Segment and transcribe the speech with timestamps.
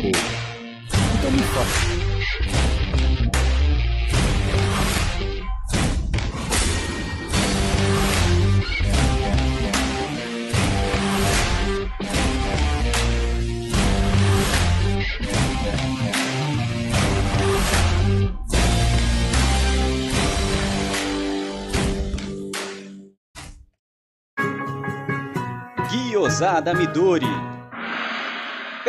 [0.00, 0.12] acabou.
[1.18, 1.66] Então me fala.
[25.90, 27.26] Guiosada Midori.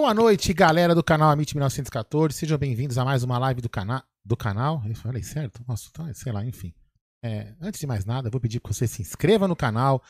[0.00, 2.32] Boa noite, galera do canal Amit 1914.
[2.32, 4.80] Sejam bem-vindos a mais uma live do, cana do canal.
[4.86, 5.60] Eu falei certo?
[5.66, 6.72] Nossa, tá, sei lá, enfim.
[7.20, 10.00] É, antes de mais nada, eu vou pedir que você se inscreva no canal,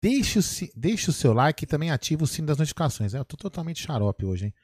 [0.00, 0.42] deixe o,
[0.76, 3.12] deixe o seu like e também ative o sino das notificações.
[3.12, 4.54] É, eu tô totalmente xarope hoje, hein?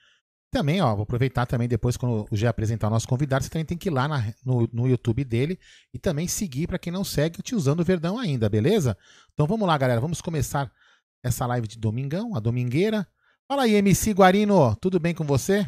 [0.53, 3.67] Também, ó, vou aproveitar também depois, quando o Gé apresentar o nosso convidado, você também
[3.67, 5.59] tem que ir lá na, no, no YouTube dele
[5.93, 8.97] e também seguir para quem não segue o Tiozão do Verdão ainda, beleza?
[9.33, 10.01] Então vamos lá, galera.
[10.01, 10.73] Vamos começar
[11.25, 13.05] essa live de domingão, a domingueira.
[13.47, 15.67] Fala aí, MC Guarino, tudo bem com você?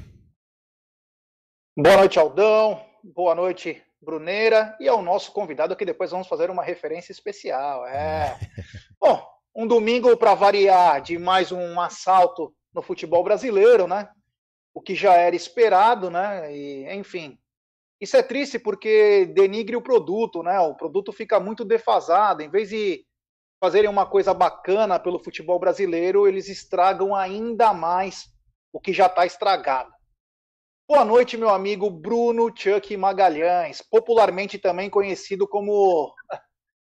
[1.77, 2.83] Boa noite, Aldão.
[3.05, 4.75] Boa noite, Bruneira.
[4.81, 7.87] E ao nosso convidado, que depois vamos fazer uma referência especial.
[7.87, 8.35] É.
[8.99, 9.23] Bom,
[9.55, 14.09] um domingo para variar de mais um assalto no futebol brasileiro, né?
[14.73, 16.51] O que já era esperado, né?
[16.57, 17.39] E, enfim.
[18.01, 20.59] Isso é triste porque denigre o produto, né?
[20.61, 22.43] O produto fica muito defasado.
[22.43, 23.06] Em vez de
[23.61, 28.33] fazerem uma coisa bacana pelo futebol brasileiro, eles estragam ainda mais
[28.73, 29.93] o que já está estragado.
[30.89, 36.15] Boa noite, meu amigo Bruno Chuck Magalhães, popularmente também conhecido como.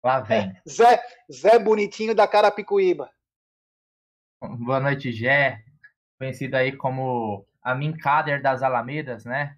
[0.03, 0.55] Lá vem.
[0.69, 1.03] Zé,
[1.33, 3.11] Zé Bonitinho da Carapicuíba.
[4.43, 5.65] Boa noite, Gé.
[6.19, 9.57] Conhecido aí como Amin Kader das Alamedas, né?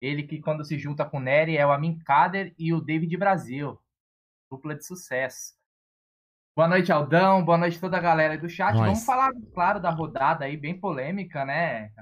[0.00, 3.16] Ele que, quando se junta com o Nery, é o Amin Kader e o David
[3.16, 3.76] Brasil.
[4.48, 5.57] Dupla de sucesso.
[6.58, 7.44] Boa noite, Aldão.
[7.44, 8.74] Boa noite toda a galera do chat.
[8.74, 8.84] Nós.
[8.84, 11.92] Vamos falar, claro, da rodada aí, bem polêmica, né?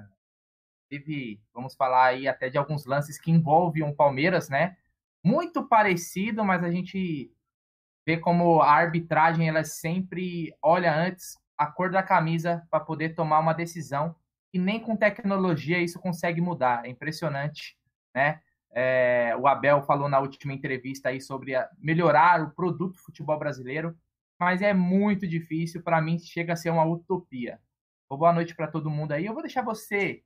[0.91, 4.78] Inclusive, vamos falar aí até de alguns lances que envolvem o Palmeiras, né?
[5.22, 7.31] Muito parecido, mas a gente
[8.06, 13.41] vê como a arbitragem ela sempre olha antes a cor da camisa para poder tomar
[13.41, 14.17] uma decisão
[14.55, 16.87] e nem com tecnologia isso consegue mudar.
[16.87, 17.76] É impressionante,
[18.14, 18.41] né?
[18.73, 23.94] É, o Abel falou na última entrevista aí sobre a- melhorar o produto futebol brasileiro
[24.38, 25.83] mas é muito difícil.
[25.83, 27.61] Para mim, chega a ser uma utopia.
[28.09, 29.27] Boa noite para todo mundo aí.
[29.27, 30.23] Eu vou deixar você,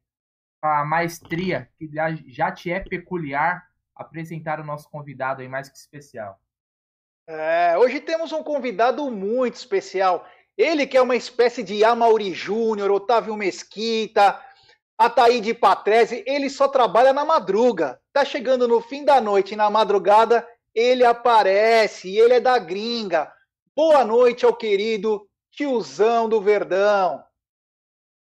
[0.63, 1.89] a maestria, que
[2.27, 6.39] já, te é peculiar, apresentar o nosso convidado aí mais que especial.
[7.27, 10.27] É, hoje temos um convidado muito especial.
[10.59, 14.39] Ele que é uma espécie de Amauri Júnior, Otávio Mesquita,
[14.99, 17.99] Ataíde Patrese, ele só trabalha na madruga.
[18.13, 23.33] Tá chegando no fim da noite, na madrugada, ele aparece, ele é da gringa.
[23.77, 27.23] Boa noite ao querido tiozão do Verdão.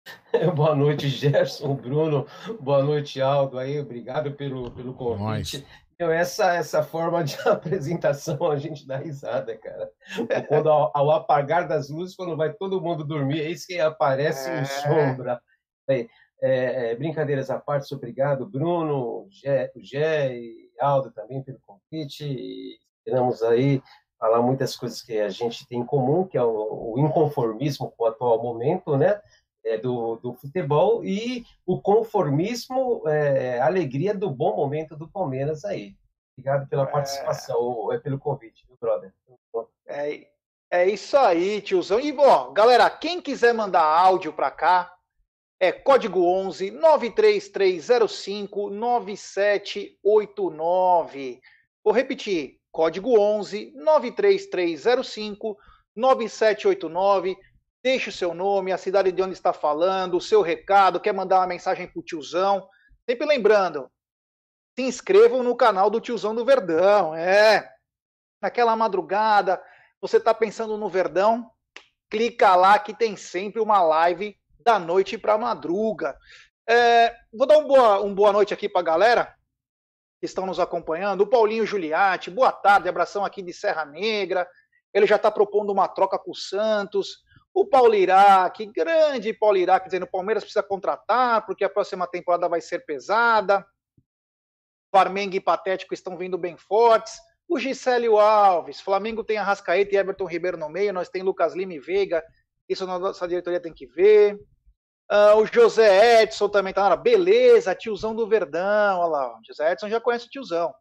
[0.55, 2.27] Boa noite, Gerson, Bruno.
[2.61, 3.59] Boa noite, Aldo.
[3.59, 5.67] Aí, obrigado pelo, pelo convite.
[5.99, 6.11] Nós.
[6.11, 9.91] essa, essa forma de apresentação a gente dá risada, cara.
[10.49, 14.49] Quando ao, ao, apagar das luzes, quando vai todo mundo dormir, é isso que aparece
[14.49, 14.61] é...
[14.61, 15.41] em sombra.
[15.89, 16.07] É,
[16.41, 22.25] é, brincadeiras à parte, obrigado, Bruno, Gé, Gé e Aldo também pelo convite.
[22.25, 23.83] E esperamos aí
[24.23, 28.05] falar muitas coisas que a gente tem em comum, que é o, o inconformismo com
[28.05, 29.21] o atual momento, né?
[29.65, 35.65] É, do, do, futebol e o conformismo, é, a alegria do bom momento do Palmeiras
[35.65, 35.97] aí.
[36.37, 36.87] Obrigado pela é.
[36.87, 39.13] participação, é, pelo convite, viu, brother?
[39.87, 40.27] É,
[40.71, 41.99] é isso aí, tiozão.
[42.01, 44.95] E, bom, galera, quem quiser mandar áudio para cá,
[45.61, 51.41] é código 11 93305 9789.
[51.85, 55.57] Vou repetir, código 11 93305
[55.95, 57.37] 9789.
[57.85, 61.41] Deixe o seu nome, a cidade de onde está falando, o seu recado, quer mandar
[61.41, 62.67] uma mensagem pro tiozão.
[63.09, 63.91] Sempre lembrando,
[64.75, 67.15] se inscrevam no canal do tiozão do Verdão.
[67.15, 67.71] É.
[68.41, 69.63] Naquela madrugada,
[70.01, 71.51] você está pensando no Verdão?
[72.09, 76.17] Clica lá que tem sempre uma live da noite para madruga.
[76.69, 79.37] É, vou dar um boa, um boa noite aqui para a galera
[80.23, 81.23] que estão nos acompanhando.
[81.23, 84.49] O Paulinho Giuliatti, boa tarde, abração aqui de Serra Negra.
[84.95, 87.25] Ele já está propondo uma troca com o Santos.
[87.53, 92.49] O Paulo Iraque, grande Paulo Iraque, dizendo o Palmeiras precisa contratar, porque a próxima temporada
[92.49, 93.67] vai ser pesada.
[94.95, 97.15] Flamengo e Patético estão vindo bem fortes.
[97.49, 101.75] O Gisélio Alves, Flamengo tem Arrascaeta e Everton Ribeiro no meio, nós tem Lucas Lima
[101.75, 102.23] e Veiga,
[102.69, 104.39] isso a nossa diretoria tem que ver.
[105.13, 106.97] Uh, o José Edson também tá na.
[106.97, 108.99] Beleza, tiozão do Verdão.
[108.99, 110.73] Olha lá, o José Edson já conhece o tiozão.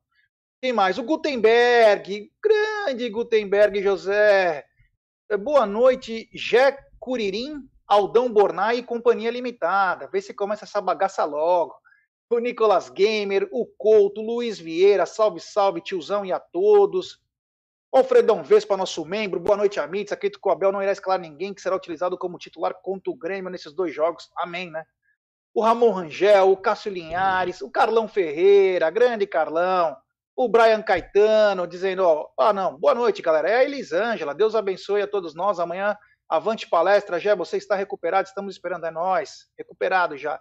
[0.62, 0.98] Quem mais?
[0.98, 4.64] O Gutenberg, grande Gutenberg José.
[5.30, 10.08] Eh, boa noite, Jé Curirim, Aldão Bornai e Companhia Limitada.
[10.08, 11.76] Vê se começa essa bagaça logo.
[12.30, 17.20] O Nicolas Gamer, o Couto, Luiz Vieira, salve, salve, tiozão e a todos.
[17.94, 20.14] Alfredão Vespa, nosso membro, boa noite, Amites.
[20.14, 23.16] Acredito que o Abel não irá escalar ninguém que será utilizado como titular contra o
[23.16, 24.32] Grêmio nesses dois jogos.
[24.38, 24.86] Amém, né?
[25.54, 29.98] O Ramon Rangel, o Cássio Linhares, o Carlão Ferreira, grande Carlão,
[30.34, 33.50] o Brian Caetano, dizendo, ó, ah, não, boa noite, galera.
[33.50, 35.60] É a Elisângela, Deus abençoe a todos nós.
[35.60, 35.98] Amanhã,
[36.30, 40.40] avante palestra, já você está recuperado, estamos esperando, é nós, recuperado já.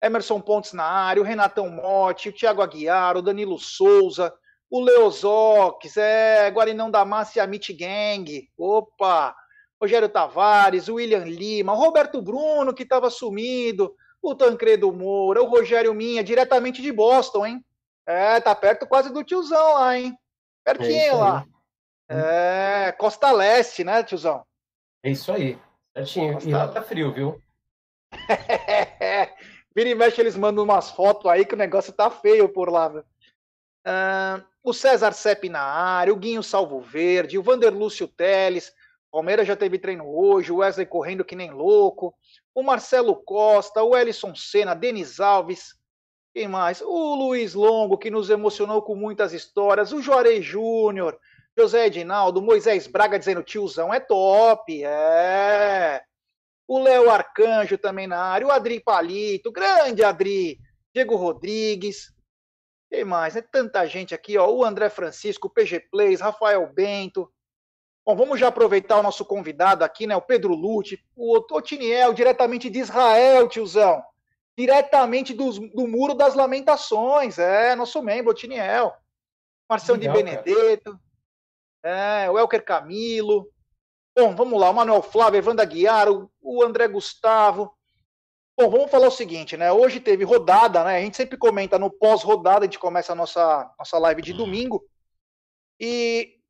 [0.00, 4.32] Emerson Pontes na área, o Renatão Motti, o Thiago Aguiar, o Danilo Souza,
[4.70, 9.34] o Leozox, é, Guarinão da Massa e a Meet Gang, opa,
[9.80, 15.48] Rogério Tavares, o William Lima, o Roberto Bruno, que estava sumido, o Tancredo Moura, o
[15.48, 17.64] Rogério Minha, diretamente de Boston, hein?
[18.06, 20.16] É, tá perto quase do tiozão lá, hein?
[20.64, 21.46] Pertinho é lá.
[22.08, 24.44] É, Costa Leste, né, tiozão?
[25.02, 25.58] É isso aí.
[25.96, 26.34] Certinho.
[26.34, 26.48] Costa...
[26.48, 27.40] E lá tá frio, viu?
[29.74, 33.04] Vira e mexe, eles mandam umas fotos aí que o negócio tá feio por lá.
[33.86, 38.72] Uh, o César Sepp na área, o Guinho Salvo Verde, o Vander Lúcio Teles,
[39.12, 42.12] Palmeiras já teve treino hoje, o Wesley correndo que nem louco,
[42.52, 45.74] o Marcelo Costa, o Ellison Senna, Denis Alves,
[46.34, 46.82] quem mais?
[46.82, 51.18] O Luiz Longo, que nos emocionou com muitas histórias, o Juarez Júnior,
[51.56, 56.02] José Edinaldo, Moisés Braga dizendo tiozão é top, é.
[56.68, 60.58] O Léo Arcanjo também na área, o Adri Palito, grande Adri,
[60.92, 62.12] Diego Rodrigues,
[62.90, 63.36] quem mais?
[63.36, 64.48] É tanta gente aqui, ó.
[64.48, 67.30] O André Francisco, o PG Plays, Rafael Bento.
[68.04, 70.16] Bom, vamos já aproveitar o nosso convidado aqui, né?
[70.16, 74.02] O Pedro Lute, o Otiniel, diretamente de Israel, tiozão.
[74.56, 77.38] Diretamente do, do Muro das Lamentações.
[77.38, 78.94] É, nosso membro, Otiniel.
[79.68, 80.98] Marcelo de Benedetto.
[81.82, 83.50] É, o Elker Camilo.
[84.16, 84.70] Bom, vamos lá.
[84.70, 87.75] O Manuel Flávio, Evanda Guiar, o, o André Gustavo.
[88.58, 89.70] Bom, vamos falar o seguinte, né?
[89.70, 90.96] Hoje teve rodada, né?
[90.96, 94.82] A gente sempre comenta no pós-rodada, a gente começa a nossa, nossa live de domingo.
[95.78, 96.40] E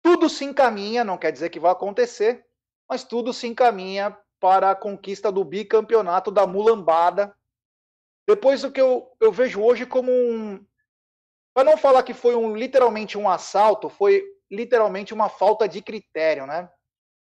[0.00, 2.46] tudo se encaminha, não quer dizer que vai acontecer,
[2.88, 7.36] mas tudo se encaminha para a conquista do bicampeonato da Mulambada.
[8.24, 10.64] Depois do que eu, eu vejo hoje como um.
[11.52, 16.46] Para não falar que foi um literalmente um assalto, foi literalmente uma falta de critério,
[16.46, 16.70] né?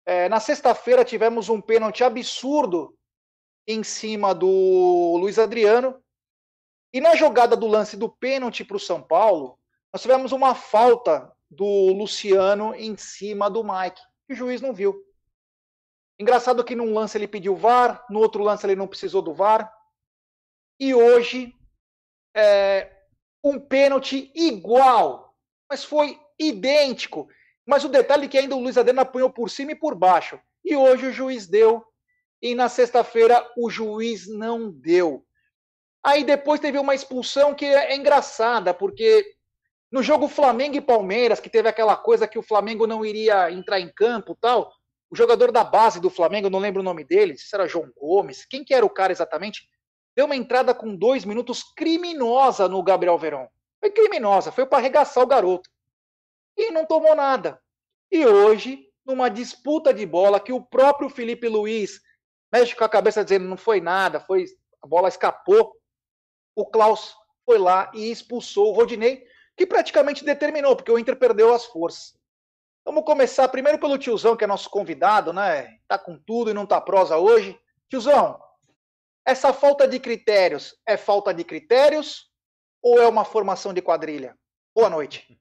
[0.06, 2.96] É, na sexta-feira tivemos um pênalti absurdo
[3.68, 6.02] em cima do Luiz Adriano.
[6.90, 9.58] E na jogada do lance do pênalti para o São Paulo,
[9.92, 15.04] nós tivemos uma falta do Luciano em cima do Mike, que o juiz não viu.
[16.18, 19.70] Engraçado que num lance ele pediu VAR, no outro lance ele não precisou do VAR.
[20.80, 21.54] E hoje,
[22.34, 22.90] é,
[23.44, 25.36] um pênalti igual,
[25.70, 27.28] mas foi idêntico.
[27.66, 30.40] Mas o detalhe é que ainda o Luiz Adriano apanhou por cima e por baixo.
[30.64, 31.84] E hoje o juiz deu
[32.40, 35.24] e na sexta-feira o juiz não deu.
[36.02, 39.36] Aí depois teve uma expulsão que é engraçada, porque
[39.90, 43.80] No jogo Flamengo e Palmeiras, que teve aquela coisa que o Flamengo não iria entrar
[43.80, 44.70] em campo tal,
[45.10, 48.44] o jogador da base do Flamengo, não lembro o nome dele, se era João Gomes,
[48.44, 49.66] quem que era o cara exatamente,
[50.14, 53.48] deu uma entrada com dois minutos criminosa no Gabriel Verão.
[53.80, 55.70] Foi criminosa, foi para arregaçar o garoto.
[56.54, 57.58] E não tomou nada.
[58.10, 62.00] E hoje, numa disputa de bola que o próprio Felipe Luiz
[62.52, 64.46] mexe com a cabeça dizendo não foi nada, foi
[64.82, 65.74] a bola escapou.
[66.54, 67.14] O Klaus
[67.44, 69.26] foi lá e expulsou o Rodinei,
[69.56, 72.16] que praticamente determinou, porque o Inter perdeu as forças.
[72.84, 75.78] Vamos começar primeiro pelo tiozão, que é nosso convidado, né?
[75.86, 77.58] Tá com tudo e não tá prosa hoje.
[77.88, 78.40] Tiozão,
[79.26, 82.30] essa falta de critérios é falta de critérios
[82.82, 84.36] ou é uma formação de quadrilha?
[84.74, 85.38] Boa noite.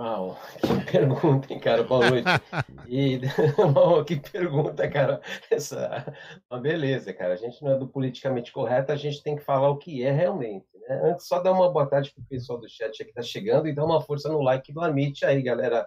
[0.00, 0.34] Uau,
[0.88, 1.82] que pergunta, hein, cara?
[1.84, 2.26] Boa noite.
[2.88, 3.20] E,
[4.06, 5.20] que pergunta, cara.
[5.50, 6.04] Essa...
[6.50, 7.34] Uma beleza, cara.
[7.34, 10.10] A gente não é do politicamente correto, a gente tem que falar o que é
[10.10, 10.66] realmente.
[10.74, 11.00] Né?
[11.04, 13.84] Antes, só dar uma boa tarde pro pessoal do chat que tá chegando e dar
[13.84, 15.86] uma força no like do Amit aí, galera.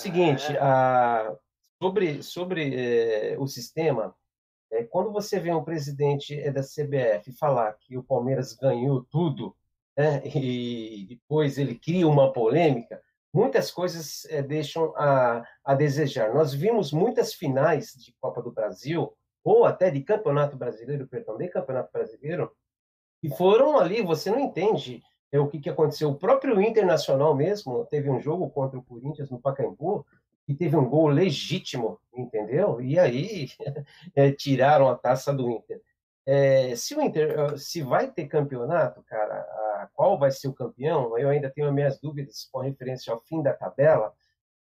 [0.00, 1.36] Seguinte, a...
[1.80, 4.16] sobre, sobre é, o sistema,
[4.72, 9.54] é, quando você vê um presidente é, da CBF falar que o Palmeiras ganhou tudo,
[9.96, 13.00] né, e depois ele cria uma polêmica,
[13.32, 16.34] muitas coisas é, deixam a, a desejar.
[16.34, 19.12] Nós vimos muitas finais de Copa do Brasil,
[19.44, 22.52] ou até de Campeonato Brasileiro, perdão, de Campeonato Brasileiro,
[23.22, 26.10] e foram ali, você não entende é, o que, que aconteceu.
[26.10, 30.04] O próprio Internacional mesmo teve um jogo contra o Corinthians no Pacaembu,
[30.46, 32.80] e teve um gol legítimo, entendeu?
[32.80, 33.48] E aí
[34.14, 35.80] é, tiraram a taça do Inter.
[36.24, 39.44] É, se o Inter se vai ter campeonato, cara,
[39.92, 43.52] qual vai ser o campeão, eu ainda tenho minhas dúvidas com referência ao fim da
[43.52, 44.12] tabela.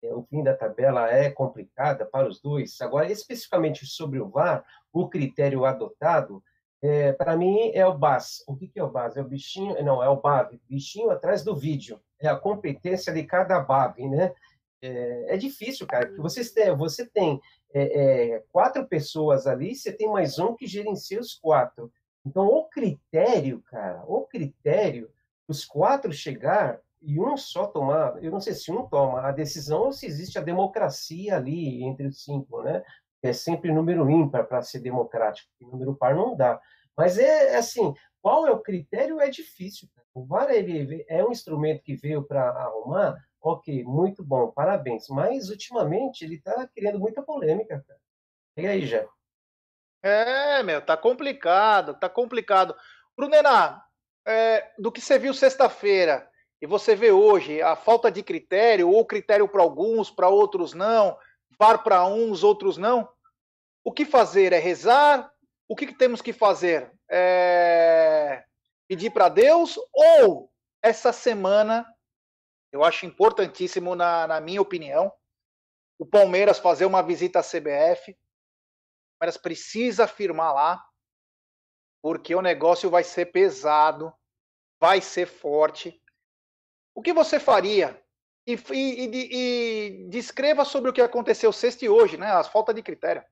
[0.04, 2.80] É, o fim da tabela é complicada para os dois.
[2.82, 6.44] Agora, especificamente sobre o VAR, o critério adotado,
[6.82, 8.44] é, para mim, é o BAS.
[8.48, 9.18] O que, que é o BAS?
[9.18, 12.00] É o bichinho, não, é o BAV, bichinho atrás do vídeo.
[12.20, 14.34] É a competência de cada BAV, né?
[14.80, 17.42] É, é difícil, cara, porque você tem, você tem
[17.74, 21.92] é, é, quatro pessoas ali, você tem mais um que gerencia os quatro.
[22.26, 25.10] Então, o critério, cara, o critério,
[25.48, 29.84] os quatro chegar e um só tomar, eu não sei se um toma a decisão
[29.84, 32.84] ou se existe a democracia ali entre os cinco, né?
[33.22, 36.60] É sempre número ímpar para ser democrático, número par não dá.
[36.96, 39.88] Mas é, é assim, qual é o critério é difícil.
[40.14, 45.08] O VAR ele é um instrumento que veio para arrumar, ok, muito bom, parabéns.
[45.10, 48.00] Mas ultimamente ele está criando muita polêmica, cara.
[48.58, 49.06] E aí, já?
[50.02, 52.76] É, meu, tá complicado, tá complicado.
[53.16, 53.84] Brunena,
[54.26, 56.30] é, do que você viu sexta-feira
[56.62, 61.18] e você vê hoje, a falta de critério, ou critério para alguns, para outros não,
[61.60, 63.08] VAR para uns, outros não,
[63.84, 64.54] o que fazer?
[64.54, 65.32] É rezar?
[65.68, 66.92] O que, que temos que fazer?
[67.10, 68.44] É
[68.88, 69.78] pedir para Deus?
[69.94, 70.50] Ou
[70.82, 71.86] essa semana,
[72.78, 75.12] eu acho importantíssimo, na, na minha opinião,
[76.00, 78.16] o Palmeiras fazer uma visita à CBF,
[79.20, 80.86] Palmeiras precisa firmar lá,
[82.04, 84.14] porque o negócio vai ser pesado,
[84.80, 86.00] vai ser forte.
[86.94, 88.00] O que você faria?
[88.46, 92.32] E, e, e, e descreva sobre o que aconteceu sexta e hoje, né?
[92.32, 93.24] As falta de critério.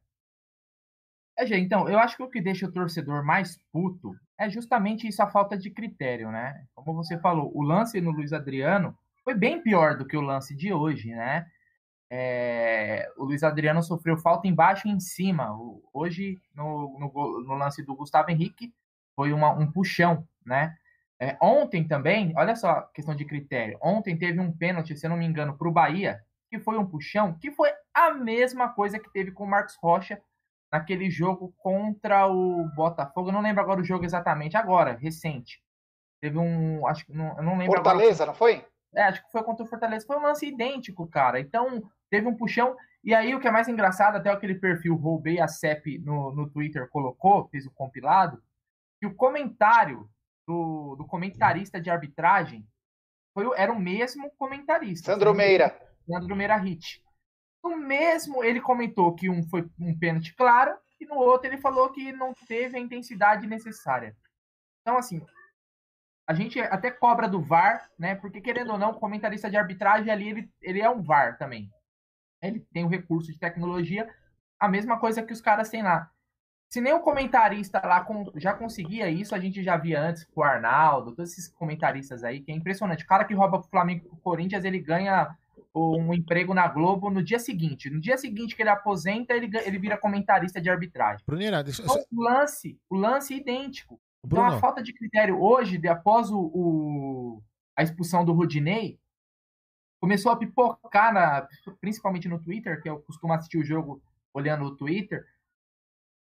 [1.38, 5.08] É, gente, então, eu acho que o que deixa o torcedor mais puto é justamente
[5.08, 6.66] isso, a falta de critério, né?
[6.74, 10.55] Como você falou, o lance no Luiz Adriano foi bem pior do que o lance
[10.55, 11.48] de hoje, né?
[12.12, 15.50] É, o Luiz Adriano sofreu falta embaixo e em cima.
[15.91, 18.72] Hoje, no, no, no lance do Gustavo Henrique,
[19.15, 20.77] foi uma, um puxão, né?
[21.20, 23.79] É, ontem também, olha só questão de critério.
[23.82, 26.86] Ontem teve um pênalti, se eu não me engano, para o Bahia, que foi um
[26.86, 30.22] puxão, que foi a mesma coisa que teve com o Marcos Rocha
[30.72, 33.29] naquele jogo contra o Botafogo.
[33.29, 35.63] Eu não lembro agora o jogo exatamente, agora, recente.
[36.22, 36.86] Teve um.
[36.86, 38.27] Acho que não, eu não lembro Fortaleza, agora.
[38.27, 38.65] não foi?
[38.96, 40.06] É, acho que foi contra o Fortaleza.
[40.06, 41.40] Foi um lance idêntico, cara.
[41.40, 42.75] Então, teve um puxão.
[43.04, 46.50] E aí, o que é mais engraçado, até aquele perfil Roubei a CEP no, no
[46.50, 48.42] Twitter colocou, fez o compilado,
[49.00, 50.10] que o comentário
[50.48, 52.68] do, do comentarista de arbitragem
[53.34, 55.12] foi, era o mesmo comentarista.
[55.12, 55.78] Sandro Meira.
[56.08, 57.04] Sandro Meira Hit.
[57.64, 61.92] No mesmo, ele comentou que um foi um pênalti claro, e no outro ele falou
[61.92, 64.16] que não teve a intensidade necessária.
[64.82, 65.20] Então, assim,
[66.27, 68.15] a gente até cobra do VAR, né?
[68.15, 71.72] Porque querendo ou não, o comentarista de arbitragem ali, ele, ele é um VAR também.
[72.41, 74.10] Ele tem o recurso de tecnologia,
[74.60, 76.10] a mesma coisa que os caras têm lá.
[76.70, 78.05] Se nem o comentarista lá
[78.36, 82.41] já conseguia isso, a gente já via antes com o Arnaldo, todos esses comentaristas aí,
[82.41, 83.03] que é impressionante.
[83.03, 85.36] O cara que rouba pro Flamengo pro Corinthians, ele ganha
[85.74, 87.89] um emprego na Globo no dia seguinte.
[87.89, 91.24] No dia seguinte que ele aposenta, ele, ele vira comentarista de arbitragem.
[91.25, 91.84] Bruneira, deixa...
[91.84, 94.00] então, o lance, o lance é idêntico.
[94.25, 94.48] Bruno.
[94.48, 97.44] Então, a falta de critério hoje, de, após o, o,
[97.75, 99.00] a expulsão do Rodinei,
[100.00, 101.48] começou a pipocar, na,
[101.79, 104.01] principalmente no Twitter, que eu costumo assistir o jogo
[104.34, 105.25] olhando o Twitter,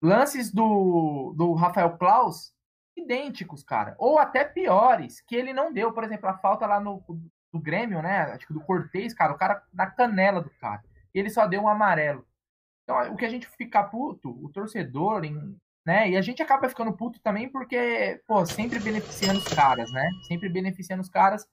[0.01, 2.53] lances do, do Rafael Klaus
[2.95, 3.95] idênticos, cara.
[3.97, 5.93] Ou até piores, que ele não deu.
[5.93, 7.03] Por exemplo, a falta lá no
[7.51, 8.21] do Grêmio, né?
[8.23, 10.83] Acho que do Cortez, cara, o cara na canela do cara.
[11.13, 12.25] Ele só deu um amarelo.
[12.83, 16.09] Então, o que a gente fica puto, o torcedor, em, né?
[16.09, 20.09] E a gente acaba ficando puto também porque, pô, sempre beneficiando os caras, né?
[20.27, 21.47] Sempre beneficiando os caras.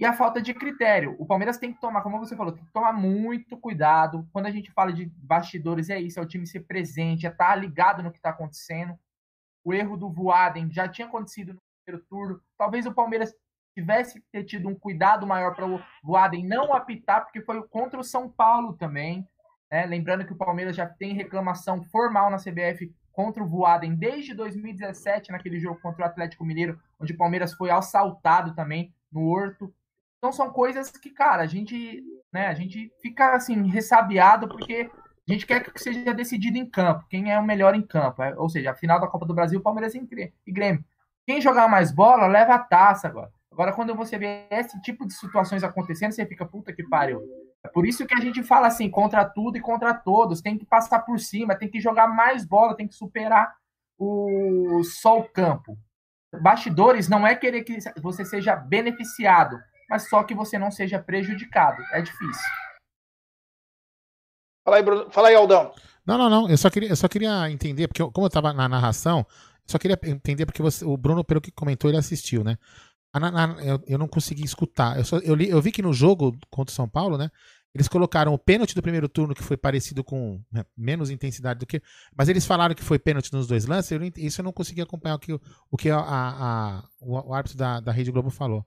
[0.00, 1.14] E a falta de critério.
[1.16, 4.28] O Palmeiras tem que tomar, como você falou, tem que tomar muito cuidado.
[4.32, 7.50] Quando a gente fala de bastidores, é isso: é o time ser presente, é estar
[7.50, 8.98] tá ligado no que está acontecendo.
[9.64, 12.40] O erro do Voaden já tinha acontecido no primeiro turno.
[12.58, 13.32] Talvez o Palmeiras
[13.78, 18.00] tivesse que ter tido um cuidado maior para o Voaden não apitar, porque foi contra
[18.00, 19.24] o São Paulo também.
[19.70, 19.86] Né?
[19.86, 25.32] Lembrando que o Palmeiras já tem reclamação formal na CBF contra o Voaden desde 2017,
[25.32, 29.74] naquele jogo contra o Atlético Mineiro, onde o Palmeiras foi assaltado também no Horto.
[30.18, 34.90] Então são coisas que, cara, a gente, né, a gente fica assim ressabiado porque
[35.26, 38.34] a gente quer que seja decidido em campo, quem é o melhor em campo, é,
[38.36, 40.84] ou seja, a final da Copa do Brasil, Palmeiras e Grêmio.
[41.26, 43.32] Quem jogar mais bola leva a taça agora.
[43.50, 47.22] Agora quando você vê esse tipo de situações acontecendo, você fica puta que pariu.
[47.66, 51.00] Por isso que a gente fala assim, contra tudo e contra todos, tem que passar
[51.00, 53.54] por cima, tem que jogar mais bola, tem que superar
[53.98, 55.76] o só o campo.
[56.40, 59.58] Bastidores não é querer que você seja beneficiado,
[59.88, 61.82] mas só que você não seja prejudicado.
[61.92, 62.50] É difícil.
[64.64, 65.10] Fala aí, Bruno.
[65.10, 65.72] Fala aí, Aldão.
[66.04, 66.48] Não, não, não.
[66.48, 69.70] Eu só queria, eu só queria entender, porque eu, como eu estava na narração, eu
[69.70, 72.58] só queria entender porque você, o Bruno, pelo que comentou, ele assistiu, né?
[73.14, 74.98] Na, na, eu, eu, não consegui escutar.
[74.98, 77.30] Eu, só, eu, li, eu vi que no jogo contra o São Paulo, né?
[77.76, 81.66] Eles colocaram o pênalti do primeiro turno, que foi parecido com né, menos intensidade do
[81.66, 81.82] que.
[82.16, 83.90] Mas eles falaram que foi pênalti nos dois lances.
[83.90, 87.58] Eu, isso eu não consegui acompanhar o que, o, que a, a, a o, árbitro
[87.58, 88.64] da, da Rede Globo falou.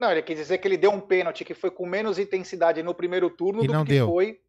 [0.00, 2.94] Não, ele quis dizer que ele deu um pênalti que foi com menos intensidade no
[2.94, 4.06] primeiro turno e do não que deu.
[4.06, 4.40] foi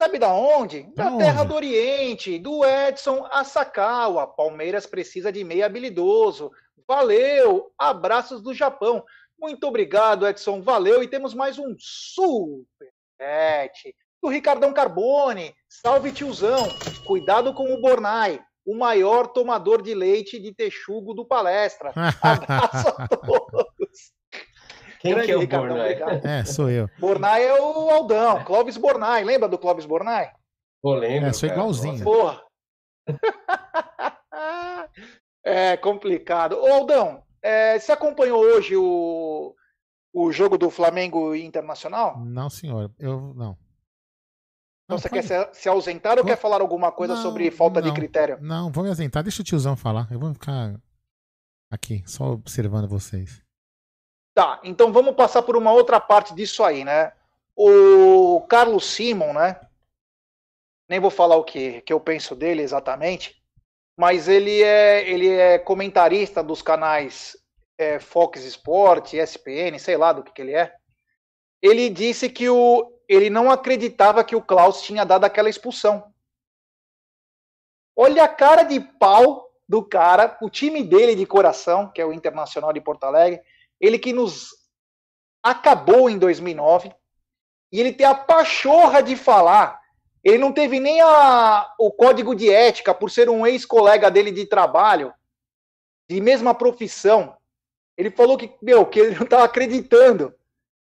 [0.00, 0.84] Sabe da onde?
[0.94, 1.48] Da, Da terra onde?
[1.48, 4.26] do Oriente, do Edson Asakawa.
[4.28, 6.50] Palmeiras precisa de meio habilidoso.
[6.86, 7.72] Valeu!
[7.76, 9.04] Abraços do Japão.
[9.38, 10.62] Muito obrigado, Edson.
[10.62, 11.02] Valeu.
[11.02, 12.80] E temos mais um superchat
[14.22, 15.54] do Ricardão Carbone.
[15.68, 16.68] Salve, tiozão.
[17.04, 21.92] Cuidado com o Bornai, o maior tomador de leite de texugo do palestra.
[22.22, 23.77] Abraço a todos.
[25.00, 25.92] Quem Grande que é o Ricardão, Bornai?
[26.02, 26.26] obrigado.
[26.26, 26.88] é, sou eu.
[26.98, 29.22] Bornai é o Aldão, Clóvis Bornai.
[29.24, 30.32] Lembra do Clóvis Bornai?
[30.82, 31.60] Pô, lembro, É, sou cara.
[31.60, 32.02] igualzinho.
[32.04, 32.42] Porra.
[35.44, 36.54] é complicado.
[36.56, 39.54] Ô, Aldão, é, você acompanhou hoje o,
[40.12, 42.18] o jogo do Flamengo Internacional?
[42.24, 42.92] Não, senhor.
[42.98, 43.56] Eu não.
[44.84, 47.50] Então Não, você pode- quer se, se ausentar ou quer falar alguma coisa Não, sobre
[47.50, 47.94] falta de não.
[47.94, 48.38] critério?
[48.40, 49.22] Não, vou me ausentar.
[49.22, 50.08] Deixa o tiozão falar.
[50.10, 50.74] Eu vou ficar
[51.70, 53.42] aqui, só observando vocês.
[54.38, 57.12] Tá, então vamos passar por uma outra parte disso aí, né?
[57.56, 59.60] O Carlos Simon, né?
[60.88, 63.42] Nem vou falar o que, que eu penso dele exatamente,
[63.96, 67.36] mas ele é, ele é comentarista dos canais
[67.76, 70.72] é, Fox Sport, ESPN, sei lá do que, que ele é.
[71.60, 76.14] Ele disse que o, ele não acreditava que o Klaus tinha dado aquela expulsão.
[77.96, 82.12] Olha a cara de pau do cara, o time dele de coração, que é o
[82.12, 83.42] Internacional de Porto Alegre,
[83.80, 84.50] ele que nos
[85.42, 86.92] acabou em 2009,
[87.72, 89.80] e ele tem a pachorra de falar.
[90.24, 94.46] Ele não teve nem a, o código de ética por ser um ex-colega dele de
[94.46, 95.12] trabalho,
[96.08, 97.36] de mesma profissão.
[97.96, 100.34] Ele falou que, meu, que ele não estava acreditando.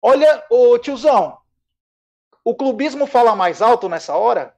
[0.02, 1.38] Olha, ô tiozão,
[2.44, 4.56] o clubismo fala mais alto nessa hora?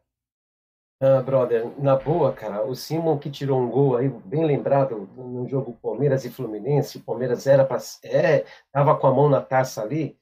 [1.04, 5.48] Ah, brother, na boa, cara, o Simon que tirou um gol aí, bem lembrado, no
[5.48, 9.82] jogo Palmeiras e Fluminense, o Palmeiras era para é, tava com a mão na taça
[9.82, 10.16] ali,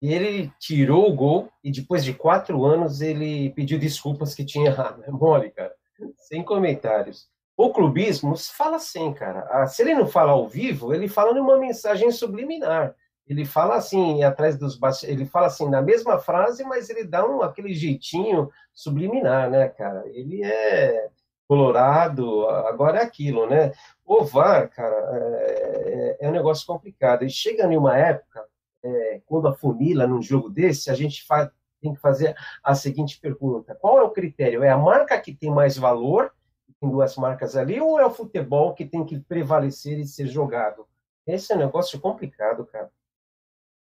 [0.00, 4.68] e ele tirou o gol, e depois de quatro anos ele pediu desculpas que tinha
[4.72, 5.04] errado.
[5.04, 5.74] É mole, cara.
[6.16, 7.28] Sem comentários.
[7.54, 9.46] O clubismo fala assim, cara.
[9.50, 12.96] Ah, Se ele não fala ao vivo, ele fala numa mensagem subliminar.
[13.26, 17.42] Ele fala assim, atrás dos ele fala assim na mesma frase, mas ele dá um,
[17.42, 20.02] aquele jeitinho subliminar, né, cara?
[20.08, 21.08] Ele é
[21.46, 23.72] colorado, agora é aquilo, né?
[24.04, 27.24] O VAR, cara, é, é um negócio complicado.
[27.24, 28.44] E chega em uma época,
[28.82, 33.74] é, quando afunila num jogo desse, a gente faz, tem que fazer a seguinte pergunta:
[33.74, 34.62] qual é o critério?
[34.62, 36.32] É a marca que tem mais valor,
[36.80, 40.86] tem duas marcas ali, ou é o futebol que tem que prevalecer e ser jogado?
[41.26, 42.90] Esse é um negócio complicado, cara.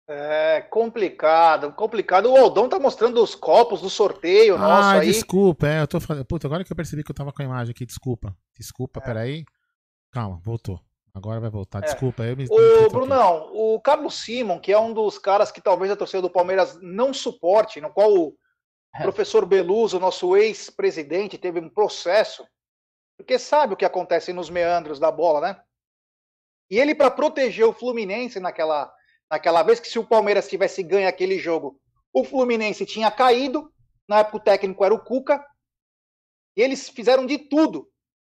[0.06, 2.30] É complicado, complicado.
[2.30, 5.06] O Aldão tá mostrando os copos do sorteio nosso ah, aí.
[5.06, 6.24] desculpa, é, eu tô falando.
[6.26, 8.36] Puta, agora que eu percebi que eu tava com a imagem aqui, desculpa.
[8.58, 9.02] Desculpa, É.
[9.02, 9.44] peraí.
[10.12, 10.78] Calma, voltou.
[11.14, 11.80] Agora vai voltar.
[11.80, 12.46] Desculpa, eu me.
[12.46, 12.88] toquei.
[12.90, 16.78] Brunão, o Carlos Simon, que é um dos caras que talvez a torcida do Palmeiras
[16.82, 18.36] não suporte, no qual o
[18.94, 19.02] É.
[19.02, 22.44] professor Beluso, nosso ex-presidente, teve um processo,
[23.16, 25.60] porque sabe o que acontece nos meandros da bola, né?
[26.70, 28.92] E ele, para proteger o Fluminense naquela,
[29.35, 31.81] naquela vez, que se o Palmeiras tivesse ganho aquele jogo,
[32.12, 33.73] o Fluminense tinha caído,
[34.07, 35.44] na época o técnico era o Cuca,
[36.57, 37.90] e eles fizeram de tudo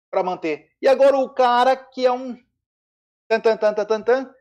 [0.09, 0.71] para manter.
[0.81, 2.41] E agora o cara que é um
[3.27, 4.33] tan, tan, tan, tan, tan,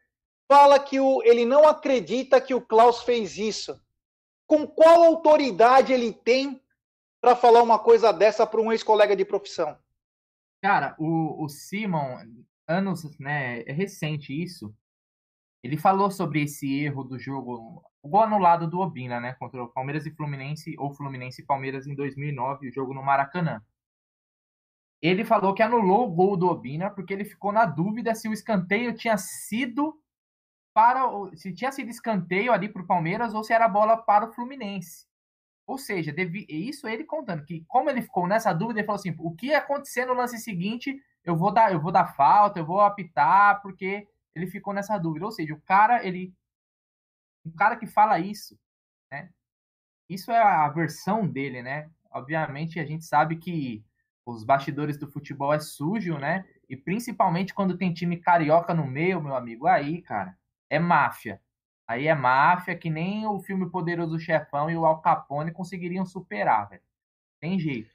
[0.47, 3.81] fala que o, ele não acredita que o Klaus fez isso.
[4.47, 6.62] Com qual autoridade ele tem
[7.21, 9.77] para falar uma coisa dessa para um ex-colega de profissão?
[10.62, 12.19] Cara, o, o Simon,
[12.69, 14.73] anos, né, é recente isso.
[15.64, 19.66] Ele falou sobre esse erro do jogo, o gol anulado do Obina, né, contra o
[19.66, 23.62] Palmeiras e Fluminense, ou Fluminense e Palmeiras em 2009, o jogo no Maracanã.
[25.00, 28.33] Ele falou que anulou o gol do Obina porque ele ficou na dúvida se o
[28.35, 29.98] escanteio tinha sido
[30.74, 31.03] para
[31.35, 35.07] se tinha sido escanteio ali para o Palmeiras ou se era bola para o Fluminense.
[35.66, 39.14] Ou seja, devi, isso ele contando que como ele ficou nessa dúvida, ele falou assim:
[39.18, 42.66] o que ia acontecer no lance seguinte, eu vou dar, eu vou dar falta, eu
[42.66, 45.27] vou apitar, porque ele ficou nessa dúvida.
[45.27, 46.35] Ou seja, o cara, ele
[47.44, 48.59] um cara que fala isso,
[49.11, 49.31] né?
[50.09, 51.90] Isso é a versão dele, né?
[52.11, 53.85] Obviamente a gente sabe que
[54.25, 56.47] os bastidores do futebol é sujo, né?
[56.68, 60.37] E principalmente quando tem time carioca no meio, meu amigo, aí, cara,
[60.70, 61.40] é máfia.
[61.87, 66.68] Aí é máfia que nem o filme Poderoso Chefão e o Al Capone conseguiriam superar,
[66.68, 66.83] velho.
[67.40, 67.94] Tem jeito.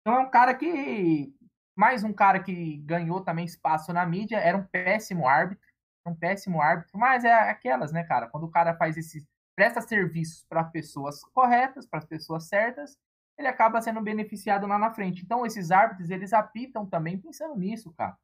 [0.00, 1.34] Então é um cara que.
[1.74, 5.66] Mais um cara que ganhou também espaço na mídia, era um péssimo árbitro.
[6.06, 8.28] Um péssimo árbitro, mas é aquelas, né, cara?
[8.28, 9.26] Quando o cara faz esses.
[9.56, 12.98] presta serviços para pessoas corretas, para as pessoas certas,
[13.38, 15.22] ele acaba sendo beneficiado lá na frente.
[15.22, 18.16] Então, esses árbitros, eles apitam também pensando nisso, cara.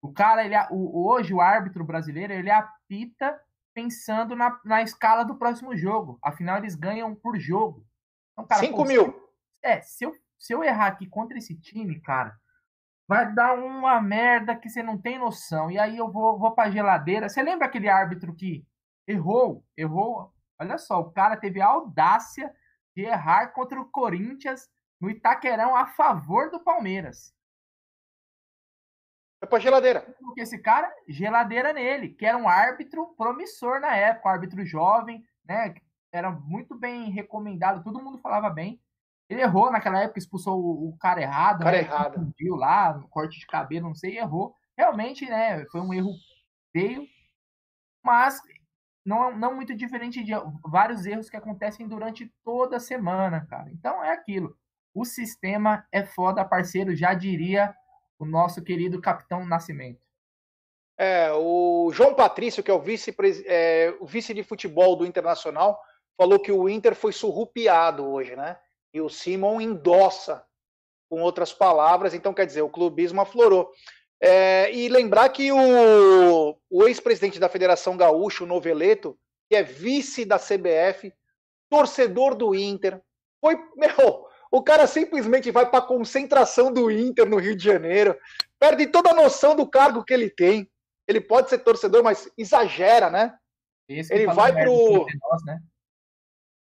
[0.00, 3.40] O cara, ele, o, hoje, o árbitro brasileiro, ele apita
[3.74, 6.18] pensando na, na escala do próximo jogo.
[6.22, 7.86] Afinal, eles ganham por jogo.
[8.32, 9.28] Então, cara, 5 mil.
[9.62, 12.36] É, se eu, se eu errar aqui contra esse time, cara,
[13.08, 15.70] vai dar uma merda que você não tem noção.
[15.70, 17.28] E aí eu vou, vou pra geladeira.
[17.28, 18.66] Você lembra aquele árbitro que
[19.06, 19.64] errou?
[19.74, 20.32] Errou.
[20.60, 22.54] Olha só, o cara teve a audácia
[22.94, 24.68] de errar contra o Corinthians
[25.00, 27.34] no Itaquerão a favor do Palmeiras.
[29.40, 30.00] É pra geladeira.
[30.20, 35.24] Porque esse cara, geladeira nele, que era um árbitro promissor na época, um árbitro jovem,
[35.44, 35.74] né?
[36.12, 38.82] Era muito bem recomendado, todo mundo falava bem.
[39.28, 41.82] Ele errou naquela época, expulsou o, o cara errado, o cara né?
[41.82, 42.34] errado.
[42.38, 44.54] Viu lá, no corte de cabelo, não sei, errou.
[44.76, 45.66] Realmente, né?
[45.66, 46.12] Foi um erro
[46.72, 47.06] feio,
[48.02, 48.40] mas
[49.04, 50.32] não, não muito diferente de
[50.64, 53.70] vários erros que acontecem durante toda a semana, cara.
[53.70, 54.56] Então é aquilo.
[54.94, 57.74] O sistema é foda, parceiro, já diria
[58.18, 60.00] o nosso querido Capitão Nascimento.
[60.96, 63.14] É, o João Patrício, que é o vice,
[63.46, 65.80] é, o vice de futebol do Internacional,
[66.16, 68.58] falou que o Inter foi surrupiado hoje, né?
[68.92, 70.44] E o Simon endossa,
[71.10, 73.70] com outras palavras, então quer dizer, o clubismo aflorou.
[74.20, 80.24] É, e lembrar que o, o ex-presidente da Federação Gaúcha, o Noveleto, que é vice
[80.24, 81.12] da CBF,
[81.70, 83.00] torcedor do Inter,
[83.40, 88.18] foi, meu, o cara simplesmente vai para a concentração do Inter no Rio de Janeiro,
[88.58, 90.68] perde toda a noção do cargo que ele tem.
[91.06, 93.34] Ele pode ser torcedor, mas exagera, né?
[93.88, 95.60] Ele vai pro nós, né?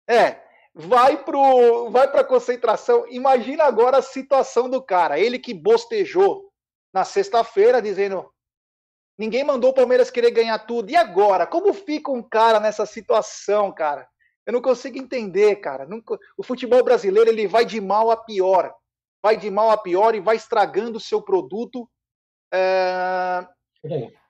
[0.09, 3.05] É, vai pro vai para concentração.
[3.09, 6.51] Imagina agora a situação do cara, ele que bostejou
[6.93, 8.29] na sexta-feira dizendo
[9.17, 10.89] ninguém mandou o Palmeiras querer ganhar tudo.
[10.89, 14.07] E agora, como fica um cara nessa situação, cara?
[14.45, 15.85] Eu não consigo entender, cara.
[15.85, 16.17] Nunca...
[16.35, 18.73] O futebol brasileiro ele vai de mal a pior.
[19.21, 21.87] Vai de mal a pior e vai estragando o seu produto.
[22.51, 23.47] É...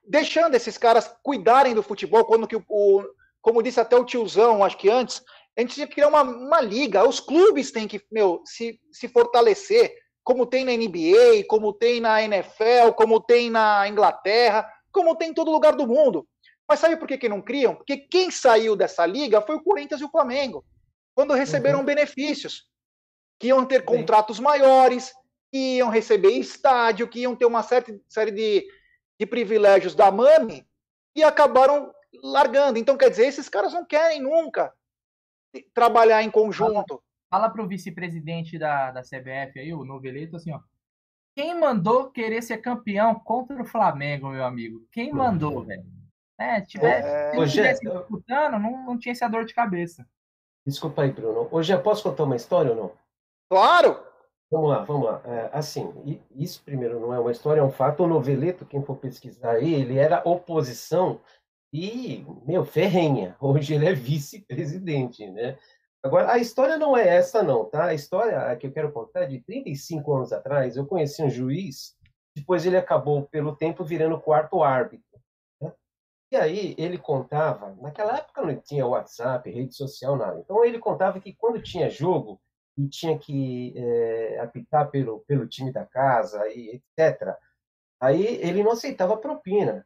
[0.04, 3.06] Deixando esses caras cuidarem do futebol, quando que o, o,
[3.42, 5.24] como disse até o tiozão, acho que antes,
[5.58, 7.08] a gente tinha que criar uma, uma liga.
[7.08, 12.22] Os clubes têm que meu, se, se fortalecer, como tem na NBA, como tem na
[12.22, 16.28] NFL, como tem na Inglaterra, como tem em todo lugar do mundo.
[16.68, 17.76] Mas sabe por que, que não criam?
[17.76, 20.64] Porque quem saiu dessa liga foi o Corinthians e o Flamengo,
[21.14, 21.86] quando receberam uhum.
[21.86, 22.66] benefícios,
[23.40, 25.12] que iam ter contratos maiores,
[25.52, 28.66] que iam receber estádio, que iam ter uma certa série de,
[29.20, 30.66] de privilégios da MAMI,
[31.14, 31.92] e acabaram
[32.24, 32.80] largando.
[32.80, 34.74] Então, quer dizer, esses caras não querem nunca
[35.74, 37.02] trabalhar em conjunto.
[37.30, 40.60] Fala, fala para o vice-presidente da, da CBF aí, o Noveleto, assim, ó.
[41.36, 44.86] Quem mandou querer ser campeão contra o Flamengo, meu amigo?
[44.92, 45.86] Quem mandou, velho?
[46.38, 47.30] É, tiver, É.
[47.32, 50.06] se não Hoje- tivesse disputando, não, não tinha essa dor de cabeça.
[50.66, 51.48] Desculpa aí, Bruno.
[51.52, 52.92] Hoje eu posso contar uma história ou não?
[53.50, 54.04] Claro!
[54.52, 55.22] Vamos lá, vamos lá.
[55.24, 58.04] É, assim, isso primeiro não é uma história, é um fato.
[58.04, 61.22] O Noveleto, quem for pesquisar aí, ele era oposição
[61.74, 63.36] e, meu, ferrenha.
[63.42, 65.58] Hoje ele é vice-presidente, né?
[66.04, 67.86] Agora, a história não é essa, não, tá?
[67.86, 70.76] A história que eu quero contar é de 35 anos atrás.
[70.76, 71.96] Eu conheci um juiz,
[72.36, 75.06] depois ele acabou, pelo tempo, virando quarto árbitro.
[75.62, 75.72] né?
[76.32, 80.40] E aí ele contava, naquela época não tinha WhatsApp, rede social, nada.
[80.40, 82.42] Então ele contava que quando tinha jogo,
[82.78, 87.36] e tinha que é, apitar pelo, pelo time da casa, e etc.
[88.00, 89.86] Aí ele não aceitava propina.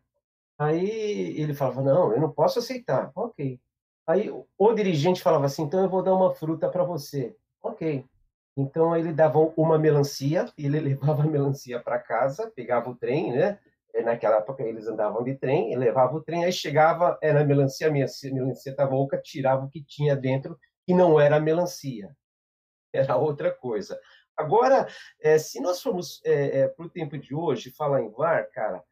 [0.58, 3.12] Aí ele falava, não, eu não posso aceitar.
[3.16, 3.60] Ok.
[4.08, 7.36] Aí o dirigente falava assim, então eu vou dar uma fruta para você.
[7.62, 8.06] Ok.
[8.58, 13.60] Então ele dava uma melancia, ele levava a melancia para casa, pegava o trem, né?
[13.94, 17.92] Eh, Naquela época eles andavam de trem, levava o trem, aí chegava, era melancia, a
[17.92, 22.16] melancia estava oca, tirava o que tinha dentro, que não era melancia
[22.96, 24.00] era outra coisa.
[24.36, 24.88] Agora,
[25.22, 26.22] eh, se nós formos
[26.76, 28.84] para o tempo de hoje falar em VAR, cara,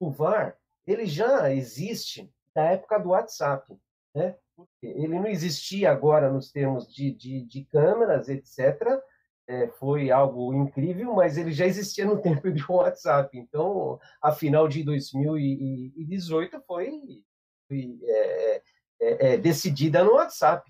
[0.00, 0.56] o VAR
[0.88, 3.76] ele já existe da época do WhatsApp,
[4.14, 4.36] né?
[4.82, 9.00] Ele não existia agora nos termos de, de, de câmeras, etc.
[9.46, 13.38] Eh, foi algo incrível, mas ele já existia no tempo do WhatsApp.
[13.38, 17.22] Então, a final de 2018 foi,
[17.68, 18.62] foi eh,
[19.00, 20.68] eh, eh, decidida no WhatsApp.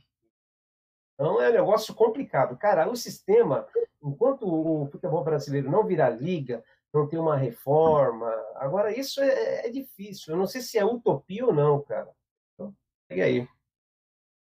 [1.14, 2.56] Então é um negócio complicado.
[2.58, 3.66] Cara, o sistema,
[4.02, 9.70] enquanto o futebol brasileiro não virar liga, não tem uma reforma, agora isso é, é
[9.70, 10.32] difícil.
[10.32, 12.10] Eu não sei se é utopia ou não, cara.
[12.54, 12.74] Então,
[13.08, 13.46] pega aí.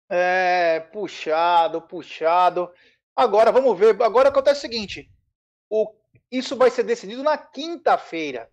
[0.08, 2.70] É, puxado, puxado.
[3.14, 4.00] Agora, vamos ver.
[4.02, 5.10] Agora acontece o seguinte:
[5.70, 5.92] o,
[6.30, 8.50] isso vai ser decidido na quinta-feira.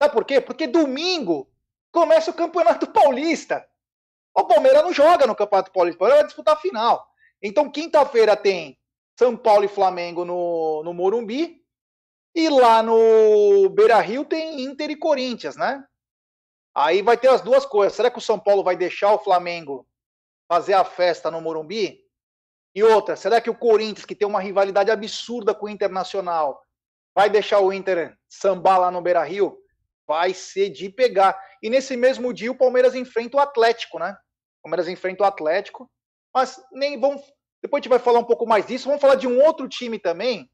[0.00, 0.40] Sabe por quê?
[0.40, 1.50] Porque domingo
[1.90, 3.66] começa o Campeonato Paulista.
[4.34, 7.06] O Palmeiras não joga no Campeonato Paulista, o Palmeiras vai disputar a final.
[7.42, 8.78] Então, quinta-feira tem
[9.18, 11.62] São Paulo e Flamengo no, no Morumbi.
[12.36, 15.82] E lá no Beira Rio tem Inter e Corinthians, né?
[16.74, 17.96] Aí vai ter as duas coisas.
[17.96, 19.88] Será que o São Paulo vai deixar o Flamengo
[20.46, 21.98] fazer a festa no Morumbi?
[22.74, 26.62] E outra, será que o Corinthians, que tem uma rivalidade absurda com o Internacional,
[27.14, 29.56] vai deixar o Inter sambar lá no Beira Rio?
[30.06, 31.42] Vai ser de pegar.
[31.62, 34.14] E nesse mesmo dia o Palmeiras enfrenta o Atlético, né?
[34.58, 35.90] O Palmeiras enfrenta o Atlético.
[36.34, 37.22] Mas nem vamos.
[37.62, 38.88] Depois a gente vai falar um pouco mais disso.
[38.88, 40.50] Vamos falar de um outro time também.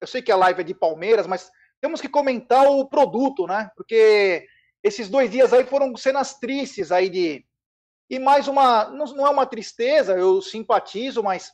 [0.00, 3.70] Eu sei que a live é de Palmeiras, mas temos que comentar o produto, né?
[3.76, 4.46] Porque
[4.82, 7.44] esses dois dias aí foram cenas tristes aí de.
[8.08, 8.86] E mais uma.
[8.86, 11.52] Não, é uma tristeza, eu simpatizo, mas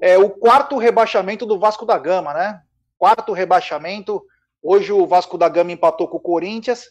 [0.00, 2.62] é o quarto rebaixamento do Vasco da Gama, né?
[2.96, 4.24] Quarto rebaixamento.
[4.62, 6.86] Hoje o Vasco da Gama empatou com o Corinthians.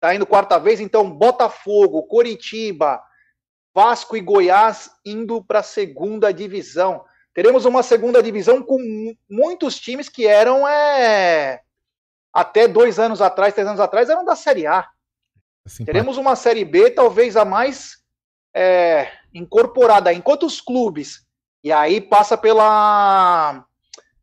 [0.00, 3.02] Tá indo quarta vez, então Botafogo, Coritiba,
[3.74, 7.04] Vasco e Goiás indo para a segunda divisão.
[7.34, 8.78] Teremos uma segunda divisão com
[9.28, 11.60] muitos times que eram é,
[12.32, 14.88] até dois anos atrás, três anos atrás, eram da Série A.
[15.64, 17.98] Assim, Teremos uma Série B, talvez a mais
[18.54, 20.12] é, incorporada.
[20.12, 21.26] Enquanto os clubes,
[21.62, 23.64] e aí passa pela,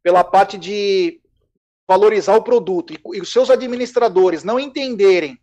[0.03, 1.21] pela parte de
[1.87, 5.39] valorizar o produto, e, e os seus administradores não entenderem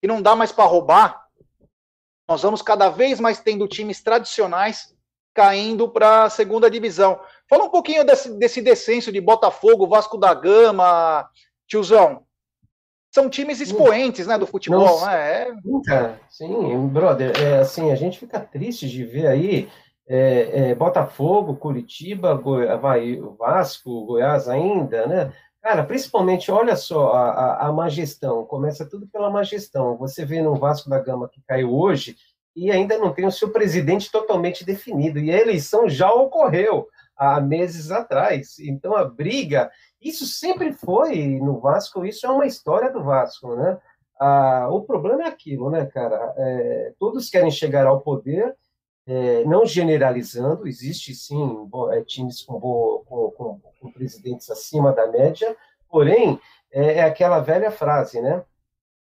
[0.00, 1.26] que não dá mais para roubar,
[2.28, 4.94] nós vamos cada vez mais tendo times tradicionais
[5.38, 7.20] caindo para a segunda divisão.
[7.48, 11.28] Fala um pouquinho desse, desse descenso de Botafogo, Vasco da Gama,
[11.64, 12.24] tiozão.
[13.14, 15.06] São times expoentes, né, do futebol, Nossa.
[15.06, 15.42] né?
[15.42, 19.68] É, Sim, cara, sim, brother, é, assim, a gente fica triste de ver aí
[20.08, 22.66] é, é, Botafogo, Curitiba, Goi
[23.38, 25.32] Vasco, Goiás ainda, né?
[25.62, 29.96] Cara, principalmente, olha só, a, a, a má gestão, começa tudo pela má gestão.
[29.98, 32.16] Você vê no Vasco da Gama que caiu hoje
[32.64, 37.40] e ainda não tem o seu presidente totalmente definido, e a eleição já ocorreu há
[37.40, 38.58] meses atrás.
[38.58, 43.78] Então a briga, isso sempre foi no Vasco, isso é uma história do Vasco, né?
[44.20, 46.34] Ah, o problema é aquilo, né, cara?
[46.36, 48.54] É, todos querem chegar ao poder,
[49.06, 55.56] é, não generalizando, existe sim é, times com, com- com- com presidentes acima da média,
[55.88, 56.38] porém,
[56.72, 58.42] é, é aquela velha frase, né?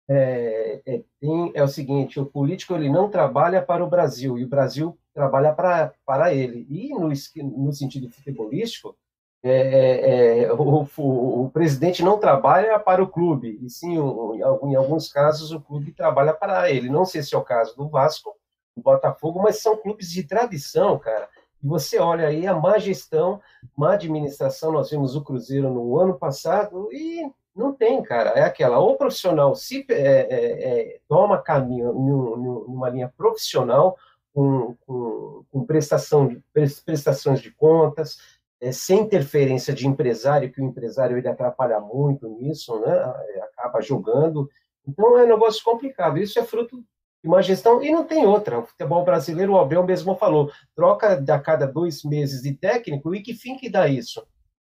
[0.07, 4.43] É, é, tem- é o seguinte: o político ele não trabalha para o Brasil, e
[4.43, 6.65] o Brasil trabalha para, para ele.
[6.69, 7.09] E no,
[7.57, 8.95] no sentido futebolístico,
[9.43, 14.75] é, é, é, o, o- o presidente não trabalha para o clube, e sim, em
[14.75, 16.89] alguns casos, o clube trabalha para ele.
[16.89, 18.35] Não sei se é o caso do Vasco,
[18.75, 21.29] do Botafogo, mas são clubes de tradição, cara.
[21.63, 23.41] E você olha aí a má gestão,
[23.77, 24.71] má administração.
[24.71, 28.31] Nós vimos o Cruzeiro no ano passado e Não tem, cara.
[28.31, 33.97] É aquela, ou o profissional se é, é, é, toma caminho numa linha profissional,
[34.33, 36.43] com, com, com prestação de,
[36.83, 38.17] prestações de contas,
[38.59, 42.91] é, sem interferência de empresário, que o empresário ele atrapalha muito nisso, né?
[43.29, 44.49] É, acaba jogando.
[44.85, 46.17] Então é um negócio complicado.
[46.17, 46.77] Isso é fruto
[47.23, 48.59] de uma gestão, e não tem outra.
[48.59, 53.21] O futebol brasileiro, o Abel mesmo falou, troca a cada dois meses de técnico, e
[53.21, 54.25] que fim que dá isso?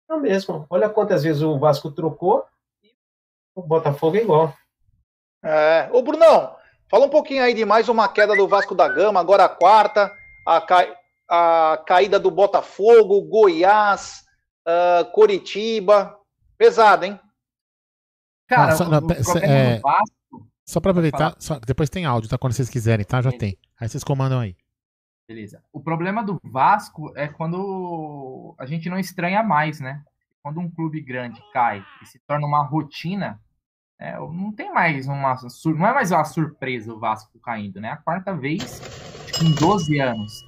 [0.09, 0.65] É o mesmo.
[0.69, 2.43] Olha quantas vezes o Vasco trocou,
[3.55, 4.53] o Botafogo é igual.
[5.43, 5.89] É.
[5.91, 6.55] Ô, Brunão,
[6.89, 10.11] fala um pouquinho aí de mais uma queda do Vasco da Gama, agora a quarta,
[10.45, 10.85] a, ca...
[11.29, 14.23] a caída do Botafogo, Goiás,
[14.67, 16.17] uh, Coritiba.
[16.57, 17.19] Pesado, hein?
[18.47, 18.99] Cara, ah, só, não,
[19.41, 20.47] é, Vasco...
[20.65, 22.37] só para aproveitar, só, depois tem áudio, tá?
[22.37, 23.21] Quando vocês quiserem, tá?
[23.21, 23.57] Já tem.
[23.79, 24.55] Aí vocês comandam aí.
[25.27, 25.61] Beleza.
[25.73, 30.03] O problema do Vasco é quando a gente não estranha mais, né?
[30.41, 33.41] Quando um clube grande cai e se torna uma rotina,
[33.99, 35.35] é, não tem mais uma.
[35.65, 37.91] Não é mais uma surpresa o Vasco caindo, né?
[37.91, 38.81] A quarta vez
[39.41, 40.43] em 12 anos.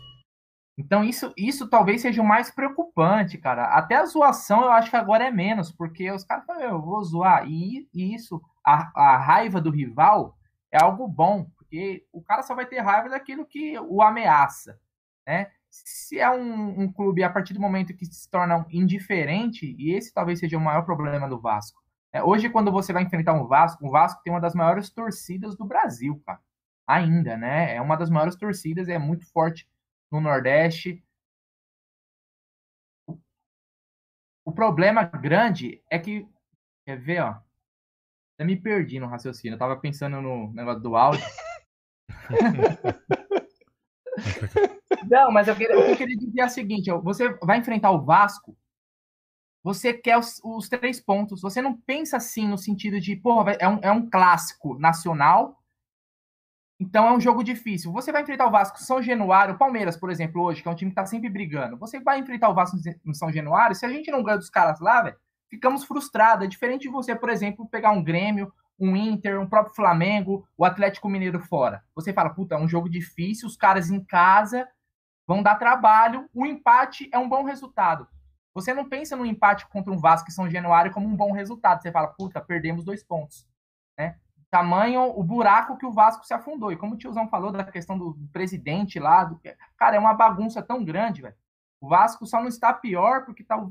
[0.77, 3.65] Então, isso, isso talvez seja o mais preocupante, cara.
[3.65, 7.03] Até a zoação eu acho que agora é menos, porque os caras falam, eu vou
[7.03, 7.49] zoar.
[7.49, 10.37] E, e isso, a, a raiva do rival
[10.71, 14.79] é algo bom, porque o cara só vai ter raiva daquilo que o ameaça,
[15.25, 15.49] né?
[15.69, 20.13] Se é um, um clube, a partir do momento que se torna indiferente, e esse
[20.13, 21.81] talvez seja o maior problema do Vasco,
[22.13, 25.55] é, hoje, quando você vai enfrentar um Vasco, o Vasco tem uma das maiores torcidas
[25.55, 26.39] do Brasil, cara.
[26.87, 27.75] Ainda, né?
[27.75, 29.67] É uma das maiores torcidas, é muito forte
[30.11, 31.03] no Nordeste.
[34.45, 36.27] O problema grande é que.
[36.85, 37.35] Quer ver, ó?
[38.39, 39.55] Eu me perdi no raciocínio.
[39.55, 41.25] Eu tava pensando no negócio do áudio.
[45.09, 48.57] Não, mas eu queria, eu queria dizer o seguinte: você vai enfrentar o Vasco
[49.67, 51.41] você quer os, os, três pontos.
[51.41, 55.61] Você não pensa assim no sentido de, pô, é um, é um clássico nacional,
[56.79, 57.91] então é um jogo difícil.
[57.91, 60.75] Você vai enfrentar o Vasco São Januário, o Palmeiras, por exemplo, hoje, que é um
[60.75, 61.75] time que tá sempre brigando.
[61.79, 64.79] Você vai enfrentar o Vasco no São Januário, se a gente não ganha dos caras
[64.79, 65.17] lá, velho,
[65.49, 66.45] ficamos frustrados.
[66.45, 70.63] É diferente de você, por exemplo, pegar um Grêmio, um Inter, um próprio Flamengo, o
[70.63, 71.83] Atlético Mineiro fora.
[71.93, 74.65] Você fala, puta, é um jogo difícil, os caras em casa
[75.27, 78.07] vão dar trabalho, o empate é um bom resultado.
[78.57, 81.79] Você não pensa no empate contra um Vasco e São Januário como um bom resultado.
[81.79, 83.47] Você fala, puta, perdemos dois pontos.
[83.95, 84.15] Né?
[84.49, 86.71] Tamanho o buraco que o Vasco se afundou.
[86.71, 89.39] E como o tiozão falou da questão do presidente lá, do...
[89.77, 91.35] cara, é uma bagunça tão grande, velho.
[91.79, 93.63] O Vasco só não está pior porque tá,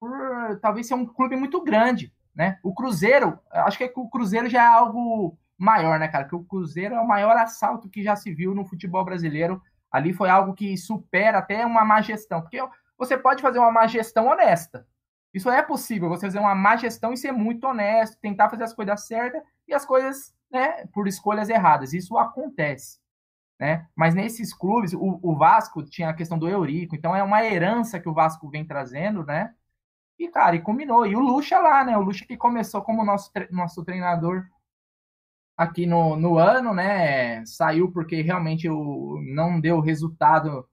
[0.00, 2.58] por talvez ser um clube muito grande, né?
[2.64, 6.24] O Cruzeiro, acho que o Cruzeiro já é algo maior, né, cara?
[6.24, 9.62] Que o Cruzeiro é o maior assalto que já se viu no futebol brasileiro.
[9.92, 12.58] Ali foi algo que supera até uma má gestão, porque
[12.98, 14.86] você pode fazer uma má gestão honesta.
[15.32, 18.72] Isso é possível, você fazer uma má gestão e ser muito honesto, tentar fazer as
[18.72, 21.92] coisas certas e as coisas, né, por escolhas erradas.
[21.92, 22.98] Isso acontece.
[23.58, 23.86] Né?
[23.94, 27.98] Mas nesses clubes, o, o, Vasco tinha a questão do Eurico, então é uma herança
[27.98, 29.54] que o Vasco vem trazendo, né?
[30.18, 31.06] E, cara, e combinou.
[31.06, 31.96] E o Lucha lá, né?
[31.96, 34.46] O Lucha que começou como nosso, nosso treinador
[35.56, 37.44] aqui no, no ano, né?
[37.46, 40.68] Saiu porque realmente o, não deu resultado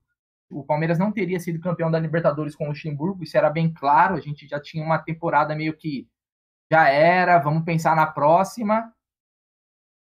[0.59, 4.15] o Palmeiras não teria sido campeão da Libertadores com o Luxemburgo, isso era bem claro,
[4.15, 6.07] a gente já tinha uma temporada meio que
[6.71, 8.91] já era, vamos pensar na próxima.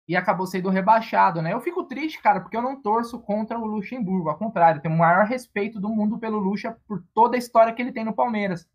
[0.07, 1.51] E acabou sendo rebaixado, né?
[1.51, 4.97] Eu fico triste, cara, porque eu não torço contra o Luxemburgo, ao contrário, tenho o
[4.97, 8.67] maior respeito do mundo pelo Luxa por toda a história que ele tem no Palmeiras.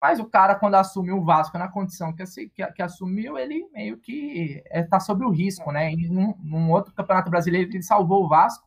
[0.00, 3.98] Mas o cara, quando assumiu o Vasco na condição que, que, que assumiu, ele meio
[3.98, 5.92] que está é, sob o risco, né?
[5.92, 8.66] E num, num outro campeonato brasileiro ele salvou o Vasco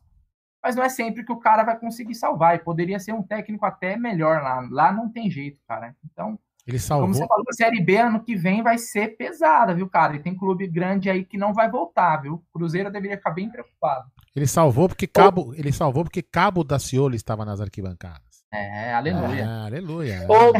[0.62, 2.56] mas não é sempre que o cara vai conseguir salvar.
[2.56, 4.66] E poderia ser um técnico até melhor lá.
[4.70, 5.94] Lá não tem jeito, cara.
[6.04, 7.06] Então, ele salvou.
[7.06, 10.16] como você falou, a Série B ano que vem vai ser pesada, viu, cara?
[10.16, 12.34] E tem clube grande aí que não vai voltar, viu?
[12.34, 14.10] O Cruzeiro deveria ficar bem preocupado.
[14.36, 18.44] Ele salvou porque Cabo, ele salvou porque Cabo da Ciolo estava nas arquibancadas.
[18.52, 19.42] É, aleluia.
[19.42, 20.26] É, aleluia.
[20.28, 20.52] Ô,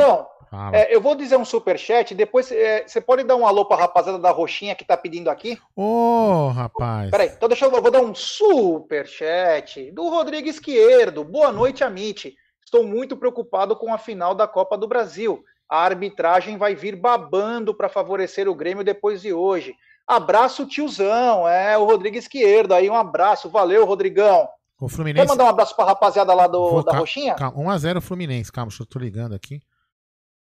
[0.52, 3.64] não, é, eu vou dizer um super chat, depois é, você pode dar um alô
[3.64, 5.58] pra rapaziada da Roxinha que tá pedindo aqui?
[5.76, 7.10] Ô, oh, rapaz.
[7.10, 11.22] Peraí, então deixa eu, eu vou dar um super chat do Rodrigo Esquerdo.
[11.22, 12.34] Boa noite, Amit.
[12.64, 15.44] Estou muito preocupado com a final da Copa do Brasil.
[15.68, 19.74] A arbitragem vai vir babando para favorecer o Grêmio depois de hoje.
[20.06, 21.48] Abraço, tiozão.
[21.48, 23.48] É, o Rodrigo Esquerdo aí, um abraço.
[23.48, 24.48] Valeu, Rodrigão.
[24.80, 25.24] O Fluminense.
[25.24, 27.36] Quer mandar um abraço pra rapaziada lá do, Vou, da Roxinha?
[27.36, 29.60] 1x0 Fluminense, calma, eu tô ligando aqui.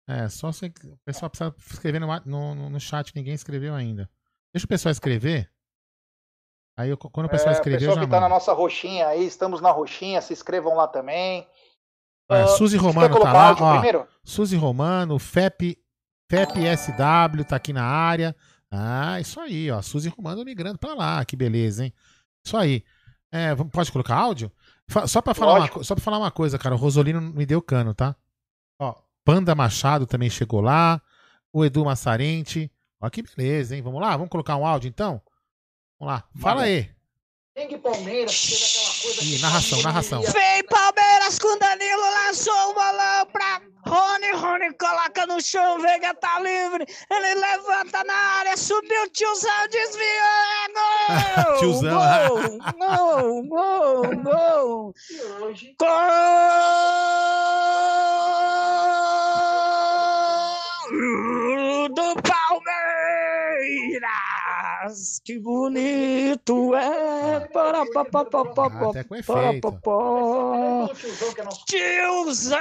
[0.08, 4.10] É, só se o pessoal precisa escrever no, no, no chat, ninguém escreveu ainda.
[4.54, 5.52] Deixa o pessoal escrever.
[6.78, 9.62] Aí eu, quando o pessoal é, escrever, pessoal que tá na nossa roxinha aí, estamos
[9.62, 11.48] na roxinha, se inscrevam lá também.
[12.30, 13.72] É, uh, Suzy Romano tá lá, ó.
[13.74, 14.08] Primeiro?
[14.24, 15.78] Suzy Romano, FEP
[16.30, 18.36] FEP-SW tá aqui na área.
[18.70, 19.82] Ah, isso aí, ó.
[19.82, 21.24] Suzy Romano migrando pra lá.
[21.24, 21.94] Que beleza, hein?
[22.46, 22.84] Isso aí.
[23.32, 24.52] É, pode colocar áudio?
[25.08, 26.76] Só pra, falar uma, só pra falar uma coisa, cara.
[26.76, 28.16] O Rosolino me deu cano, tá?
[29.26, 31.02] Panda Machado também chegou lá.
[31.52, 32.72] O Edu Massarente.
[33.02, 33.82] Ó, que beleza, hein?
[33.82, 34.12] Vamos lá?
[34.12, 35.20] Vamos colocar um áudio, então?
[36.00, 36.24] Vamos lá.
[36.40, 36.68] Fala Manda.
[36.68, 36.96] aí.
[37.56, 40.22] Dengue Palmeiras, teve aquela coisa Ih, narração, narração.
[40.22, 46.38] Vem Palmeiras com Danilo, lançou o bolão pra Rony, Rony coloca no chão, Veiga tá
[46.42, 51.56] livre, ele levanta na área, subiu o tiozão, desviou, é gol!
[51.60, 52.60] Tiozão.
[52.78, 54.94] Gol, gol, gol,
[55.42, 55.88] hoje, gol
[60.92, 62.66] do Palmeiras!
[65.24, 67.40] Que bonito é!
[67.52, 69.62] Para, pa, pa, pa, pa, Ah, até com para, efeito.
[69.62, 69.92] pa, pa.
[71.44, 72.60] nosso Tiozão,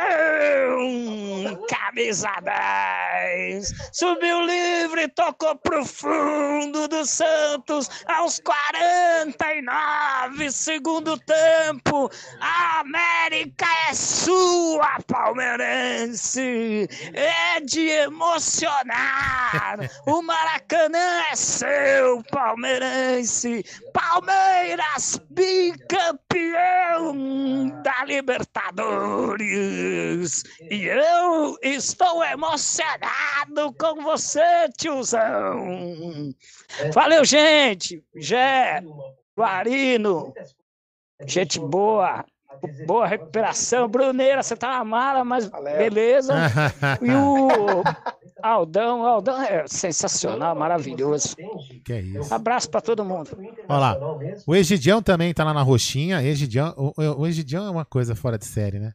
[1.68, 12.10] camisa 10, subiu livre, tocou pro fundo do Santos aos 49, segundo tempo.
[12.40, 19.78] A América é sua, palmeirense, é de emocionar.
[20.06, 23.64] O Maracanã é seu, palmeirense.
[23.92, 27.12] Palmeiras bicampeão
[27.82, 30.44] da Libertadores.
[30.70, 36.32] E eu estou emocionado com você, tiozão.
[36.92, 38.04] Valeu, gente.
[38.16, 38.82] Jé,
[39.36, 40.32] Guarino,
[41.26, 42.24] gente boa.
[42.86, 43.88] Boa recuperação.
[43.88, 45.76] Bruneira, você tá uma mala, mas Valeu.
[45.78, 46.34] beleza.
[47.02, 47.82] E o
[48.42, 51.34] Aldão, Aldão é sensacional, maravilhoso.
[51.84, 52.32] que é isso.
[52.34, 53.30] Abraço pra todo mundo.
[53.68, 53.96] Olha lá.
[54.46, 56.22] O Egidião também tá lá na roxinha.
[56.22, 56.92] Egidião, o,
[57.22, 58.92] o Egidião é uma coisa fora de série, né?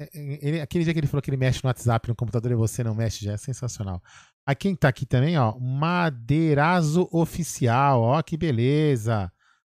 [0.00, 2.56] É, Ele, aquele dia que ele falou que ele mexe no WhatsApp, no computador e
[2.56, 4.02] você não mexe, já é sensacional.
[4.46, 9.30] A quem tá aqui também, ó, Madeirazo Oficial, ó, que beleza.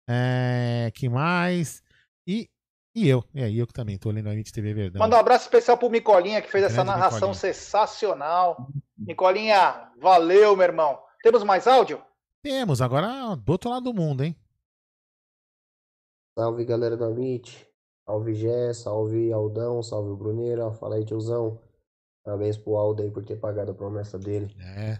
[0.08, 1.82] É, que mais?
[2.28, 2.50] E,
[3.04, 5.00] e eu, é, e eu que também tô lendo a MIT TV Verdão.
[5.00, 7.34] Manda um abraço especial pro Micolinha, que fez essa Grande narração Micolinha.
[7.36, 8.68] sensacional.
[8.98, 11.00] Micolinha, valeu, meu irmão.
[11.24, 12.02] Temos mais áudio?
[12.42, 14.36] Temos, agora do outro lado do mundo, hein?
[16.38, 17.68] Salve galera da MIT,
[18.06, 21.60] salve Gé, salve Aldão, salve Bruneira, fala aí tiozão.
[22.24, 24.56] Parabéns pro Aldo aí por ter pagado a promessa dele.
[24.78, 25.00] É.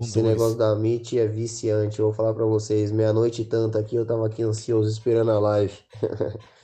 [0.00, 0.26] Um, Esse dois.
[0.32, 4.04] negócio da MIT é viciante, eu vou falar pra vocês, meia-noite e tanto aqui, eu
[4.04, 5.78] tava aqui ansioso esperando a live.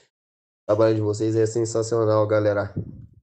[0.70, 2.72] O trabalho de vocês é sensacional, galera.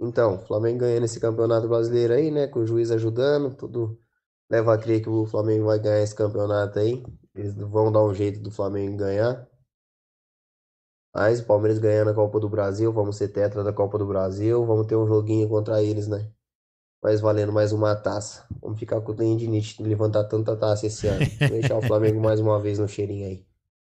[0.01, 3.97] Então, Flamengo ganhando esse campeonato brasileiro aí, né, com o juiz ajudando, tudo
[4.51, 7.01] leva a crer que o Flamengo vai ganhar esse campeonato aí.
[7.33, 9.47] Eles vão dar um jeito do Flamengo ganhar.
[11.15, 14.65] Mas o Palmeiras ganhando a Copa do Brasil, vamos ser tetra da Copa do Brasil,
[14.65, 16.29] vamos ter um joguinho contra eles, né?
[17.01, 18.45] Mas valendo mais uma taça.
[18.61, 21.25] Vamos ficar com o tendinite de levantar tanta taça esse ano.
[21.39, 23.47] Deixar o Flamengo mais uma vez no cheirinho aí.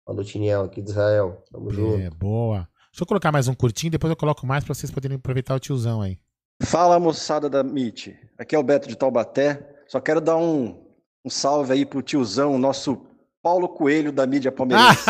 [0.05, 1.41] Falou, Tiniel, aqui de Israel.
[1.49, 2.01] Tamo junto.
[2.01, 2.67] É, boa.
[2.95, 5.59] Deixa eu colocar mais um curtinho, depois eu coloco mais pra vocês poderem aproveitar o
[5.59, 6.17] tiozão aí.
[6.63, 9.83] Fala moçada da MIT, aqui é o Beto de Taubaté.
[9.85, 10.81] Só quero dar um,
[11.25, 13.05] um salve aí pro tiozão, nosso
[13.43, 15.09] Paulo Coelho da mídia palmeirense.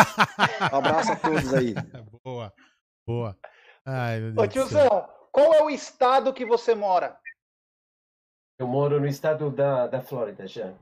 [0.73, 1.75] Um abraço a todos aí.
[2.23, 2.51] boa,
[3.05, 3.37] boa.
[3.85, 4.81] Ai, meu Ô, Deus céu.
[4.81, 7.15] tiozão, qual é o estado que você mora?
[8.57, 10.73] Eu moro no estado da, da Flórida já.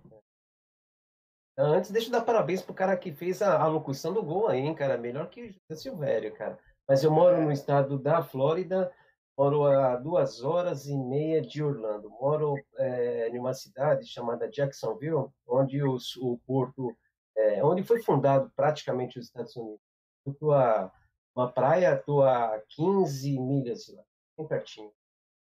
[1.58, 4.62] Antes, deixa eu dar parabéns pro cara que fez a, a locução do gol aí,
[4.62, 4.98] hein, cara.
[4.98, 6.58] Melhor que o José Silvério, cara.
[6.88, 8.92] Mas eu moro no estado da Flórida,
[9.38, 12.10] moro a duas horas e meia de Orlando.
[12.10, 16.96] Moro é, em uma cidade chamada Jacksonville, onde os, o porto,
[17.36, 19.82] é, onde foi fundado praticamente os Estados Unidos.
[20.26, 20.92] Eu tô a
[21.36, 24.04] uma praia, tô a 15 milhas de lá,
[24.38, 24.92] bem pertinho.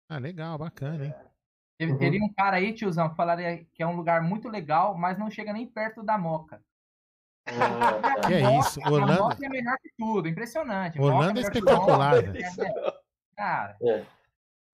[0.08, 1.14] Ah, legal, bacana, hein?
[1.78, 1.98] Teve- Uhum.
[1.98, 5.30] Teria um cara aí, tiozão, que falaria que é um lugar muito legal, mas não
[5.30, 6.62] chega nem perto da Moca.
[7.46, 8.80] Ah, Que é isso?
[8.84, 11.00] A Orlando, Moca é melhor que tudo, impressionante.
[11.00, 12.14] Orlando é espetacular.
[13.36, 14.04] Cara, É.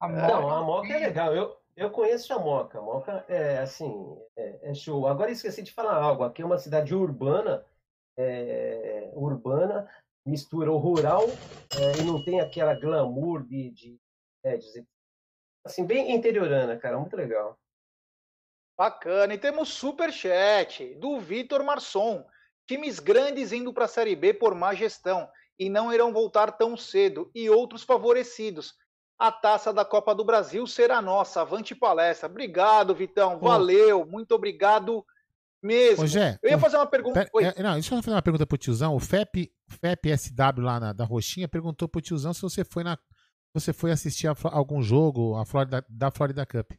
[0.00, 1.34] a Moca, Não, a Moca é legal.
[1.34, 2.78] Eu, eu conheço a Moca.
[2.78, 5.06] A Moca é assim, é, é show.
[5.06, 6.24] Agora esqueci de falar algo.
[6.24, 7.64] Aqui é uma cidade urbana,
[8.16, 9.88] é, urbana,
[10.26, 11.24] mistura o rural
[11.76, 14.00] é, e não tem aquela glamour de, de
[14.44, 14.86] é, dizer,
[15.64, 16.98] assim, bem interiorana, cara.
[16.98, 17.58] Muito legal.
[18.76, 19.34] Bacana.
[19.34, 22.24] E temos superchat do Vitor Marçom.
[22.68, 26.76] Times grandes indo para a Série B por má gestão e não irão voltar tão
[26.76, 27.30] cedo.
[27.34, 28.74] E outros favorecidos.
[29.18, 31.40] A taça da Copa do Brasil será nossa.
[31.40, 32.28] Avante palestra.
[32.28, 33.40] Obrigado, Vitão.
[33.40, 34.06] Valeu.
[34.06, 35.04] Muito obrigado
[35.60, 36.04] mesmo.
[36.04, 37.28] Ô, Gé, Eu ia o- fazer uma pergunta.
[37.40, 38.94] É, não, deixa eu fazer uma pergunta pro tiozão.
[38.94, 42.96] O FEP, FEP SW lá na, da Roxinha perguntou pro tiozão se você foi na.
[43.54, 46.72] Você foi assistir a algum jogo a Florida, da Florida Cup.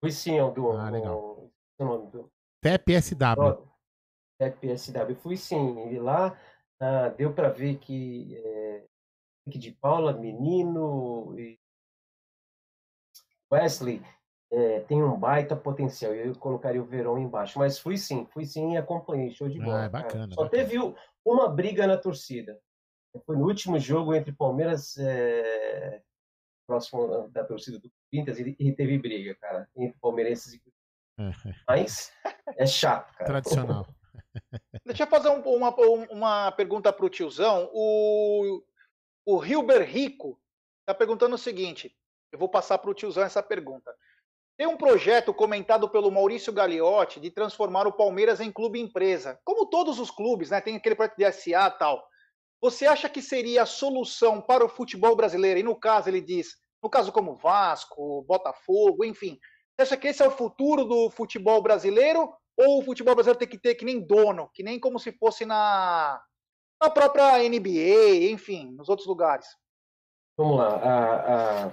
[0.00, 0.70] Fui sim, Aldo.
[0.70, 1.18] Ah, legal.
[1.18, 3.71] o- o
[4.50, 5.14] FPSW.
[5.16, 6.38] Fui sim, e lá
[6.80, 8.84] ah, deu para ver que é,
[9.46, 11.58] de Paula, menino, e
[13.52, 14.02] Wesley
[14.50, 16.14] é, tem um baita potencial.
[16.14, 17.58] Eu colocaria o Verão embaixo.
[17.58, 19.30] Mas fui sim, fui sim e acompanhei.
[19.30, 19.84] Show de Ah, bola.
[19.84, 19.90] é cara.
[19.90, 20.50] bacana, Só bacana.
[20.50, 22.58] teve uma briga na torcida.
[23.26, 26.02] Foi no último jogo entre Palmeiras, é,
[26.66, 30.62] próximo da torcida do Corinthians, e e teve briga, cara, entre palmeirenses e
[31.68, 32.12] Mas
[32.56, 33.24] é chato, cara.
[33.26, 33.86] Tradicional.
[34.84, 35.74] Deixa eu fazer um- uma,
[36.10, 37.70] uma pergunta para o tiozão.
[37.72, 38.62] O,
[39.44, 40.40] Hilber Rico
[40.80, 41.96] está perguntando o seguinte:
[42.32, 43.94] eu vou passar para o tiozão essa pergunta.
[44.56, 49.40] Tem um projeto comentado pelo Maurício Gagliotti de transformar o Palmeiras em clube empresa.
[49.44, 50.60] Como todos os clubes, né?
[50.60, 52.06] Tem aquele projeto de SA e tal.
[52.60, 55.58] Você acha que seria a solução para o futebol brasileiro?
[55.58, 59.38] E no caso, ele diz, no caso como Vasco, Botafogo, enfim.
[59.74, 62.32] Você acha que esse é o futuro do futebol brasileiro?
[62.56, 65.44] Ou o futebol brasileiro tem que ter que nem dono, que nem como se fosse
[65.44, 66.22] na,
[66.80, 69.46] na própria NBA, enfim, nos outros lugares?
[70.36, 70.76] Vamos lá.
[70.76, 71.72] a- a-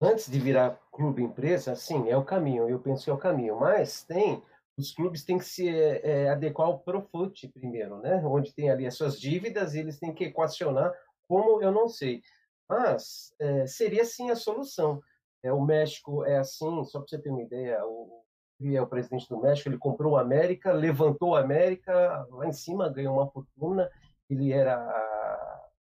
[0.00, 2.68] antes de virar clube empresa, sim, é o caminho.
[2.68, 3.58] Eu penso que é o caminho.
[3.58, 4.42] Mas tem
[4.78, 8.22] os clubes têm que se é, adequar ao Profut primeiro, né?
[8.24, 10.94] Onde tem ali as suas dívidas, e eles têm que equacionar
[11.26, 12.22] como eu não sei.
[12.68, 15.00] Mas é, seria sim a solução.
[15.42, 18.22] É, o México é assim, só para você ter uma ideia, o
[18.60, 22.88] é o presidente do México, ele comprou o América, levantou o América lá em cima,
[22.88, 23.88] ganhou uma fortuna.
[24.28, 24.78] Ele era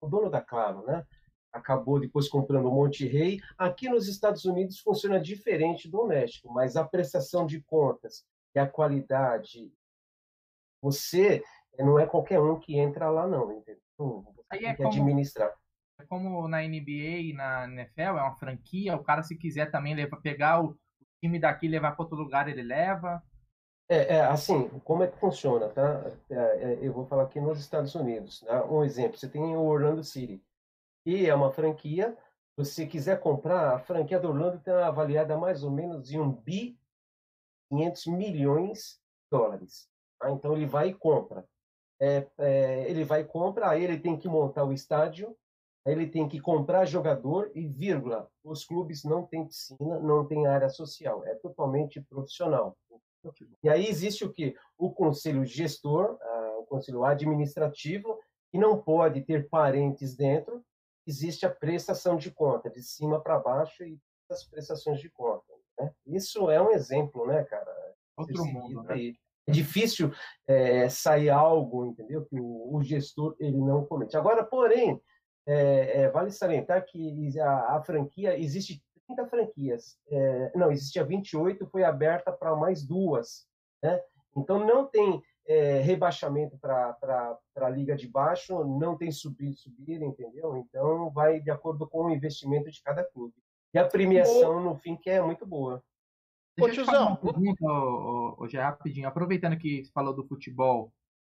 [0.01, 1.05] o dono da Claro, né?
[1.51, 3.39] acabou depois comprando o Monte Rei.
[3.57, 8.67] Aqui nos Estados Unidos funciona diferente do México, mas a prestação de contas e a
[8.67, 9.71] qualidade,
[10.81, 11.43] você
[11.77, 13.81] não é qualquer um que entra lá não, entendeu?
[13.97, 15.53] Você Aí tem é que como- administrar.
[15.99, 19.93] É como na NBA e na NFL, é uma franquia, o cara se quiser também
[19.93, 20.75] levar, pegar o
[21.23, 23.23] time daqui levar para outro lugar, ele leva.
[23.89, 26.11] É, é, assim, como é que funciona, tá?
[26.29, 28.65] É, é, eu vou falar aqui nos Estados Unidos, tá?
[28.65, 30.43] Um exemplo, você tem o Orlando City,
[31.05, 32.17] e é uma franquia,
[32.57, 36.79] você quiser comprar, a franquia do Orlando está avaliada mais ou menos em 1 bi
[37.69, 39.89] 500 milhões de dólares.
[40.19, 40.31] tá?
[40.31, 41.45] Então ele vai e compra.
[41.99, 45.35] É, é, ele vai e compra, aí ele tem que montar o estádio,
[45.85, 48.29] ele tem que comprar jogador e vírgula.
[48.43, 52.77] Os clubes não têm piscina, não tem área social, é totalmente profissional.
[53.61, 54.55] E aí existe o que?
[54.77, 58.19] O conselho gestor, ah, o conselho administrativo,
[58.51, 60.63] que não pode ter parentes dentro.
[61.05, 63.97] Existe a prestação de conta, de cima para baixo e
[64.29, 65.43] as prestações de conta.
[65.79, 65.91] Né?
[66.07, 67.71] Isso é um exemplo, né, cara?
[68.17, 68.93] Outro mundo, né?
[68.93, 69.15] aí.
[69.45, 70.13] É difícil
[70.47, 72.25] é, sair algo, entendeu?
[72.25, 74.15] Que o, o gestor ele não comete.
[74.15, 75.01] Agora, porém,
[75.45, 79.97] é, é, vale salientar que a, a franquia existe 30 franquias.
[80.09, 83.45] É, não, existia 28, foi aberta para mais duas.
[83.81, 84.01] Né?
[84.35, 90.55] Então não tem é, rebaixamento para a liga de baixo, não tem subir, subir, entendeu?
[90.57, 93.33] Então vai de acordo com o investimento de cada clube.
[93.73, 95.83] E a premiação, no fim, que é muito boa.
[96.55, 99.07] Deixa eu te fazer uma pergunta, ô, ô, ô, Gé, rapidinho.
[99.07, 100.93] Aproveitando que você falou do futebol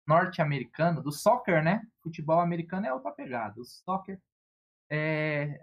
[0.09, 1.87] norte-americano, do soccer, né?
[2.03, 3.61] Futebol americano é outra pegada.
[3.61, 4.19] O soccer
[4.91, 5.61] é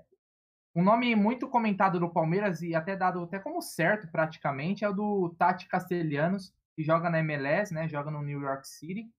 [0.76, 4.94] um nome muito comentado no Palmeiras e até dado até como certo praticamente é o
[4.94, 7.88] do Tati Castelhanos, que joga na MLS, né?
[7.88, 9.10] Joga no New York City.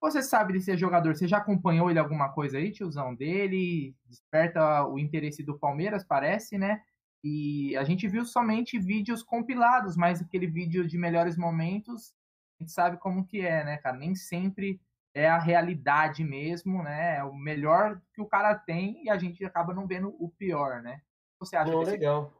[0.00, 1.16] Você sabe desse jogador?
[1.16, 3.96] Você já acompanhou ele alguma coisa aí, tiozão dele?
[4.06, 6.82] Desperta o interesse do Palmeiras, parece, né?
[7.24, 12.14] E a gente viu somente vídeos compilados, mas aquele vídeo de melhores momentos,
[12.62, 13.96] gente sabe como que é, né, cara?
[13.96, 14.80] Nem sempre
[15.14, 17.18] é a realidade mesmo, né?
[17.18, 20.82] É o melhor que o cara tem e a gente acaba não vendo o pior,
[20.82, 21.00] né?
[21.38, 22.32] Você acha Não, desse legal.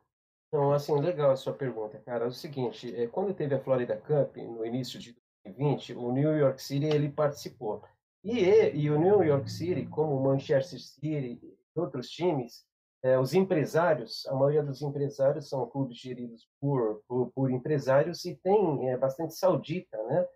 [0.52, 2.24] Não, assim, legal a sua pergunta, cara.
[2.24, 6.36] É o seguinte, é, quando teve a Florida Cup, no início de 2020, o New
[6.36, 7.82] York City, ele participou.
[8.22, 12.64] E, e, e o New York City, como o Manchester City e outros times,
[13.04, 18.34] é, os empresários, a maioria dos empresários são clubes geridos por, por, por empresários e
[18.34, 20.26] tem é, bastante saudita, né?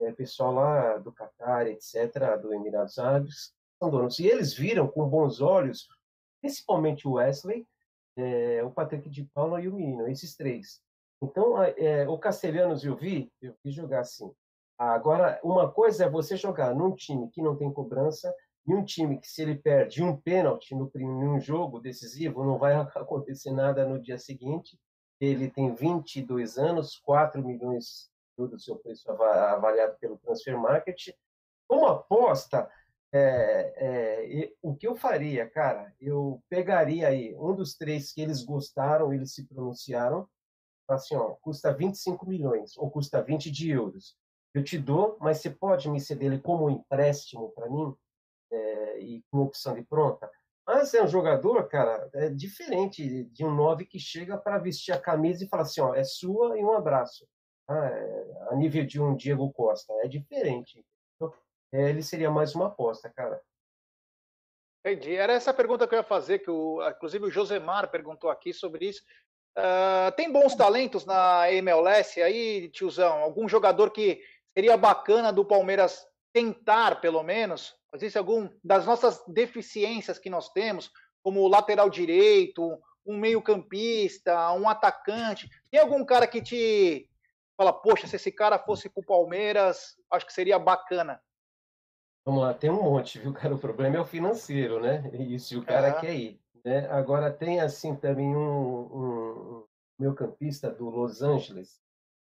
[0.00, 4.18] É, pessoal lá do Catar, etc., do Emirados Árabes, são donos.
[4.18, 5.86] E eles viram com bons olhos,
[6.40, 7.64] principalmente o Wesley,
[8.16, 10.80] é, o Patrick de Paula e o Menino, esses três.
[11.22, 14.30] Então, é, o Castelhanos eu vi, eu vi jogar assim.
[14.76, 18.34] Agora, uma coisa é você jogar num time que não tem cobrança,
[18.66, 22.74] e um time que, se ele perde um pênalti no, num jogo decisivo, não vai
[22.96, 24.78] acontecer nada no dia seguinte.
[25.20, 31.14] Ele tem 22 anos, 4 milhões do seu preço avaliado pelo Transfer Market.
[31.66, 32.68] Como aposta,
[33.12, 35.94] é, é, o que eu faria, cara?
[36.00, 40.28] Eu pegaria aí um dos três que eles gostaram, eles se pronunciaram,
[40.88, 44.16] assim, ó, custa 25 milhões ou custa 20 de euros.
[44.52, 47.96] Eu te dou, mas você pode me ceder ele como um empréstimo para mim
[48.50, 50.30] é, e com opção de pronta.
[50.66, 55.00] Mas é um jogador, cara, é diferente de um 9 que chega para vestir a
[55.00, 57.26] camisa e fala assim, ó, é sua e um abraço.
[57.68, 60.84] Ah, é, a nível de um Diego Costa, é diferente.
[61.72, 63.40] É, ele seria mais uma aposta, cara.
[64.84, 65.16] Entendi.
[65.16, 68.52] Era essa a pergunta que eu ia fazer, que o, inclusive o Josemar perguntou aqui
[68.52, 69.02] sobre isso.
[69.58, 73.18] Uh, tem bons talentos na MLS aí, tiozão?
[73.18, 74.22] Algum jogador que
[74.54, 77.74] seria bacana do Palmeiras tentar, pelo menos?
[77.96, 80.90] Existe algum das nossas deficiências que nós temos,
[81.22, 85.48] como o lateral direito, um meio-campista, um atacante?
[85.70, 87.08] Tem algum cara que te
[87.56, 91.20] fala, poxa, se esse cara fosse pro Palmeiras, acho que seria bacana?
[92.24, 93.54] Vamos lá, tem um monte, viu, cara?
[93.54, 95.10] O problema é o financeiro, né?
[95.14, 96.00] Isso, e o cara é.
[96.00, 96.40] quer ir.
[96.64, 96.88] Né?
[96.90, 99.64] Agora, tem, assim, também um, um, um
[99.98, 101.80] meu campista do Los Angeles,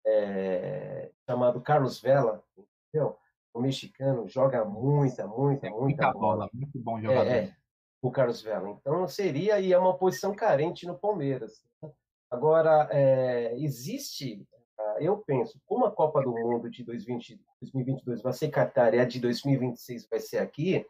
[0.06, 2.42] é, chamado Carlos Vela,
[2.88, 3.18] entendeu?
[3.54, 6.20] O mexicano joga muita, muita, muita, muita bola.
[6.20, 6.50] bola.
[6.52, 7.30] Muito bom jogador.
[7.30, 7.56] É, é,
[8.00, 8.70] o Carlos Vela.
[8.70, 11.62] Então, seria, e é uma posição carente no Palmeiras.
[11.82, 11.90] Né?
[12.30, 14.46] Agora, é, existe
[14.98, 19.04] eu penso, como a Copa do Mundo de 2020, 2022 vai ser Qatar e a
[19.04, 20.84] de 2026 vai ser aqui,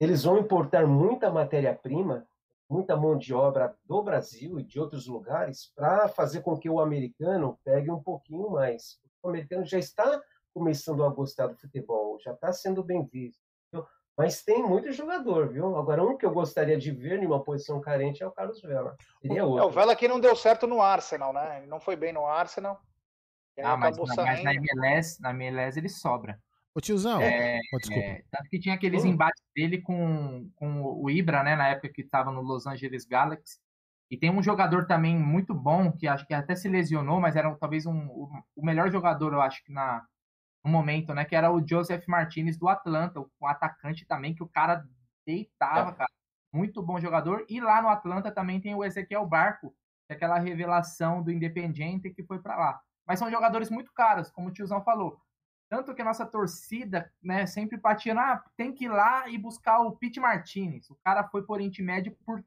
[0.00, 2.26] eles vão importar muita matéria-prima,
[2.68, 6.80] muita mão de obra do Brasil e de outros lugares para fazer com que o
[6.80, 8.98] americano pegue um pouquinho mais.
[9.22, 10.20] O americano já está
[10.54, 13.44] começando a gostar do futebol, já está sendo bem visto.
[14.16, 15.76] Mas tem muito jogador, viu?
[15.76, 18.96] Agora, um que eu gostaria de ver em uma posição carente é o Carlos Vela.
[19.20, 19.64] Seria outro.
[19.64, 21.58] É, o Vela que não deu certo no Arsenal, né?
[21.58, 22.80] Ele não foi bem no Arsenal.
[23.58, 26.40] Ah, mas, mas na, MLS, na MLS ele sobra.
[26.74, 28.04] Ô tiozão, é, oh, desculpa.
[28.04, 32.02] É, tanto que tinha aqueles embates dele com, com o Ibra, né, na época que
[32.02, 33.58] estava no Los Angeles Galaxy.
[34.10, 37.52] E tem um jogador também muito bom, que acho que até se lesionou, mas era
[37.56, 40.04] talvez um, o, o melhor jogador, eu acho que na,
[40.64, 44.48] no momento, né, que era o Joseph Martinez do Atlanta, um atacante também, que o
[44.48, 44.84] cara
[45.26, 45.94] deitava, é.
[45.94, 46.10] cara.
[46.52, 47.44] Muito bom jogador.
[47.48, 49.74] E lá no Atlanta também tem o Ezequiel Barco,
[50.06, 52.80] que é aquela revelação do Independiente que foi para lá.
[53.06, 55.20] Mas são jogadores muito caros, como o tiozão falou.
[55.68, 59.80] Tanto que a nossa torcida, né, sempre batia, ah, tem que ir lá e buscar
[59.80, 60.88] o Pete Martinez.
[60.88, 62.42] O cara foi por Oriente Médio por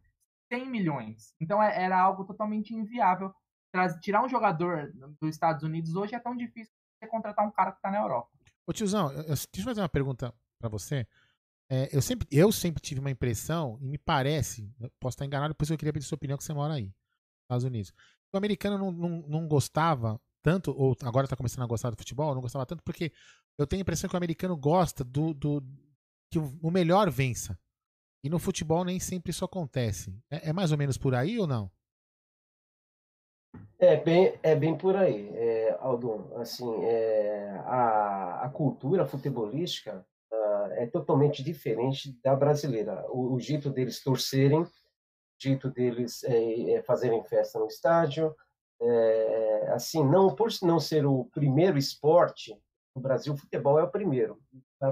[0.52, 1.36] 100 milhões.
[1.40, 3.36] Então é, era algo totalmente inviável.
[4.02, 7.92] Tirar um jogador dos Estados Unidos hoje é tão difícil contratar um cara que está
[7.92, 8.30] na Europa.
[8.66, 11.06] Ô tiozão, eu, deixa eu fazer uma pergunta para você.
[11.70, 15.70] É, eu, sempre, eu sempre tive uma impressão, e me parece, posso estar enganado, depois
[15.70, 16.94] eu queria pedir sua opinião que você mora aí, nos
[17.44, 17.94] Estados Unidos.
[18.34, 22.34] O americano não, não, não gostava tanto, ou agora está começando a gostar do futebol,
[22.34, 23.12] não gostava tanto, porque
[23.58, 25.62] eu tenho a impressão que o americano gosta do, do
[26.32, 27.60] que o melhor vença.
[28.24, 30.18] E no futebol nem sempre isso acontece.
[30.30, 31.72] É, é mais ou menos por aí ou não?
[33.80, 36.32] É bem, é bem por aí, é, Aldo.
[36.36, 43.06] Assim, é, a, a cultura futebolística uh, é totalmente diferente da brasileira.
[43.10, 44.70] O, o jeito deles torcerem, o
[45.40, 48.36] jeito deles é, é fazerem festa no estádio,
[48.82, 52.60] é, assim, não por não ser o primeiro esporte
[52.96, 54.40] no Brasil, o futebol é o primeiro.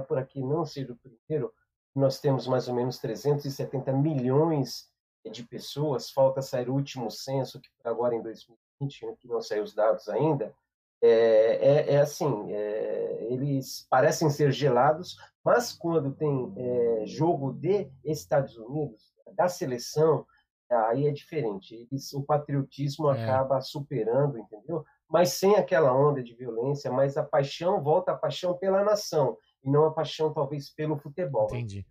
[0.08, 1.52] Por aqui não ser o primeiro,
[1.94, 4.88] nós temos mais ou menos 370 milhões
[5.30, 6.10] de pessoas.
[6.10, 10.54] Falta sair o último censo, que agora em 2020, que não saiu os dados ainda.
[11.02, 17.90] É, é, é assim, é, eles parecem ser gelados, mas quando tem é, jogo de
[18.04, 20.26] Estados Unidos, da seleção,
[20.70, 21.74] aí é diferente.
[21.74, 23.22] Eles, o patriotismo é.
[23.22, 24.84] acaba superando, entendeu?
[25.08, 29.70] Mas sem aquela onda de violência, mas a paixão volta a paixão pela nação e
[29.70, 31.46] não a paixão talvez pelo futebol.
[31.46, 31.86] Entendi.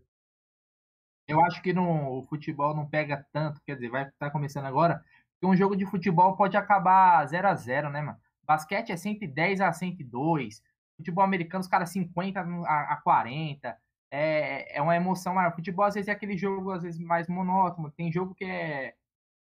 [1.28, 4.66] Eu acho que no, o futebol não pega tanto, quer dizer, vai estar tá começando
[4.66, 5.04] agora,
[5.40, 8.18] que um jogo de futebol pode acabar 0 a 0 né, mano?
[8.44, 10.62] Basquete é 110 a 102,
[10.98, 13.76] futebol americano os caras 50 a, a 40,
[14.12, 15.54] é, é uma emoção maior.
[15.54, 17.92] Futebol, às vezes, é aquele jogo, às vezes, mais monótono.
[17.92, 18.94] Tem jogo que é.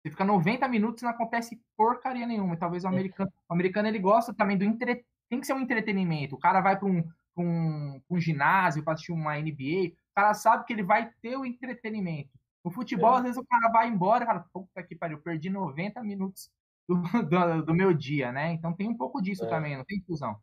[0.01, 2.57] Você fica 90 minutos e não acontece porcaria nenhuma.
[2.57, 3.31] talvez o americano.
[3.47, 5.05] O americano ele gosta também do entre...
[5.29, 6.35] Tem que ser um entretenimento.
[6.35, 7.07] O cara vai para um,
[7.37, 9.93] um, um ginásio para assistir uma NBA.
[10.13, 12.29] O cara sabe que ele vai ter o entretenimento.
[12.63, 13.17] No futebol, é.
[13.17, 16.49] às vezes, o cara vai embora e fala, puta que pariu, perdi 90 minutos
[16.87, 16.95] do,
[17.27, 18.53] do, do, meu dia, né?
[18.53, 19.47] Então tem um pouco disso é.
[19.49, 20.37] também, não tem fusão.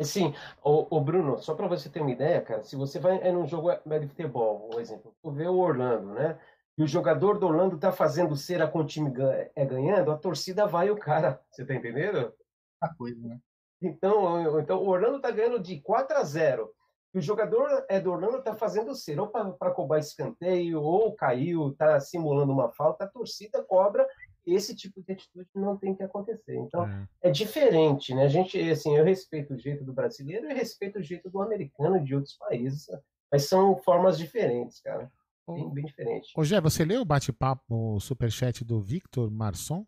[0.00, 0.34] Sim,
[0.64, 3.46] o, o Bruno, só para você ter uma ideia, cara, se você vai é num
[3.46, 6.36] jogo de futebol, por exemplo, tu vê o Orlando, né?
[6.76, 9.12] E o jogador do Orlando tá fazendo cera com o time
[9.54, 11.40] é ganhando, a torcida vai o cara.
[11.48, 12.34] Você tá entendendo?
[12.80, 13.38] A coisa, né?
[13.80, 16.73] Então, então o Orlando tá ganhando de 4 a 0.
[17.14, 22.00] O jogador é do Orlando tá fazendo cera ou para cobrar escanteio, ou caiu, tá
[22.00, 24.06] simulando uma falta, a torcida cobra
[24.46, 26.56] esse tipo de atitude não tem que acontecer.
[26.56, 26.84] Então,
[27.22, 27.28] É.
[27.28, 28.24] é diferente, né?
[28.24, 31.96] A gente, assim, eu respeito o jeito do brasileiro e respeito o jeito do americano
[31.96, 32.86] e de outros países,
[33.30, 35.10] mas são formas diferentes, cara.
[35.48, 36.32] Bem, bem diferente.
[36.36, 39.86] Ô, Gé, você leu o bate-papo, o superchat do Victor Marçom?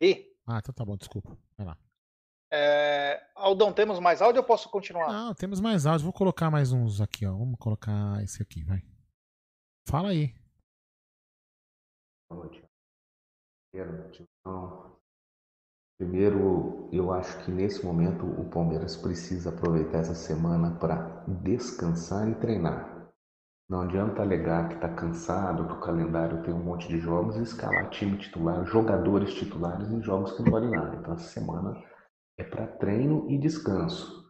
[0.00, 1.36] E, Ah, então tá bom, desculpa.
[1.56, 1.78] Vai lá.
[2.56, 5.12] É, Aldão, temos mais áudio ou posso continuar?
[5.12, 6.04] Não, temos mais áudio.
[6.04, 7.32] Vou colocar mais uns aqui, ó.
[7.32, 8.80] Vamos colocar esse aqui, vai.
[9.88, 10.32] Fala aí.
[12.30, 12.64] Boa noite.
[15.98, 22.36] Primeiro, eu acho que nesse momento o Palmeiras precisa aproveitar essa semana para descansar e
[22.36, 23.10] treinar.
[23.68, 27.42] Não adianta alegar que está cansado, que o calendário tem um monte de jogos e
[27.42, 30.96] escalar time titular, jogadores titulares em jogos que não valem nada.
[30.96, 31.74] Então essa semana
[32.38, 34.24] é para treino e descanso.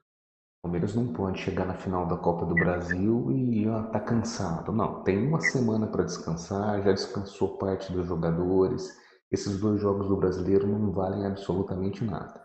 [0.59, 4.73] O Palmeiras não pode chegar na final da Copa do Brasil e ó, tá cansado.
[4.73, 8.91] Não, tem uma semana para descansar, já descansou parte dos jogadores.
[9.31, 12.43] Esses dois jogos do brasileiro não valem absolutamente nada.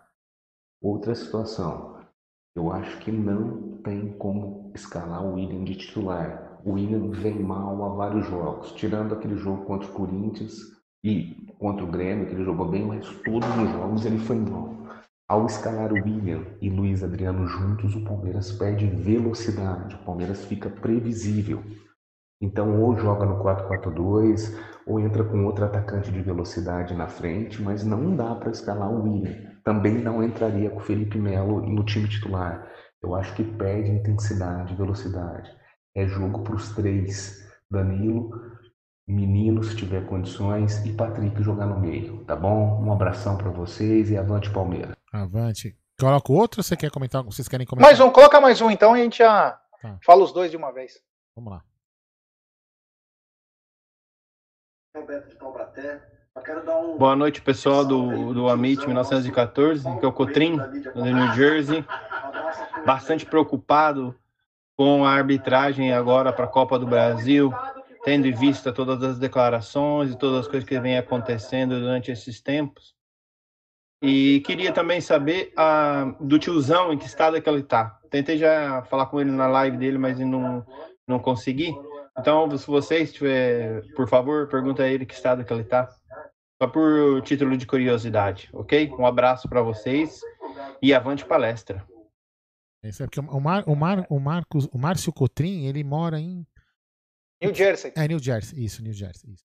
[0.82, 1.98] Outra situação,
[2.56, 6.60] eu acho que não tem como escalar o William de titular.
[6.66, 10.56] O William vem mal há vários jogos, tirando aquele jogo contra o Corinthians
[11.04, 14.79] e contra o Grêmio, que ele jogou bem, mas todos os jogos ele foi mal.
[15.30, 20.72] Ao escalar o William e Luiz Adriano juntos, o Palmeiras perde velocidade, o Palmeiras fica
[20.72, 21.64] previsível.
[22.42, 24.58] Então, ou joga no 4-4-2,
[24.88, 29.04] ou entra com outro atacante de velocidade na frente, mas não dá para escalar o
[29.04, 29.36] William.
[29.64, 32.68] Também não entraria com o Felipe Melo no time titular.
[33.00, 35.48] Eu acho que perde intensidade, velocidade.
[35.96, 38.32] É jogo para os três: Danilo,
[39.08, 42.84] Menino, se tiver condições, e Patrick jogar no meio, tá bom?
[42.84, 44.99] Um abração para vocês e avante Palmeiras.
[45.12, 45.76] Avante.
[46.00, 47.24] Coloca o outro ou você quer comentar?
[47.24, 47.90] Vocês querem comentar?
[47.92, 49.98] Mais um, coloca mais um então e a gente já Tá.
[50.04, 50.94] fala os dois de uma vez.
[51.36, 51.64] Vamos lá.
[54.96, 56.02] Roberto de Taubaté.
[56.34, 60.58] Só quero dar um Boa noite, pessoal do, do Amit 1914, que é o Cotrim,
[60.58, 61.86] do New Jersey.
[62.86, 64.16] Bastante preocupado
[64.78, 67.52] com a arbitragem agora para a Copa do Brasil,
[68.04, 72.42] tendo em vista todas as declarações e todas as coisas que vêm acontecendo durante esses
[72.42, 72.96] tempos.
[74.02, 78.00] E queria também saber ah, do tiozão, em que estado é que ele está.
[78.10, 80.66] Tentei já falar com ele na live dele, mas não,
[81.08, 81.74] não consegui.
[82.18, 85.90] Então, se vocês tiver, por favor, pergunta a ele que estado que ele está.
[86.62, 88.90] Só por título de curiosidade, ok?
[88.98, 90.20] Um abraço para vocês
[90.82, 91.86] e avante palestra.
[92.84, 96.46] Isso é porque o, Mar, o, Mar, o, Marcos, o Márcio Cotrim, ele mora em.
[97.42, 97.94] New Jersey.
[97.96, 98.64] É, New Jersey.
[98.64, 99.32] Isso, New Jersey.
[99.34, 99.46] Isso.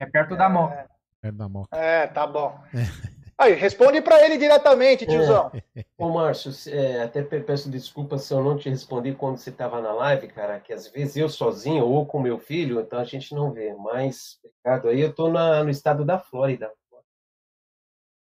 [0.00, 0.88] É perto da Moca.
[1.20, 1.76] Perto da Moca.
[1.76, 2.58] É, tá bom.
[3.38, 5.52] Aí, responde pra ele diretamente, tiozão.
[5.98, 9.80] Ô, Márcio, é, até pe- peço desculpas se eu não te respondi quando você estava
[9.80, 13.34] na live, cara, que às vezes eu sozinho ou com meu filho, então a gente
[13.34, 13.74] não vê.
[13.74, 16.72] Mas, Ricardo, aí eu tô na, no estado da Flórida.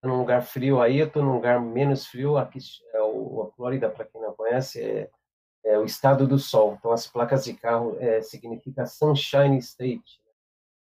[0.03, 2.37] Num lugar frio aí, eu tô num lugar menos frio.
[2.37, 2.59] Aqui,
[2.93, 5.09] é o, a Flórida, para quem não conhece, é,
[5.65, 6.75] é o estado do sol.
[6.77, 10.21] Então, as placas de carro é, significa Sunshine State.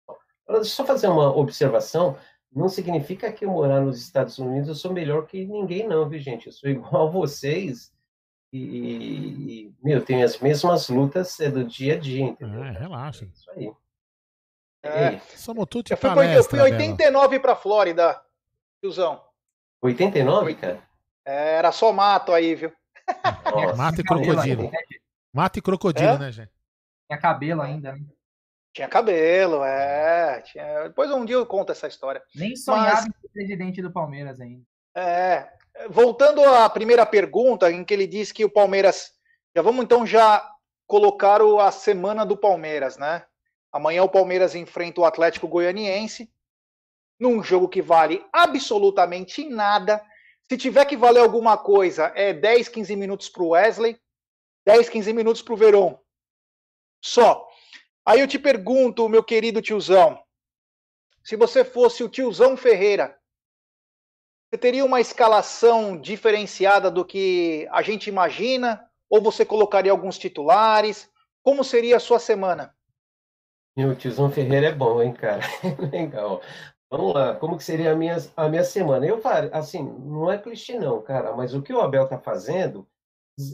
[0.08, 2.18] Agora, deixa eu só fazer uma observação.
[2.56, 6.20] Não significa que eu morar nos Estados Unidos eu sou melhor que ninguém, não, viu,
[6.20, 6.48] gente?
[6.48, 7.92] Eu sou igual a vocês
[8.52, 12.64] e, e, meu, tenho as mesmas lutas é, do dia a dia, entendeu?
[12.64, 13.26] É, relaxa.
[13.26, 13.72] Isso aí.
[14.84, 15.18] É.
[15.36, 18.22] Somos tudo Eu fui, com- eu fui 89 pra Flórida,
[18.82, 19.24] tiozão.
[19.82, 20.82] 89, cara?
[21.26, 22.72] É, Era só mato aí, viu?
[23.76, 24.70] Mata e crocodilo.
[25.34, 26.20] Mata e crocodilo, É?
[26.20, 26.52] né, gente?
[27.08, 28.06] Tinha cabelo ainda, né?
[28.74, 30.42] Tinha cabelo, é.
[30.42, 30.84] Tinha...
[30.88, 32.22] Depois um dia eu conto essa história.
[32.36, 34.64] Nem sonhava Mas- em ser presidente do Palmeiras ainda.
[34.96, 35.48] É,
[35.90, 39.12] voltando à primeira pergunta, em que ele disse que o Palmeiras.
[39.56, 40.48] Já vamos então já
[40.88, 43.26] colocar o- a semana do Palmeiras, né?
[43.72, 46.32] Amanhã o Palmeiras enfrenta o Atlético Goianiense,
[47.20, 50.04] num jogo que vale absolutamente nada.
[50.50, 54.00] Se tiver que valer alguma coisa, é 10, 15 minutos para o Wesley,
[54.66, 55.98] 10, 15 minutos para o Verón.
[57.04, 57.48] Só.
[58.06, 60.22] Aí eu te pergunto, meu querido tiozão,
[61.24, 63.18] se você fosse o tiozão Ferreira,
[64.50, 68.88] você teria uma escalação diferenciada do que a gente imagina?
[69.10, 71.10] Ou você colocaria alguns titulares?
[71.42, 72.76] Como seria a sua semana?
[73.76, 75.42] Meu tiozão Ferreira é bom, hein, cara?
[75.92, 76.42] Legal.
[76.92, 79.04] Vamos lá, como que seria a minha, a minha semana?
[79.04, 79.20] Eu
[79.52, 82.88] assim, não é clichê não, cara, mas o que o Abel tá fazendo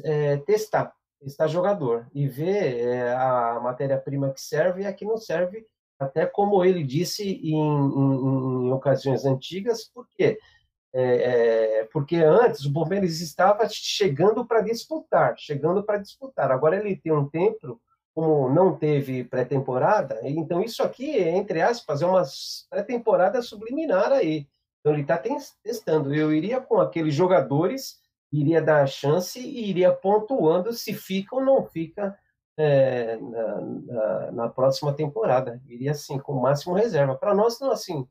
[0.03, 5.17] é testar, testar jogador e ver é, a matéria-prima que serve e a que não
[5.17, 5.65] serve,
[5.99, 10.39] até como ele disse em, em- em ocasiões antigas, por quê?
[10.93, 16.51] É, é, porque antes o Palmeiras estava chegando para disputar, chegando para disputar.
[16.51, 17.79] Agora ele tem um tempo
[18.15, 22.23] como não teve pré-temporada, então isso aqui, entre aspas, é uma
[22.69, 24.47] pré-temporada subliminar aí.
[24.79, 25.17] Então ele está
[25.63, 26.13] testando.
[26.13, 27.98] Eu iria com aqueles jogadores,
[28.31, 32.17] iria dar a chance e iria pontuando se fica ou não fica
[32.57, 35.61] é, na, na, na, próxima temporada.
[35.65, 37.15] Iria assim, com o máximo reserva.
[37.15, 38.07] Para nós, não assim,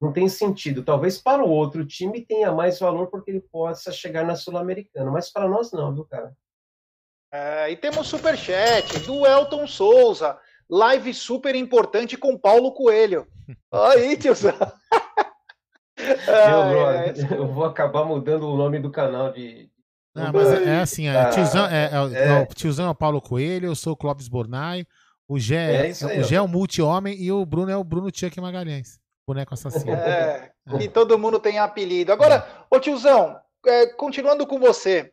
[0.00, 0.82] não tem sentido.
[0.82, 5.30] Talvez para o outro time tenha mais valor porque ele possa chegar na Sul-Americana, mas
[5.30, 6.34] para nós não, viu, cara?
[7.32, 10.38] É, e temos superchat do Elton Souza.
[10.68, 13.26] Live super importante com Paulo Coelho.
[13.70, 14.52] Aí, tiozão.
[17.30, 19.70] eu, eu vou acabar mudando o nome do canal de.
[20.14, 23.20] Não, mas é, é assim, é, tiozão, é, é, é, o tiozão é o Paulo
[23.20, 24.86] Coelho, eu sou o Clóvis Bornai,
[25.26, 28.10] o Gé é, aí, o Gé é o multi-homem e o Bruno é o Bruno
[28.14, 29.92] Chuck Magalhães, boneco assassino.
[29.92, 32.12] É, e todo mundo tem apelido.
[32.12, 33.38] Agora, ô tiozão,
[33.96, 35.10] continuando com você,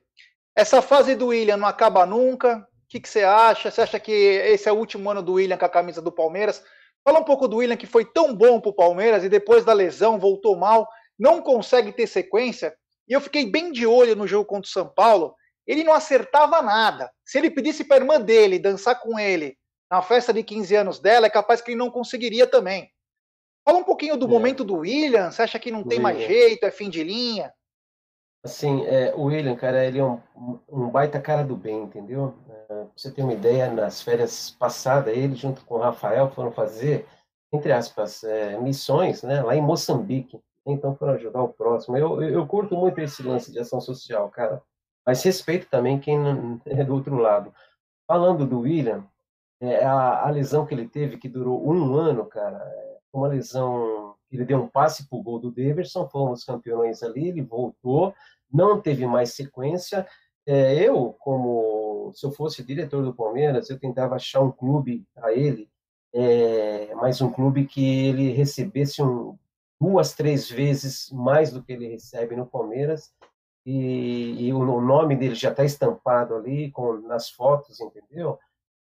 [0.56, 2.58] essa fase do William não acaba nunca.
[2.58, 3.72] O que, que você acha?
[3.72, 6.62] Você acha que esse é o último ano do William com a camisa do Palmeiras?
[7.04, 9.74] Fala um pouco do William, que foi tão bom para o Palmeiras e depois da
[9.74, 10.88] lesão voltou mal,
[11.18, 12.76] não consegue ter sequência.
[13.08, 15.34] E eu fiquei bem de olho no jogo contra o São Paulo.
[15.66, 17.12] Ele não acertava nada.
[17.26, 19.58] Se ele pedisse para a irmã dele dançar com ele
[19.90, 22.90] na festa de 15 anos dela, é capaz que ele não conseguiria também.
[23.66, 24.30] Fala um pouquinho do é.
[24.30, 25.32] momento do William.
[25.32, 27.52] Você acha que não tem mais jeito, é fim de linha?
[28.44, 30.20] Assim, é, o William, cara, ele é um,
[30.70, 32.34] um baita cara do bem, entendeu?
[32.50, 37.06] É, você ter uma ideia, nas férias passadas, ele junto com o Rafael foram fazer,
[37.52, 40.42] entre aspas, é, missões, né, lá em Moçambique.
[40.66, 41.98] Então foram ajudar o próximo.
[41.98, 44.62] Eu, eu, eu curto muito esse lance de ação social, cara.
[45.06, 46.18] Mas respeito também quem
[46.66, 47.54] é do outro lado.
[48.08, 49.06] Falando do William,
[49.62, 54.16] é, a, a lesão que ele teve, que durou um ano, cara, é uma lesão
[54.32, 58.14] ele deu um passe para o gol do Davidson, fomos campeões ali, ele voltou,
[58.52, 60.08] não teve mais sequência.
[60.46, 65.32] É, eu, como se eu fosse diretor do Palmeiras, eu tentava achar um clube a
[65.32, 65.70] ele,
[66.14, 69.38] é, mas um clube que ele recebesse um,
[69.80, 73.12] duas, três vezes mais do que ele recebe no Palmeiras,
[73.66, 78.40] e, e o, o nome dele já está estampado ali com, nas fotos, entendeu?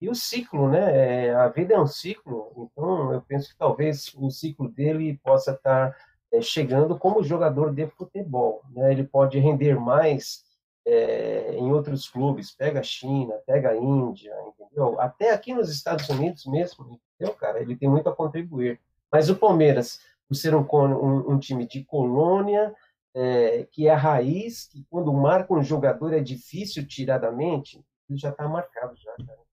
[0.01, 1.27] E o ciclo, né?
[1.27, 5.51] É, a vida é um ciclo, então eu penso que talvez o ciclo dele possa
[5.51, 5.95] estar
[6.33, 8.63] é, chegando como jogador de futebol.
[8.71, 8.91] Né?
[8.91, 10.43] Ele pode render mais
[10.85, 14.99] é, em outros clubes, pega a China, pega a Índia, entendeu?
[14.99, 17.61] Até aqui nos Estados Unidos mesmo, entendeu, cara?
[17.61, 18.79] Ele tem muito a contribuir.
[19.11, 22.73] Mas o Palmeiras, por ser um, um, um time de colônia,
[23.13, 27.85] é, que é a raiz, que quando marca um jogador é difícil tirar da mente,
[28.09, 29.50] ele já está marcado já, cara.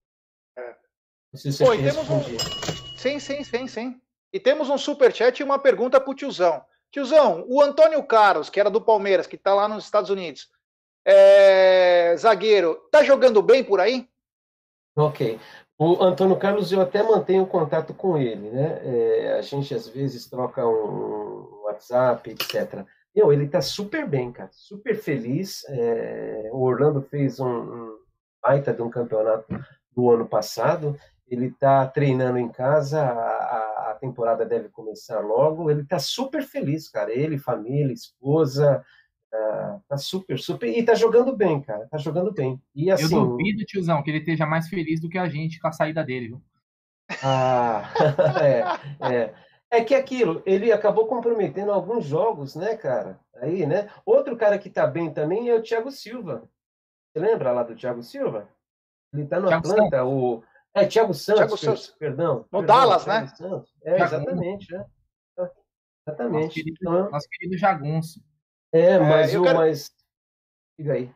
[1.33, 2.97] Se você Pô, temos um...
[2.97, 4.01] Sim, sim, sim, sim.
[4.33, 6.63] E temos um superchat e uma pergunta pro tiozão.
[6.91, 10.49] Tiozão, o Antônio Carlos, que era do Palmeiras, que tá lá nos Estados Unidos,
[11.05, 12.15] é...
[12.17, 14.09] zagueiro, tá jogando bem por aí?
[14.95, 15.39] Ok.
[15.77, 18.81] O Antônio Carlos, eu até mantenho contato com ele, né?
[18.83, 22.85] É, a gente às vezes troca um WhatsApp, etc.
[23.15, 25.63] Meu, ele tá super bem, cara, super feliz.
[25.69, 27.97] É, o Orlando fez um, um
[28.41, 29.47] baita de um campeonato
[29.95, 30.99] do ano passado
[31.29, 35.69] ele está treinando em casa, a, a, temporada deve começar logo.
[35.69, 37.11] Ele está super feliz, cara.
[37.11, 38.83] Ele, família, esposa,
[39.33, 40.67] uh, tá super, super.
[40.67, 41.87] E tá jogando bem, cara.
[41.87, 42.61] Tá jogando bem.
[42.73, 43.15] E assim.
[43.15, 46.03] Eu duvido, tiozão, que ele esteja mais feliz do que a gente com a saída
[46.03, 46.41] dele, viu?
[47.23, 47.83] Ah,
[49.01, 49.33] é, é.
[49.71, 53.19] É que aquilo, ele acabou comprometendo alguns jogos, né, cara?
[53.35, 53.87] Aí, né?
[54.03, 56.49] Outro cara que tá bem também é o Thiago Silva.
[57.13, 58.49] Você lembra lá do Thiago Silva?
[59.13, 60.11] Ele tá no Thiago Atlanta, Santos.
[60.11, 60.43] o
[60.73, 61.87] é, Thiago Santos, Thiago Santos.
[61.97, 62.37] perdão.
[62.51, 63.27] No perdão, Dallas, né?
[63.27, 63.73] Santos.
[63.83, 64.75] É, exatamente.
[64.75, 64.85] É.
[66.07, 66.43] Exatamente.
[66.43, 68.23] Nosso querido, então, nosso querido Jagunço.
[68.71, 69.57] É, é mas é, o quero...
[69.57, 69.91] mais.
[70.77, 71.11] Diga aí.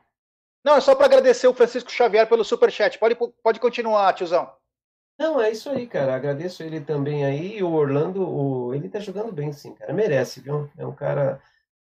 [0.64, 2.98] Não, é só para agradecer o Francisco Xavier pelo superchat.
[2.98, 4.52] Pode, pode continuar, tiozão.
[5.20, 6.16] Não, é isso aí, cara.
[6.16, 7.62] Agradeço ele também aí.
[7.62, 8.74] O Orlando, o...
[8.74, 9.94] ele tá jogando bem, sim, cara.
[9.94, 10.70] Merece, viu?
[10.78, 11.42] É um cara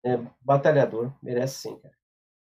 [0.03, 1.11] é, batalhador.
[1.21, 1.93] Merece, sim, cara.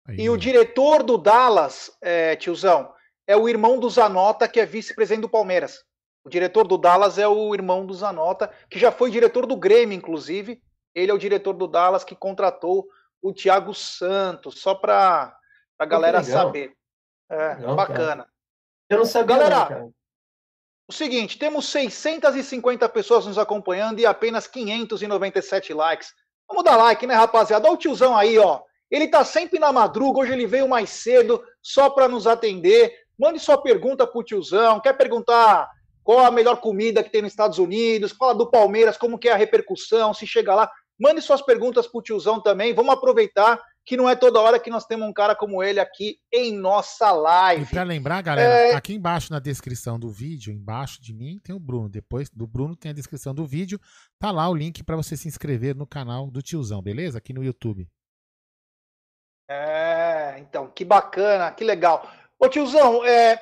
[0.07, 0.17] Aí.
[0.19, 2.93] E o diretor do Dallas, é, tiozão,
[3.29, 5.85] é o irmão do Zanota, que é vice-presidente do Palmeiras.
[6.23, 9.95] O diretor do Dallas é o irmão do Zanota, que já foi diretor do Grêmio,
[9.95, 10.59] inclusive.
[10.95, 12.87] Ele é o diretor do Dallas que contratou
[13.21, 15.37] o Thiago Santos, só para
[15.77, 16.73] a galera saber.
[17.29, 18.23] É, legal, bacana.
[18.23, 18.29] Cara.
[18.89, 19.37] Eu não sabia.
[19.37, 19.93] Galera, não,
[20.89, 26.15] o seguinte, temos 650 pessoas nos acompanhando e apenas 597 likes.
[26.47, 27.67] Vamos dar like, né, rapaziada?
[27.67, 28.63] Olha o tiozão aí, ó.
[28.89, 33.07] Ele tá sempre na madruga, hoje ele veio mais cedo só para nos atender.
[33.19, 34.79] Mande sua pergunta pro tiozão.
[34.79, 35.69] Quer perguntar
[36.03, 38.13] qual a melhor comida que tem nos Estados Unidos?
[38.13, 40.71] Fala do Palmeiras, como que é a repercussão, se chega lá.
[40.97, 42.73] Mande suas perguntas pro tiozão também.
[42.73, 46.17] Vamos aproveitar que não é toda hora que nós temos um cara como ele aqui
[46.31, 47.63] em nossa live.
[47.63, 48.75] E para lembrar, galera, é...
[48.75, 51.89] aqui embaixo na descrição do vídeo, embaixo de mim tem o Bruno.
[51.89, 53.79] Depois do Bruno tem a descrição do vídeo.
[54.19, 57.17] Tá lá o link para você se inscrever no canal do Tiozão, beleza?
[57.17, 57.87] Aqui no YouTube.
[59.49, 62.07] É, então, que bacana, que legal.
[62.41, 63.37] Ô tiozão, é,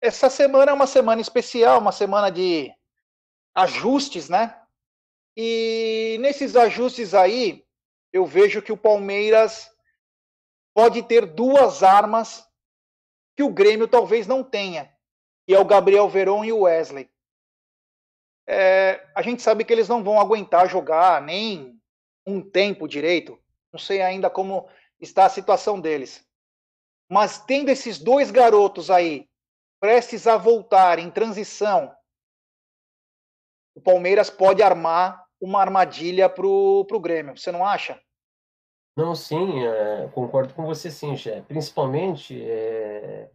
[0.00, 2.72] essa semana é uma semana especial, uma semana de
[3.54, 4.58] ajustes, né?
[5.36, 7.66] E nesses ajustes aí,
[8.10, 9.70] eu vejo que o Palmeiras
[10.74, 12.48] pode ter duas armas
[13.36, 14.90] que o Grêmio talvez não tenha,
[15.46, 17.10] que é o Gabriel Veron e o Wesley.
[18.46, 21.78] É, a gente sabe que eles não vão aguentar jogar nem
[22.26, 23.38] um tempo direito.
[23.70, 24.66] Não sei ainda como
[24.98, 26.26] está a situação deles.
[27.10, 29.28] Mas tendo esses dois garotos aí
[29.80, 31.92] prestes a voltar em transição,
[33.74, 37.36] o Palmeiras pode armar uma armadilha para o Grêmio.
[37.36, 38.00] Você não acha?
[38.96, 41.40] Não, sim, é, concordo com você, sim, Jé.
[41.42, 43.30] Principalmente, é,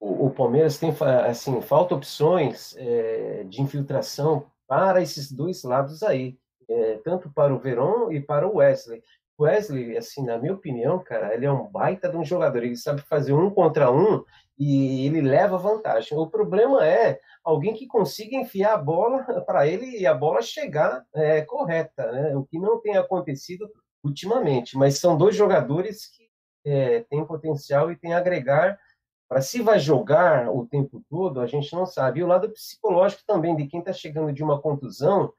[0.00, 0.92] o, o, Palmeiras tem,
[1.28, 7.58] assim, falta opções é, de infiltração para esses dois lados aí, é, tanto para o
[7.58, 9.02] Verón e para o Wesley.
[9.40, 12.62] Wesley, assim, na minha opinião, cara, ele é um baita de um jogador.
[12.62, 14.24] Ele sabe fazer um contra um
[14.58, 16.16] e ele leva vantagem.
[16.16, 21.04] O problema é alguém que consiga enfiar a bola para ele e a bola chegar
[21.14, 22.36] é, correta, né?
[22.36, 23.68] O que não tem acontecido
[24.04, 24.76] ultimamente.
[24.76, 26.28] Mas são dois jogadores que
[26.64, 28.78] é, têm potencial e têm a agregar.
[29.28, 32.20] Para se vai jogar o tempo todo, a gente não sabe.
[32.20, 35.32] E o lado psicológico também de quem está chegando de uma contusão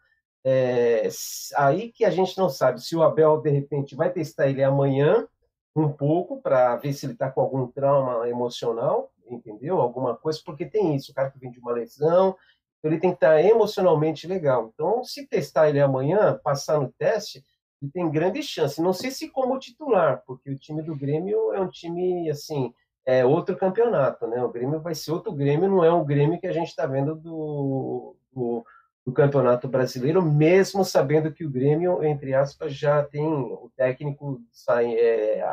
[0.45, 1.07] é,
[1.55, 5.27] aí que a gente não sabe se o Abel, de repente, vai testar ele amanhã
[5.75, 9.79] um pouco para ver se ele está com algum trauma emocional, entendeu?
[9.79, 12.35] Alguma coisa, porque tem isso, o cara que vem de uma lesão,
[12.79, 14.69] então ele tem que estar tá emocionalmente legal.
[14.73, 17.43] Então, se testar ele amanhã, passar no teste,
[17.81, 18.81] ele tem grande chance.
[18.81, 22.73] Não sei se como titular, porque o time do Grêmio é um time, assim,
[23.05, 24.43] é outro campeonato, né?
[24.43, 27.15] O Grêmio vai ser outro Grêmio, não é o Grêmio que a gente está vendo
[27.15, 28.65] do, do
[29.05, 34.95] do Campeonato Brasileiro, mesmo sabendo que o Grêmio, entre aspas, já tem o técnico sai,
[34.95, 35.43] é,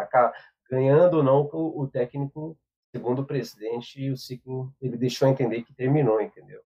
[0.70, 2.56] ganhando ou não o, o técnico,
[2.94, 6.62] segundo o presidente, e o ciclo ele deixou entender que terminou, entendeu?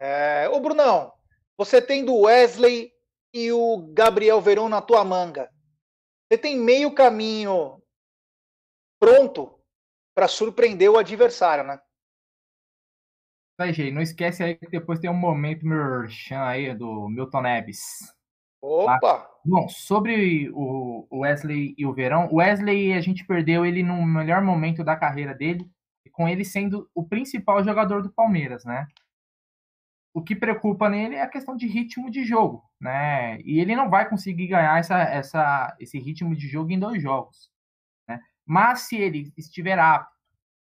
[0.00, 1.12] É, ô Brunão,
[1.56, 2.92] você tem do Wesley
[3.32, 5.50] e o Gabriel Verão na tua manga.
[6.26, 7.82] Você tem meio caminho
[8.98, 9.60] pronto
[10.14, 11.78] para surpreender o adversário, né?
[13.56, 17.80] Tá, gente, não esquece aí que depois tem um momento merchan aí do Milton Neves.
[18.60, 18.98] Opa!
[18.98, 19.30] Tá?
[19.44, 24.42] Bom, sobre o Wesley e o Verão, o Wesley a gente perdeu ele no melhor
[24.42, 25.70] momento da carreira dele,
[26.10, 28.86] com ele sendo o principal jogador do Palmeiras, né?
[30.12, 33.40] O que preocupa nele é a questão de ritmo de jogo, né?
[33.42, 37.50] E ele não vai conseguir ganhar essa, essa, esse ritmo de jogo em dois jogos,
[38.08, 38.20] né?
[38.46, 40.13] Mas se ele estiver apto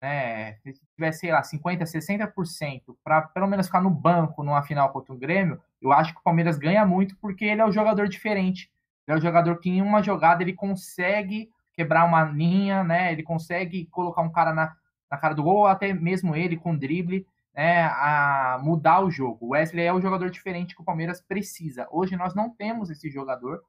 [0.02, 4.92] né, se tiver, sei lá, 50%, 60% para pelo menos ficar no banco numa final
[4.92, 8.08] contra o Grêmio, eu acho que o Palmeiras ganha muito porque ele é um jogador
[8.08, 8.72] diferente.
[9.08, 13.12] Ele é um jogador que em uma jogada ele consegue quebrar uma linha, né?
[13.12, 14.76] Ele consegue colocar um cara na,
[15.10, 17.84] na cara do gol, ou até mesmo ele com drible, né?
[17.86, 19.48] A mudar o jogo.
[19.48, 21.88] O Wesley é o jogador diferente que o Palmeiras precisa.
[21.92, 23.64] Hoje nós não temos esse jogador.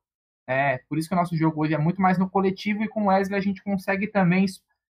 [0.46, 3.04] É, por isso que o nosso jogo hoje é muito mais no coletivo e com
[3.04, 4.44] o Wesley a gente consegue também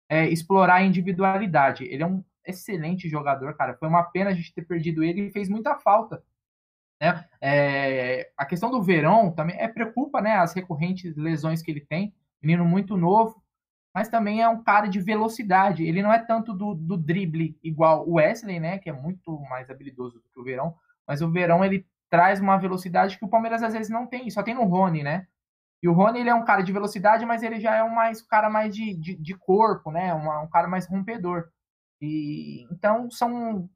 [0.09, 1.85] é, explorar a individualidade.
[1.85, 3.75] Ele é um excelente jogador, cara.
[3.75, 6.23] Foi uma pena a gente ter perdido ele e fez muita falta.
[7.01, 7.25] Né?
[7.41, 10.37] É, a questão do Verão também é preocupa, né?
[10.37, 12.15] As recorrentes lesões que ele tem.
[12.43, 13.43] Menino muito novo,
[13.95, 15.85] mas também é um cara de velocidade.
[15.85, 18.79] Ele não é tanto do, do drible igual o Wesley, né?
[18.79, 20.75] Que é muito mais habilidoso do que o Verão.
[21.07, 24.29] Mas o Verão ele traz uma velocidade que o Palmeiras às vezes não tem.
[24.31, 25.27] Só tem no Rony, né?
[25.85, 28.23] E o Rony, ele é um cara de velocidade, mas ele já é um mais,
[28.23, 30.15] um cara mais de, de, de corpo, né?
[30.15, 31.51] Um, um, cara mais rompedor.
[32.01, 33.69] E, então, são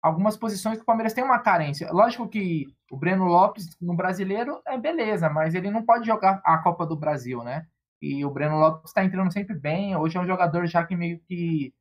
[0.00, 1.92] algumas posições que o Palmeiras tem uma carência.
[1.92, 6.56] Lógico que o Breno Lopes, no brasileiro, é beleza, mas ele não pode jogar a
[6.56, 7.66] Copa do Brasil, né?
[8.00, 9.94] E o Breno Lopes está entrando sempre bem.
[9.94, 11.74] Hoje é um jogador já que meio que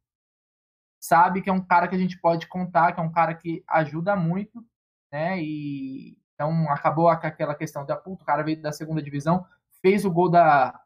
[0.99, 3.63] sabe que é um cara que a gente pode contar, que é um cara que
[3.65, 4.61] ajuda muito,
[5.09, 5.41] né?
[5.41, 9.45] E então acabou aquela questão da puta, o cara veio da segunda divisão,
[9.81, 10.79] fez o gol da,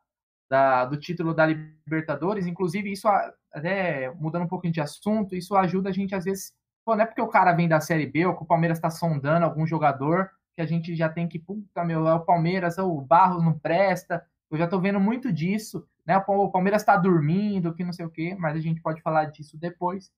[0.50, 2.46] da, do título da Libertadores.
[2.48, 3.08] Inclusive, isso
[3.52, 6.54] até mudando um pouquinho de assunto, isso ajuda a gente às vezes.
[6.86, 8.90] Pô, não é porque o cara vem da Série B ou que o Palmeiras está
[8.90, 13.02] sondando algum jogador que a gente já tem que, puta, meu, é o Palmeiras, o
[13.02, 14.24] Barros não presta.
[14.52, 16.18] Eu já tô vendo muito disso, né?
[16.18, 19.58] O Palmeiras está dormindo, que não sei o quê, mas a gente pode falar disso
[19.58, 20.12] depois.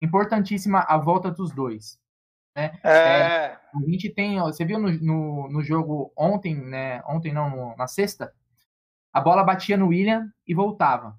[0.00, 1.98] Importantíssima a volta dos dois.
[2.56, 2.78] Né?
[2.82, 2.90] É...
[2.90, 3.58] é...
[3.74, 7.02] a gente tem, você viu no, no, no, jogo ontem, né?
[7.06, 8.32] Ontem não, na sexta,
[9.12, 11.18] a bola batia no William e voltava.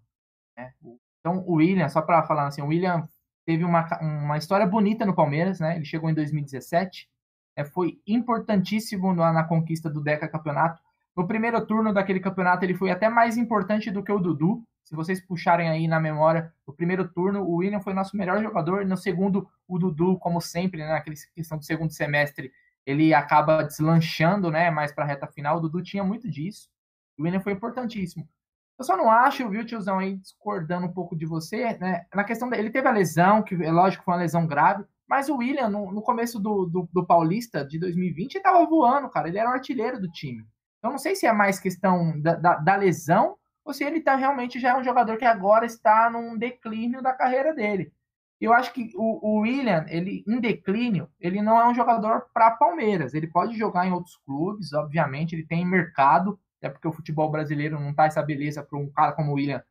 [0.58, 0.74] Né?
[1.20, 3.08] Então, o William, só para falar assim, o William
[3.46, 5.76] teve uma, uma história bonita no Palmeiras, né?
[5.76, 7.08] Ele chegou em 2017,
[7.56, 10.82] é, foi importantíssimo na, na conquista do Deca Campeonato.
[11.18, 14.64] No primeiro turno daquele campeonato, ele foi até mais importante do que o Dudu.
[14.84, 18.86] Se vocês puxarem aí na memória, no primeiro turno, o William foi nosso melhor jogador.
[18.86, 22.52] No segundo, o Dudu, como sempre, né, naquela questão do segundo semestre,
[22.86, 25.58] ele acaba deslanchando, né, mais para a reta final.
[25.58, 26.70] O Dudu tinha muito disso.
[27.18, 28.30] O William foi importantíssimo.
[28.78, 32.06] Eu só não acho, viu, tiozão, aí discordando um pouco de você, né?
[32.14, 35.30] Na questão dele, ele teve a lesão, que é lógico foi uma lesão grave, mas
[35.30, 39.28] o William, no, no começo do, do, do, Paulista de 2020, ele tava voando, cara.
[39.28, 40.46] Ele era o artilheiro do time.
[40.80, 44.16] Então não sei se é mais questão da, da, da lesão ou se ele tá
[44.16, 47.92] realmente já é um jogador que agora está num declínio da carreira dele.
[48.40, 52.52] Eu acho que o, o William, ele em declínio, ele não é um jogador para
[52.52, 53.14] Palmeiras.
[53.14, 57.80] Ele pode jogar em outros clubes, obviamente, ele tem mercado, até porque o futebol brasileiro
[57.80, 59.64] não tá essa beleza para um cara como o William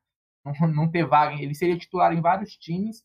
[0.45, 1.41] não, não ter vaga.
[1.41, 3.05] Ele seria titular em vários times,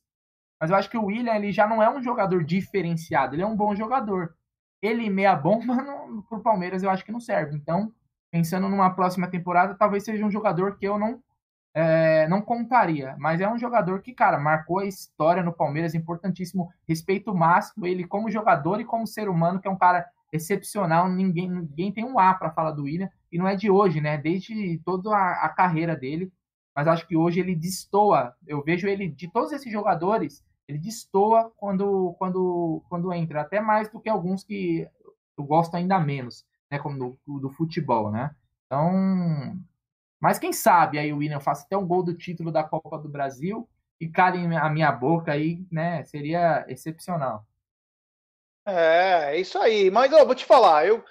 [0.59, 3.47] mas eu acho que o William ele já não é um jogador diferenciado, ele é
[3.47, 4.35] um bom jogador.
[4.81, 5.75] Ele meia bomba
[6.29, 7.55] para o Palmeiras eu acho que não serve.
[7.55, 7.91] Então,
[8.31, 11.21] pensando numa próxima temporada, talvez seja um jogador que eu não
[11.73, 16.69] é, não contaria, mas é um jogador que, cara, marcou a história no Palmeiras, importantíssimo,
[16.85, 21.49] respeito máximo, ele como jogador e como ser humano, que é um cara excepcional, ninguém,
[21.49, 24.17] ninguém tem um A para falar do William, e não é de hoje, né?
[24.17, 26.31] Desde toda a, a, carreira dele.
[26.75, 28.33] Mas acho que hoje ele destoa.
[28.47, 33.89] Eu vejo ele, de todos esses jogadores, ele destoa quando, quando, quando entra, até mais
[33.89, 34.87] do que alguns que
[35.37, 36.79] eu gosto ainda menos, né?
[36.79, 38.35] Como do, do futebol, né?
[38.65, 39.59] Então.
[40.19, 43.09] Mas quem sabe aí o William faça até um gol do título da Copa do
[43.09, 43.67] Brasil
[43.99, 46.03] e cale a minha boca aí, né?
[46.05, 47.45] Seria excepcional.
[48.65, 49.89] É, é isso aí.
[49.89, 51.03] Mas vou te falar, eu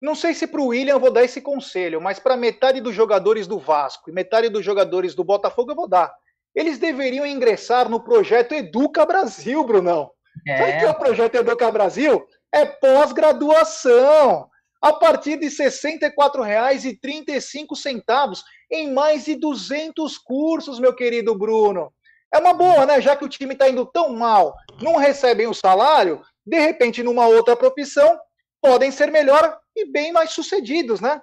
[0.00, 3.46] não sei se para o William vou dar esse conselho, mas para metade dos jogadores
[3.46, 6.14] do Vasco e metade dos jogadores do Botafogo eu vou dar.
[6.58, 10.10] Eles deveriam ingressar no projeto Educa Brasil, Brunão.
[10.44, 10.58] É.
[10.58, 12.26] Sabe o que é o projeto Educa Brasil?
[12.52, 14.50] É pós-graduação.
[14.82, 18.42] A partir de R$ 64,35
[18.72, 21.92] em mais de 200 cursos, meu querido Bruno.
[22.34, 23.00] É uma boa, né?
[23.00, 24.52] Já que o time está indo tão mal,
[24.82, 28.18] não recebem o salário, de repente, numa outra profissão,
[28.60, 31.22] podem ser melhor e bem mais sucedidos, né?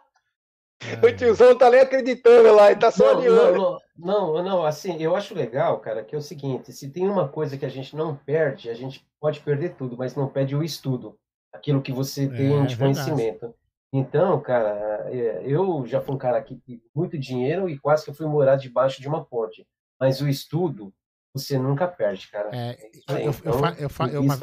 [1.04, 5.14] O tiozão tá nem acreditando lá, ele tá só não, não, não, não, assim, eu
[5.14, 8.16] acho legal, cara, que é o seguinte, se tem uma coisa que a gente não
[8.16, 11.20] perde, a gente pode perder tudo, mas não perde o estudo,
[11.52, 13.54] aquilo que você tem é, de conhecimento.
[13.92, 16.62] Então, cara, é, eu já fui um cara que
[16.94, 19.66] muito dinheiro e quase que fui morar debaixo de uma ponte,
[20.00, 20.94] mas o estudo,
[21.34, 22.50] você nunca perde, cara.
[22.54, 24.36] É, é eu, então, eu, eu, eu, uma,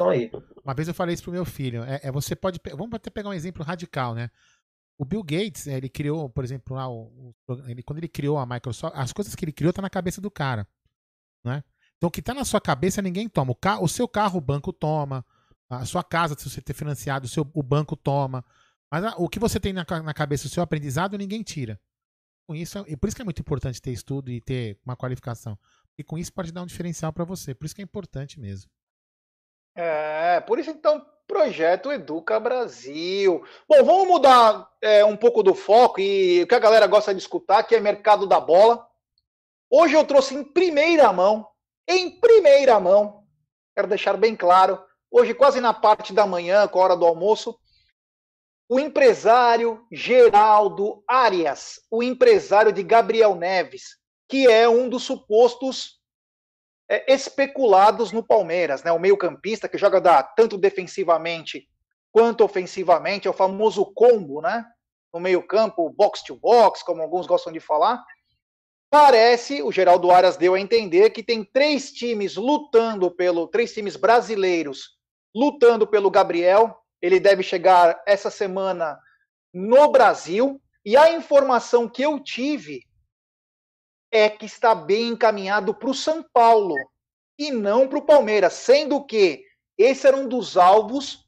[0.63, 3.29] uma, vez eu falei isso pro meu filho, é, é você pode, vamos até pegar
[3.29, 4.29] um exemplo radical, né?
[4.99, 7.33] O Bill Gates, ele criou, por exemplo, lá, o,
[7.67, 10.31] ele, quando ele criou a Microsoft, as coisas que ele criou tá na cabeça do
[10.31, 10.67] cara,
[11.45, 11.63] né?
[11.97, 13.51] Então, o que tá na sua cabeça, ninguém toma.
[13.51, 15.25] O, ca, o seu carro, o banco toma.
[15.69, 18.45] A sua casa, se você ter financiado, o, seu, o banco toma.
[18.91, 21.79] Mas o que você tem na, na cabeça, o seu aprendizado, ninguém tira.
[22.47, 25.57] Com isso, e por isso que é muito importante ter estudo e ter uma qualificação.
[25.97, 27.53] E com isso pode dar um diferencial para você.
[27.53, 28.71] Por isso que é importante mesmo.
[29.75, 33.43] É, por isso então Projeto Educa Brasil.
[33.67, 37.19] Bom, vamos mudar é, um pouco do foco e o que a galera gosta de
[37.19, 38.87] escutar, que é mercado da bola.
[39.69, 41.45] Hoje eu trouxe em primeira mão,
[41.85, 43.25] em primeira mão,
[43.75, 44.81] quero deixar bem claro,
[45.11, 47.59] hoje quase na parte da manhã, com a hora do almoço,
[48.69, 56.01] o empresário Geraldo Arias, o empresário de Gabriel Neves, que é um dos supostos
[56.89, 58.91] é, especulados no Palmeiras, né?
[58.91, 61.67] O meio-campista que joga da, tanto defensivamente
[62.11, 64.65] quanto ofensivamente, é o famoso combo, né?
[65.13, 68.03] No meio-campo, box to box, como alguns gostam de falar.
[68.89, 73.95] Parece, o Geraldo Aras deu a entender que tem três times lutando pelo, três times
[73.95, 74.97] brasileiros
[75.35, 76.75] lutando pelo Gabriel.
[77.01, 78.99] Ele deve chegar essa semana
[79.53, 80.61] no Brasil.
[80.85, 82.81] E a informação que eu tive
[84.11, 86.75] é que está bem encaminhado para o São Paulo
[87.37, 89.45] e não para o Palmeiras, sendo que
[89.77, 91.27] esse era um dos alvos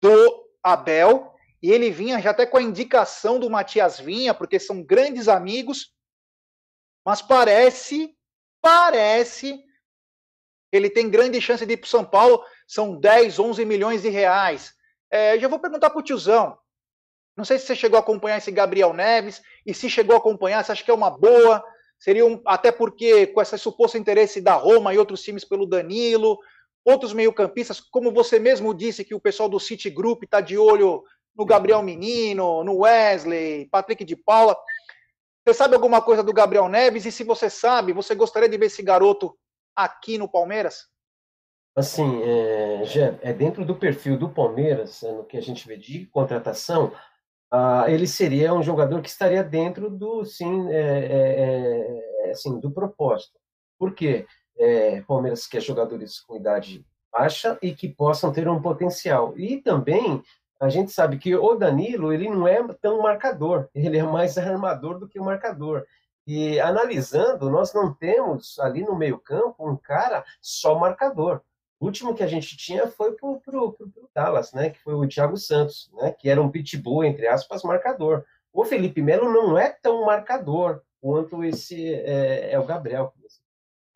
[0.00, 1.34] do Abel.
[1.62, 5.92] E ele vinha já até com a indicação do Matias Vinha, porque são grandes amigos,
[7.04, 8.16] mas parece,
[8.60, 9.62] parece
[10.72, 14.08] ele tem grande chance de ir para o São Paulo, são 10, 11 milhões de
[14.08, 14.74] reais.
[15.12, 16.56] É, já vou perguntar para o tiozão,
[17.36, 20.64] não sei se você chegou a acompanhar esse Gabriel Neves, e se chegou a acompanhar,
[20.64, 21.62] você acha que é uma boa?
[21.98, 26.38] Seria um, até porque com esse suposto interesse da Roma e outros times pelo Danilo,
[26.84, 31.04] outros meio-campistas, como você mesmo disse que o pessoal do City Group está de olho
[31.36, 34.56] no Gabriel Menino, no Wesley, Patrick de Paula.
[35.46, 37.04] Você sabe alguma coisa do Gabriel Neves?
[37.04, 39.36] E se você sabe, você gostaria de ver esse garoto
[39.76, 40.91] aqui no Palmeiras?
[41.74, 42.82] Assim, é,
[43.22, 46.92] é dentro do perfil do Palmeiras, é, no que a gente vê de contratação,
[47.50, 53.38] ah, ele seria um jogador que estaria dentro do sim é, assim, do propósito.
[53.78, 54.26] Por quê?
[54.58, 59.36] É, Palmeiras quer jogadores com idade baixa e que possam ter um potencial.
[59.36, 60.22] E também
[60.60, 64.98] a gente sabe que o Danilo ele não é tão marcador, ele é mais armador
[64.98, 65.84] do que o marcador.
[66.26, 71.42] E analisando, nós não temos ali no meio campo um cara só marcador.
[71.82, 74.70] O último que a gente tinha foi pro, pro, pro, pro Dallas, né?
[74.70, 76.12] Que foi o Thiago Santos, né?
[76.12, 78.24] Que era um pitbull, entre aspas, marcador.
[78.52, 83.12] O Felipe Melo não é tão marcador quanto esse é, é o Gabriel.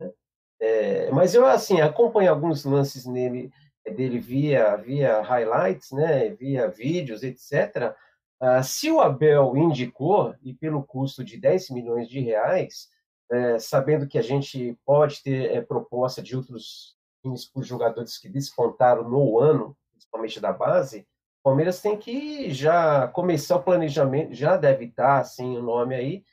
[0.01, 0.11] Né?
[0.59, 3.49] É, mas eu, assim, acompanho alguns lances nele,
[3.95, 6.27] dele via, via highlights, né?
[6.31, 7.95] Via vídeos, etc.,
[8.39, 12.87] Uh, se o Abel indicou, e pelo custo de 10 milhões de reais,
[13.31, 16.96] é, sabendo que a gente pode ter é, proposta de outros
[17.27, 21.01] times por jogadores que despontaram no ano, principalmente da base,
[21.41, 26.23] o Palmeiras tem que já começar o planejamento, já deve estar assim o nome aí,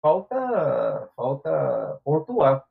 [0.00, 2.64] falta, falta pontuar.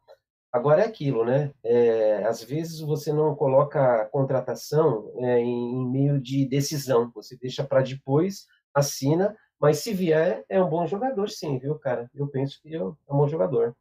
[0.51, 1.51] Agora é aquilo, né?
[1.63, 7.63] É, às vezes você não coloca a contratação é, em, meio de decisão, você deixa
[7.63, 12.09] para depois, assina, mas se vier, é um bom jogador, sim, viu, cara?
[12.13, 13.75] Eu penso que é um bom jogador.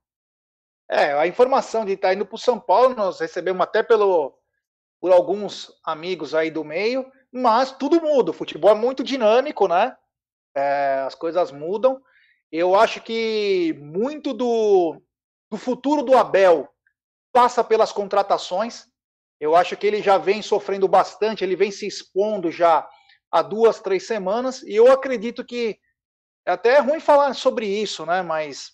[0.90, 4.36] É, a informação de estar tá indo para o São Paulo, nós recebemos até pelo,
[5.00, 8.30] por alguns amigos aí do meio, mas tudo muda.
[8.30, 9.96] O futebol é muito dinâmico, né?
[10.54, 12.00] É, as coisas mudam.
[12.50, 15.00] Eu acho que muito do,
[15.50, 16.68] do futuro do Abel
[17.32, 18.86] passa pelas contratações.
[19.40, 22.86] Eu acho que ele já vem sofrendo bastante, ele vem se expondo já
[23.30, 25.78] há duas, três semanas, e eu acredito que
[26.46, 28.20] é até ruim falar sobre isso, né?
[28.20, 28.72] Mas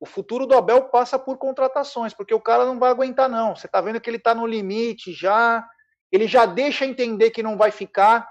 [0.00, 3.54] o futuro do Abel passa por contratações, porque o cara não vai aguentar, não.
[3.54, 5.62] Você está vendo que ele está no limite já,
[6.10, 8.26] ele já deixa entender que não vai ficar,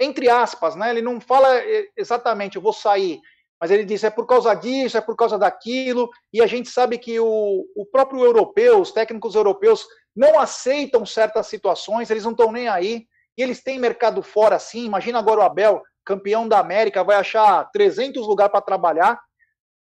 [0.00, 0.88] entre aspas, né?
[0.88, 1.48] Ele não fala
[1.94, 3.20] exatamente, eu vou sair,
[3.60, 6.96] mas ele diz é por causa disso, é por causa daquilo, e a gente sabe
[6.96, 9.86] que o, o próprio europeu, os técnicos europeus,
[10.16, 13.06] não aceitam certas situações, eles não estão nem aí,
[13.36, 14.86] e eles têm mercado fora sim.
[14.86, 19.20] Imagina agora o Abel, campeão da América, vai achar 300 lugares para trabalhar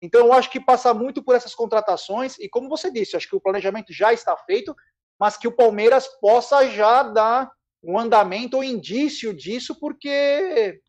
[0.01, 3.35] então, eu acho que passa muito por essas contratações, e como você disse, acho que
[3.35, 4.75] o planejamento já está feito,
[5.19, 7.49] mas que o Palmeiras possa já dar
[7.83, 10.79] um andamento ou indício disso, porque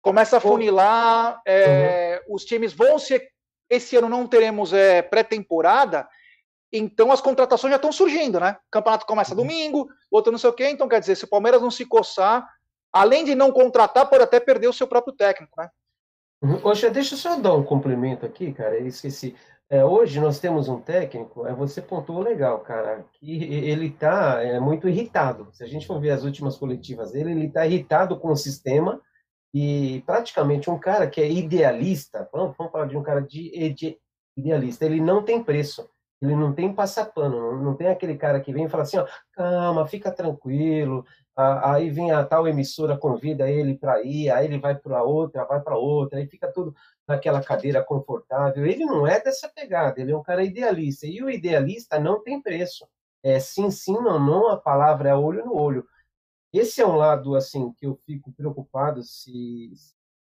[0.00, 2.34] começa a funilar, é, uhum.
[2.36, 3.20] os times vão se.
[3.70, 6.08] Esse ano não teremos é, pré-temporada,
[6.72, 8.56] então as contratações já estão surgindo, né?
[8.68, 9.42] O campeonato começa uhum.
[9.42, 12.48] domingo, outro não sei o quê, então quer dizer, se o Palmeiras não se coçar,
[12.90, 15.68] além de não contratar, pode até perder o seu próprio técnico, né?
[16.62, 18.78] Poxa, deixa eu só dar um complemento aqui, cara.
[18.78, 19.34] Eu esqueci.
[19.70, 24.58] É, hoje nós temos um técnico, é, você pontuou legal, cara, que ele está é,
[24.58, 25.48] muito irritado.
[25.52, 29.00] Se a gente for ver as últimas coletivas dele, ele está irritado com o sistema
[29.52, 33.98] e praticamente um cara que é idealista, vamos, vamos falar de um cara de, de
[34.36, 35.88] idealista, ele não tem preço.
[36.20, 39.06] Ele não tem passapano, não, não tem aquele cara que vem e fala assim, ó,
[39.32, 41.04] calma, fica tranquilo,
[41.38, 45.60] aí vem a tal emissora, convida ele para ir, aí ele vai para outra, vai
[45.60, 46.74] para outra, aí fica tudo
[47.06, 48.66] naquela cadeira confortável.
[48.66, 52.42] Ele não é dessa pegada, ele é um cara idealista, e o idealista não tem
[52.42, 52.88] preço.
[53.22, 55.86] É sim, sim, não, não, a palavra é olho no olho.
[56.52, 59.72] Esse é um lado, assim, que eu fico preocupado se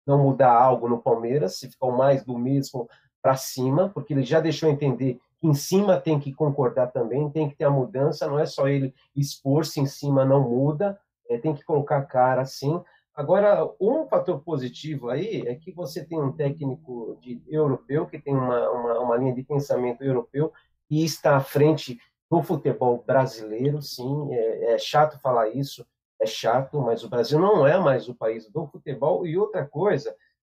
[0.06, 2.88] não mudar algo no Palmeiras, se ficar mais do mesmo
[3.20, 7.56] para cima, porque ele já deixou entender em cima tem que concordar também, tem que
[7.56, 10.98] ter a mudança, não é só ele expor-se em cima, não muda,
[11.28, 12.80] é, tem que colocar a cara assim.
[13.14, 18.34] Agora, um fator positivo aí é que você tem um técnico de europeu, que tem
[18.34, 20.52] uma, uma, uma linha de pensamento europeu,
[20.90, 21.98] e está à frente
[22.30, 25.86] do futebol brasileiro, sim, é, é chato falar isso,
[26.20, 29.26] é chato, mas o Brasil não é mais o país do futebol.
[29.26, 30.14] E outra coisa,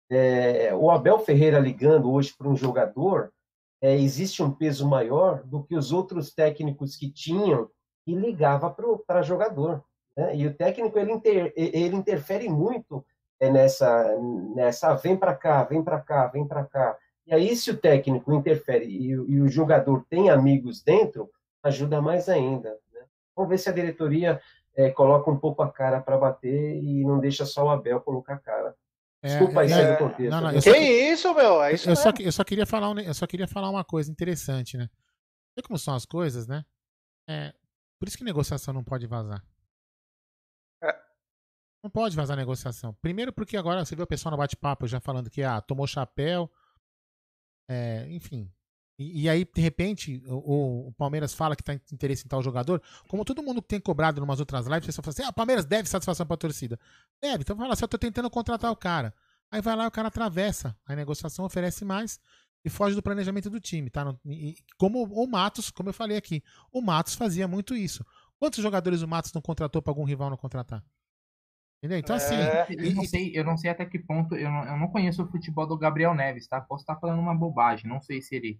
[0.09, 3.33] é, o Abel Ferreira ligando hoje para um jogador,
[3.85, 7.69] é, existe um peso maior do que os outros técnicos que tinham
[8.07, 8.75] e ligava
[9.05, 9.83] para jogador.
[10.17, 10.35] Né?
[10.37, 13.05] E o técnico ele, inter, ele interfere muito
[13.39, 14.17] é, nessa,
[14.55, 16.97] nessa vem para cá, vem para cá, vem para cá.
[17.27, 21.29] E aí, se o técnico interfere e, e, o jogador tem amigos dentro,
[21.61, 22.71] ajuda mais ainda.
[22.91, 23.01] Né?
[23.35, 24.41] Vamos ver se a diretoria
[24.75, 28.33] é, coloca um pouco a cara para bater e não deixa só o Abel colocar
[28.33, 28.75] a cara.
[29.25, 30.31] Desculpa aí, é, do contexto.
[30.31, 31.63] Não, não, que só, isso, meu?
[31.63, 34.11] É isso eu, só, eu, só, queria falar um, eu só queria falar uma coisa
[34.11, 34.89] interessante, né?
[35.57, 36.63] Vê como são as coisas, né?
[37.27, 37.53] É,
[37.99, 39.43] por isso que negociação não pode vazar.
[40.83, 40.93] É.
[41.83, 42.93] Não pode vazar negociação.
[43.01, 46.51] Primeiro porque agora você vê o pessoal no bate-papo já falando que ah, tomou chapéu.
[47.67, 48.51] É, enfim.
[48.97, 52.41] E, e, aí, de repente, o, o Palmeiras fala que está em interesse em tal
[52.41, 52.81] jogador.
[53.09, 55.65] Como todo mundo tem cobrado em umas outras lives, pessoal fala assim: ah, o Palmeiras
[55.65, 56.79] deve satisfação para a torcida.
[57.21, 57.41] Deve.
[57.41, 59.13] Então fala assim: eu estou tentando contratar o cara.
[59.51, 60.75] Aí vai lá o cara atravessa.
[60.85, 62.19] A negociação oferece mais
[62.63, 64.15] e foge do planejamento do time, tá?
[64.25, 66.41] E, como o Matos, como eu falei aqui,
[66.71, 68.03] o Matos fazia muito isso.
[68.39, 70.83] Quantos jogadores o Matos não contratou para algum rival não contratar?
[71.79, 71.99] Entendeu?
[71.99, 72.35] Então, assim.
[72.35, 72.65] É...
[72.69, 74.35] Eu, não sei, eu não sei até que ponto.
[74.35, 76.61] Eu não, eu não conheço o futebol do Gabriel Neves, tá?
[76.61, 77.89] Posso estar falando uma bobagem.
[77.89, 78.59] Não sei se ele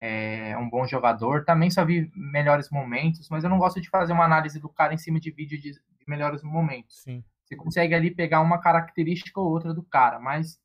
[0.00, 1.44] é um bom jogador.
[1.44, 4.94] Também só vi melhores momentos, mas eu não gosto de fazer uma análise do cara
[4.94, 7.02] em cima de vídeo de, de melhores momentos.
[7.02, 7.24] Sim.
[7.44, 10.58] Você consegue ali pegar uma característica ou outra do cara, mas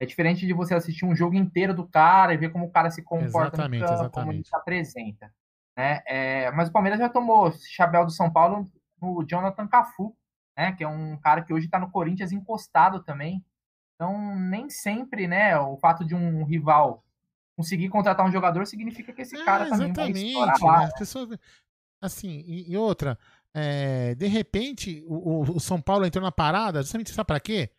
[0.00, 2.90] é diferente de você assistir um jogo inteiro do cara e ver como o cara
[2.90, 4.12] se comporta exatamente, no campo, exatamente.
[4.12, 5.34] como ele se apresenta.
[5.76, 6.02] Né?
[6.06, 10.16] É, mas o Palmeiras já tomou chapéu do São Paulo no Jonathan Cafu,
[10.56, 10.72] né?
[10.72, 13.44] que é um cara que hoje está no Corinthians encostado também.
[13.94, 17.04] Então, nem sempre né, o fato de um rival
[17.56, 20.78] conseguir contratar um jogador significa que esse é, cara também vai estourar lá.
[20.78, 20.84] Né?
[20.86, 21.38] As pessoas,
[22.00, 23.18] assim, e, e outra,
[23.54, 27.70] é, de repente, o, o, São Paulo entrou na parada, justamente sabe para quê?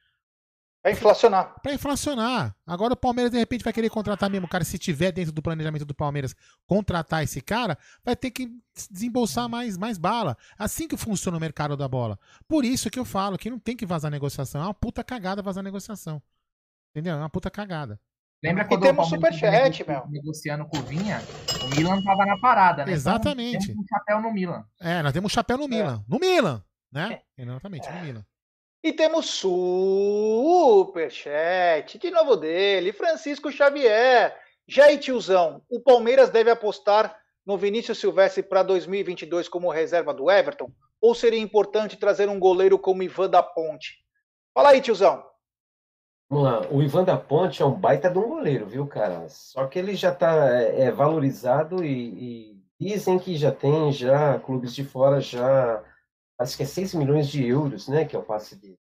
[0.84, 1.56] Para inflacionar.
[1.62, 2.56] Para inflacionar.
[2.68, 5.42] Agora o Palmeiras, de repente, vai querer contratar mesmo o cara, se tiver dentro do
[5.42, 6.36] planejamento do Palmeiras,
[6.68, 8.52] contratar esse cara, vai ter que
[8.92, 10.38] desembolsar mais, mais bala.
[10.58, 12.20] Assim que funciona o mercado da bola.
[12.50, 14.62] Por isso que eu falo que não tem que vazar negociação.
[14.62, 16.22] É uma puta cagada vazar negociação.
[16.92, 17.16] Entendeu?
[17.16, 17.98] É uma puta cagada.
[18.44, 20.06] Lembra quando temos o superchat, meu.
[20.10, 21.22] negociando com o Vinha,
[21.64, 22.92] o Milan tava na parada, né?
[22.92, 23.56] Exatamente.
[23.56, 24.66] Então, temos um chapéu no Milan.
[24.82, 26.04] É, nós temos um chapéu no Milan.
[26.04, 26.06] É.
[26.12, 26.62] No Milan,
[26.92, 27.22] né?
[27.38, 27.42] É.
[27.42, 28.26] Exatamente, no Milan.
[28.84, 31.08] E temos superchat,
[31.98, 34.38] de novo dele, Francisco Xavier.
[34.68, 40.30] Já aí, tiozão, o Palmeiras deve apostar no Vinícius Silvestre para 2022 como reserva do
[40.30, 40.70] Everton?
[41.00, 44.04] Ou seria importante trazer um goleiro como Ivan da Ponte?
[44.54, 45.24] Fala aí, tiozão.
[46.30, 49.28] Vamos lá, o Ivan da Ponte é um baita de um goleiro, viu, cara?
[49.30, 54.40] Só que ele já está é, é, valorizado e, e, dizem que já tem já
[54.40, 55.84] clubes de fora já
[56.40, 58.78] acho que é 6 milhões de euros, né, que é o passe dele.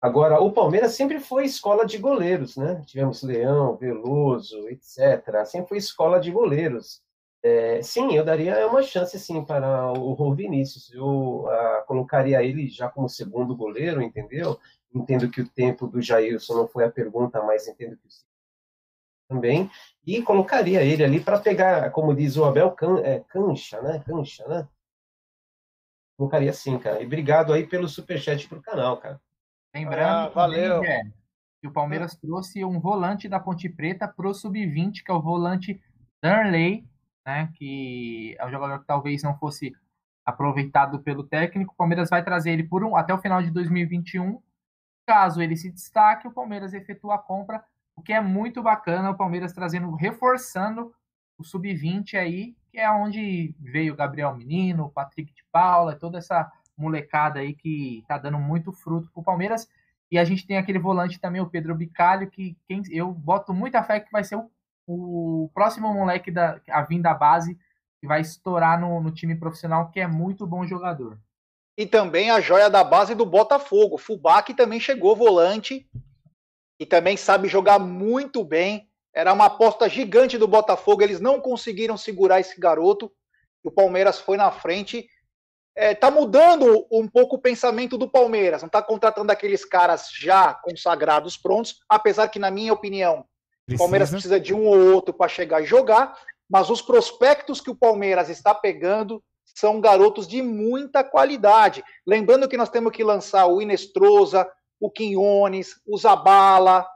[0.00, 2.82] Agora, o Palmeiras sempre foi escola de goleiros, né?
[2.86, 5.44] Tivemos Leão, Veloso, etc.
[5.44, 7.02] Sempre foi escola de goleiros.
[7.42, 10.90] É, sim, eu daria uma chance sim para o Vinícius.
[10.92, 14.58] Eu ah, colocaria ele já como segundo goleiro, entendeu?
[14.92, 18.08] Entendo que o tempo do Jailson não foi a pergunta, mas entendo que
[19.30, 19.70] também.
[20.04, 24.02] E colocaria ele ali para pegar, como diz o Abel, can, é, cancha, né?
[24.04, 24.68] Cancha, né?
[26.18, 27.00] Colocaria sim, cara.
[27.00, 29.20] E obrigado aí pelo superchat pro canal, cara.
[29.72, 30.82] Lembrando ah, valeu.
[31.60, 35.80] que o Palmeiras trouxe um volante da Ponte Preta pro Sub-20, que é o volante
[36.20, 36.84] Darley,
[37.24, 37.50] né?
[37.54, 39.72] Que é um jogador que talvez não fosse
[40.26, 41.72] aproveitado pelo técnico.
[41.72, 44.42] O Palmeiras vai trazer ele por um, até o final de 2021
[45.06, 47.64] Caso ele se destaque, o Palmeiras efetua a compra,
[47.96, 50.94] o que é muito bacana, o Palmeiras trazendo, reforçando
[51.38, 56.50] o sub-20 aí, que é onde veio o Gabriel Menino, Patrick de Paula, toda essa
[56.76, 59.68] molecada aí que tá dando muito fruto pro Palmeiras.
[60.10, 63.82] E a gente tem aquele volante também, o Pedro Bicalho, que quem, eu boto muita
[63.82, 64.50] fé que vai ser o,
[64.86, 67.58] o próximo moleque da a vinda da base
[68.00, 71.18] que vai estourar no, no time profissional, que é muito bom jogador
[71.80, 73.96] e também a joia da base do Botafogo.
[73.96, 75.88] Fubá que também chegou volante
[76.78, 78.86] e também sabe jogar muito bem.
[79.14, 83.10] Era uma aposta gigante do Botafogo, eles não conseguiram segurar esse garoto.
[83.64, 85.08] O Palmeiras foi na frente.
[85.74, 88.60] É, tá mudando um pouco o pensamento do Palmeiras.
[88.60, 93.24] Não tá contratando aqueles caras já consagrados prontos, apesar que, na minha opinião,
[93.72, 96.14] o Palmeiras precisa de um ou outro para chegar e jogar.
[96.46, 99.24] Mas os prospectos que o Palmeiras está pegando
[99.54, 101.84] são garotos de muita qualidade.
[102.06, 104.50] Lembrando que nós temos que lançar o Inestrosa,
[104.80, 106.86] o Quinones, o Zabala.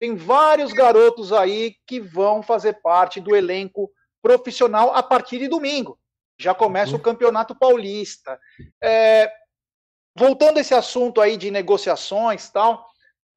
[0.00, 3.90] Tem vários garotos aí que vão fazer parte do elenco
[4.22, 5.98] profissional a partir de domingo.
[6.38, 8.38] Já começa o Campeonato Paulista.
[8.82, 9.30] É,
[10.16, 12.86] voltando a esse assunto aí de negociações tal,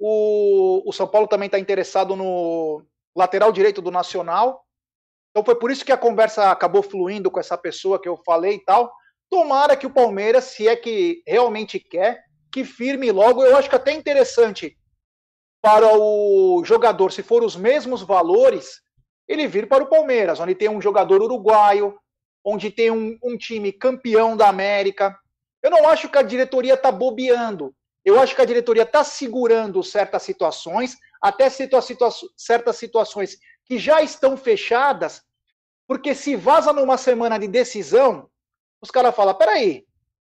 [0.03, 2.83] O, o São Paulo também está interessado no
[3.15, 4.65] lateral direito do Nacional.
[5.31, 8.55] Então foi por isso que a conversa acabou fluindo com essa pessoa que eu falei
[8.55, 8.91] e tal.
[9.29, 13.43] Tomara que o Palmeiras, se é que realmente quer, que firme logo.
[13.43, 14.77] Eu acho que até interessante
[15.61, 18.81] para o jogador, se for os mesmos valores,
[19.27, 21.97] ele vir para o Palmeiras, onde tem um jogador uruguaio,
[22.43, 25.17] onde tem um, um time campeão da América.
[25.63, 27.73] Eu não acho que a diretoria está bobeando.
[28.03, 33.37] Eu acho que a diretoria está segurando certas situações, até situa situa certas situações
[33.71, 35.23] que já estão fechadas,
[35.87, 38.29] porque se vaza numa semana de decisão,
[38.81, 39.87] os caras falam: peraí,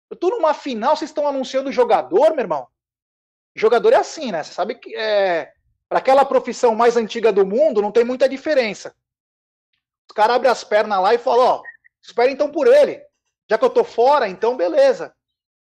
[0.08, 2.68] eu tô numa final, vocês estão anunciando o jogador, meu irmão?
[3.56, 4.44] Jogador é assim, né?
[4.44, 5.52] Você sabe que é,
[5.88, 8.94] para aquela profissão mais antiga do mundo, não tem muita diferença.
[10.08, 11.62] Os caras abrem as pernas lá e falam: ó,
[12.00, 13.02] espera então por ele.
[13.50, 15.12] Já que eu tô fora, então beleza.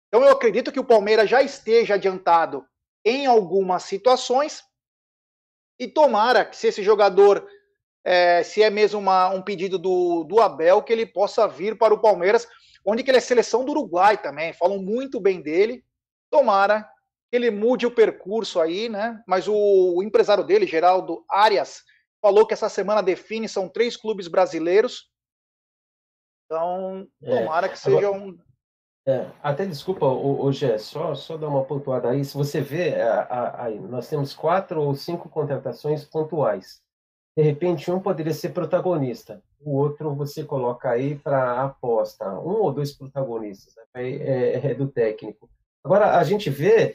[0.06, 2.64] Então eu acredito que o Palmeiras já esteja adiantado
[3.04, 4.62] em algumas situações
[5.80, 7.44] e tomara que se esse jogador,
[8.04, 11.94] é, se é mesmo uma, um pedido do, do Abel, que ele possa vir para
[11.94, 12.46] o Palmeiras,
[12.84, 15.84] onde que ele é seleção do Uruguai também, falam muito bem dele,
[16.30, 16.82] tomara
[17.30, 19.22] que ele mude o percurso aí, né?
[19.26, 21.82] Mas o, o empresário dele, Geraldo Arias,
[22.20, 25.08] falou que essa semana define, são três clubes brasileiros,
[26.46, 28.38] então É, tomara que agora- seja um
[29.06, 32.24] É, até desculpa, hoje é só, só dar uma pontuada aí.
[32.24, 36.80] Se você vê, a- a- aí, nós temos quatro ou cinco contratações pontuais.
[37.36, 42.28] De repente, um poderia ser protagonista, o outro você coloca aí para aposta.
[42.40, 43.84] Um ou dois protagonistas, né?
[43.94, 45.48] É, é do técnico.
[45.82, 46.94] Agora, a gente vê,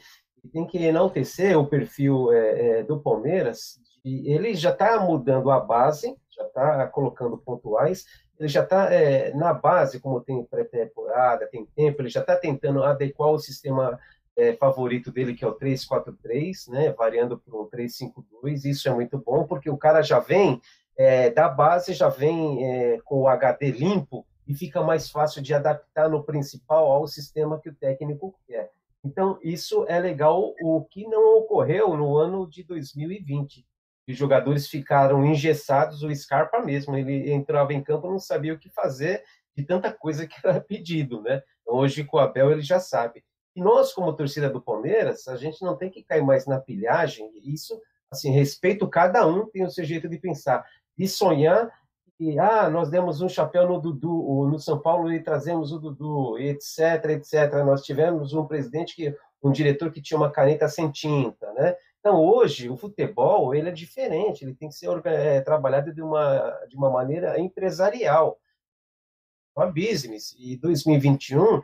[0.52, 5.60] tem que enaltecer o perfil é, é, do Palmeiras, e ele já está mudando a
[5.60, 8.04] base, já está colocando pontuais,
[8.38, 8.88] ele já está
[9.34, 13.98] na base, como tem pré-temporada, tem tempo, ele já está tentando adequar o sistema
[14.38, 18.64] é, favorito dele, que é o 3-4-3, né, variando para um 3-5-2.
[18.64, 20.60] Isso é muito bom, porque o cara já vem
[20.96, 25.52] é, da base, já vem é, com o HD limpo e fica mais fácil de
[25.52, 28.70] adaptar no principal ao sistema que o técnico quer.
[29.04, 33.66] Então, isso é legal, o que não ocorreu no ano de 2020
[34.12, 38.70] os jogadores ficaram engessados, o Scarpa mesmo, ele entrava em campo não sabia o que
[38.70, 39.22] fazer
[39.54, 41.42] de tanta coisa que era pedido, né?
[41.60, 43.22] Então, hoje com o Abel ele já sabe.
[43.58, 47.80] Nós, como torcida do Palmeiras, a gente não tem que cair mais na pilhagem, isso,
[48.10, 50.64] assim, respeito cada um, tem o seu jeito de pensar,
[50.96, 51.70] e sonhar
[52.18, 55.78] que, ah, nós demos um chapéu no Dudu, ou no São Paulo e trazemos o
[55.78, 57.54] Dudu, etc, etc.
[57.64, 61.76] Nós tivemos um presidente, que um diretor que tinha uma caneta sem tinta, né?
[62.00, 66.50] Então, hoje, o futebol ele é diferente, ele tem que ser é, trabalhado de uma,
[66.68, 68.38] de uma maneira empresarial,
[69.56, 70.34] uma business.
[70.38, 71.62] E 2021,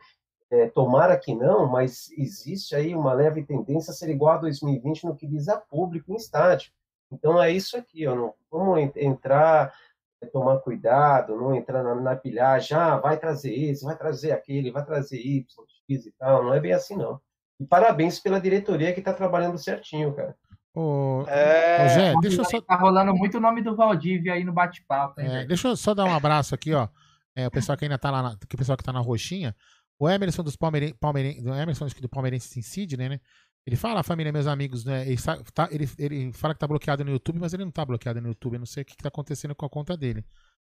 [0.55, 5.05] é, tomara que não, mas existe aí uma leve tendência a ser igual a 2020
[5.05, 6.71] no que diz a público em estádio.
[7.11, 9.73] Então, é isso aqui, ó, não vamos entrar,
[10.21, 14.71] é, tomar cuidado, não entrar na, na pilhagem, ah, vai trazer esse, vai trazer aquele,
[14.71, 15.45] vai trazer Y,
[15.89, 17.21] X e tal, não é bem assim, não.
[17.59, 20.37] E parabéns pela diretoria que está trabalhando certinho, cara.
[20.75, 25.21] Ô, É, deixa eu só, Tá rolando muito o nome do Valdívia aí no bate-papo.
[25.21, 26.89] é, deixa eu só dar um abraço aqui, ó.
[27.37, 29.55] É, o pessoal que ainda tá lá, na, que o pessoal que tá na roxinha.
[29.99, 33.21] O Emerson dos Palmeirenses, Palmeiren, do Emerson acho que do Palmeirense em Sidney, né?
[33.67, 35.07] Ele fala, família, meus amigos, né?
[35.07, 35.17] Ele,
[35.55, 38.29] tá- ele, ele fala que tá bloqueado no YouTube, mas ele não tá bloqueado no
[38.29, 38.55] YouTube.
[38.55, 40.25] Eu não sei o que, que tá acontecendo com a conta dele.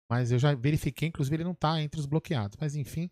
[0.08, 2.56] Mas eu já verifiquei, inclusive ele não tá entre os bloqueados.
[2.60, 3.10] Mas enfim.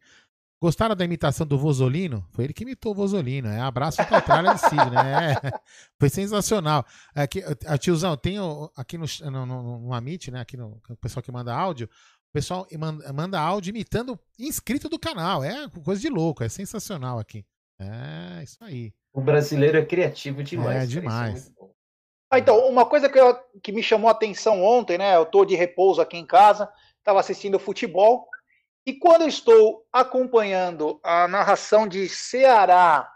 [0.62, 2.24] Gostaram da imitação do Vozolino?
[2.30, 3.48] Foi ele que imitou o Vozolino.
[3.48, 4.96] É abraço Petralha de Sidney.
[4.96, 5.34] É,
[5.98, 6.86] foi sensacional.
[7.12, 8.36] Aqui, a tiozão, tem
[8.76, 10.40] aqui no, no, no, no Amit, né?
[10.40, 11.90] Aqui no o pessoal que manda áudio.
[12.32, 15.44] O pessoal manda, manda áudio imitando inscrito do canal.
[15.44, 17.44] É coisa de louco, é sensacional aqui.
[17.78, 18.90] É, isso aí.
[19.12, 20.82] O brasileiro é criativo demais.
[20.84, 21.50] É demais.
[21.50, 21.70] bom.
[22.30, 25.14] Ah, então, uma coisa que, eu- que me chamou a atenção ontem, né?
[25.14, 28.26] Eu tô de repouso aqui em casa, estava assistindo futebol,
[28.86, 33.12] e quando eu estou acompanhando a narração de Ceará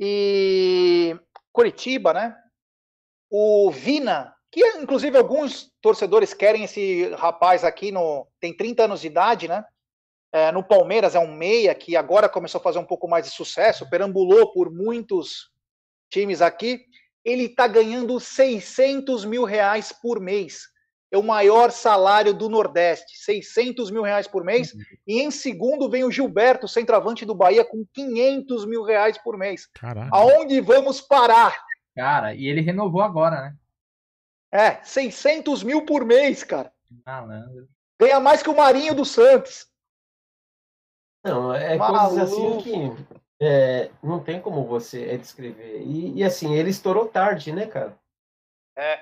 [0.00, 1.14] e
[1.52, 2.34] Curitiba, né?
[3.30, 9.06] O Vina, que inclusive alguns torcedores querem esse rapaz aqui, no, tem 30 anos de
[9.06, 9.64] idade, né?
[10.30, 13.30] É, no Palmeiras é um meia que agora começou a fazer um pouco mais de
[13.30, 15.50] sucesso, perambulou por muitos
[16.10, 16.84] times aqui.
[17.24, 20.68] Ele está ganhando 600 mil reais por mês.
[21.10, 24.74] É o maior salário do Nordeste, 600 mil reais por mês.
[25.06, 29.66] E em segundo vem o Gilberto, centroavante do Bahia, com 500 mil reais por mês.
[30.12, 31.56] Aonde vamos parar?
[31.96, 33.54] Cara, e ele renovou agora, né?
[34.52, 36.72] É, 600 mil por mês, cara.
[37.04, 37.68] Malandro.
[38.00, 39.68] Ganha mais que o Marinho do Santos.
[41.24, 42.08] Não, é Maluco.
[42.08, 45.82] coisas assim que É, não tem como você é, descrever.
[45.82, 47.98] E, e, assim, ele estourou tarde, né, cara?
[48.76, 49.00] É.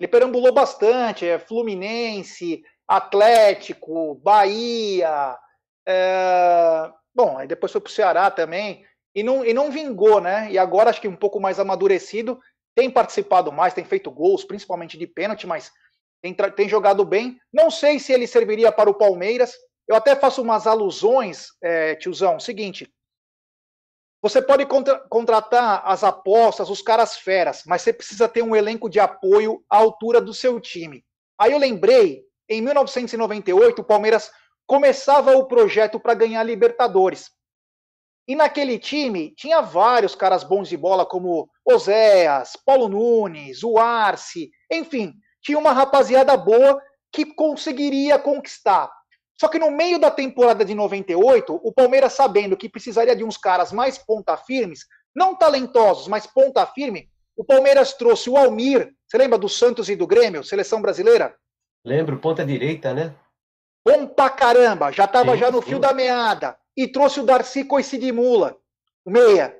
[0.00, 5.38] Ele perambulou bastante, é Fluminense, Atlético, Bahia.
[5.86, 6.92] É...
[7.14, 8.86] Bom, aí depois foi pro Ceará também.
[9.14, 10.50] E não, e não vingou, né?
[10.50, 12.40] E agora acho que um pouco mais amadurecido,
[12.78, 15.72] tem participado mais, tem feito gols, principalmente de pênalti, mas
[16.22, 17.36] tem, tem jogado bem.
[17.52, 19.52] Não sei se ele serviria para o Palmeiras.
[19.88, 22.38] Eu até faço umas alusões, é, tiozão.
[22.38, 22.88] Seguinte,
[24.22, 28.88] você pode contra contratar as apostas, os caras feras, mas você precisa ter um elenco
[28.88, 31.04] de apoio à altura do seu time.
[31.36, 34.30] Aí eu lembrei, em 1998, o Palmeiras
[34.68, 37.28] começava o projeto para ganhar Libertadores.
[38.28, 44.50] E naquele time tinha vários caras bons de bola, como Oséias, Paulo Nunes, o Arce,
[44.70, 46.78] enfim, tinha uma rapaziada boa
[47.10, 48.90] que conseguiria conquistar.
[49.40, 53.38] Só que no meio da temporada de 98, o Palmeiras, sabendo que precisaria de uns
[53.38, 54.80] caras mais ponta firmes,
[55.14, 58.92] não talentosos, mas ponta firme, o Palmeiras trouxe o Almir.
[59.06, 61.34] Você lembra do Santos e do Grêmio, seleção brasileira?
[61.82, 63.14] Lembro, ponta direita, né?
[63.86, 65.68] Bom pra caramba, já tava sim, já no sim.
[65.68, 66.58] fio da meada.
[66.78, 68.56] E trouxe o Darcy Coicidimula,
[69.04, 69.54] o meia.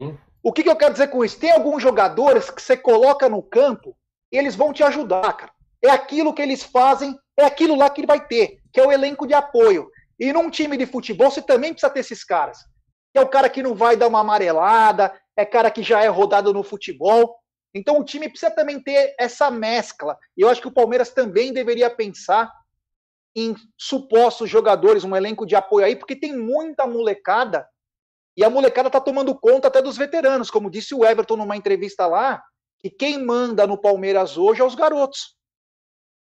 [0.00, 0.16] Sim.
[0.40, 1.40] O que, que eu quero dizer com isso?
[1.40, 3.96] Tem alguns jogadores que você coloca no campo
[4.30, 5.52] e eles vão te ajudar, cara.
[5.82, 8.90] É aquilo que eles fazem, é aquilo lá que ele vai ter que é o
[8.90, 9.90] elenco de apoio.
[10.18, 12.58] E num time de futebol, você também precisa ter esses caras.
[13.14, 16.52] É o cara que não vai dar uma amarelada, é cara que já é rodado
[16.52, 17.36] no futebol.
[17.74, 20.16] Então o time precisa também ter essa mescla.
[20.36, 22.50] E eu acho que o Palmeiras também deveria pensar
[23.34, 27.66] em supostos jogadores, um elenco de apoio aí, porque tem muita molecada
[28.36, 32.06] e a molecada tá tomando conta até dos veteranos, como disse o Everton numa entrevista
[32.06, 32.42] lá,
[32.78, 35.36] que quem manda no Palmeiras hoje é os garotos.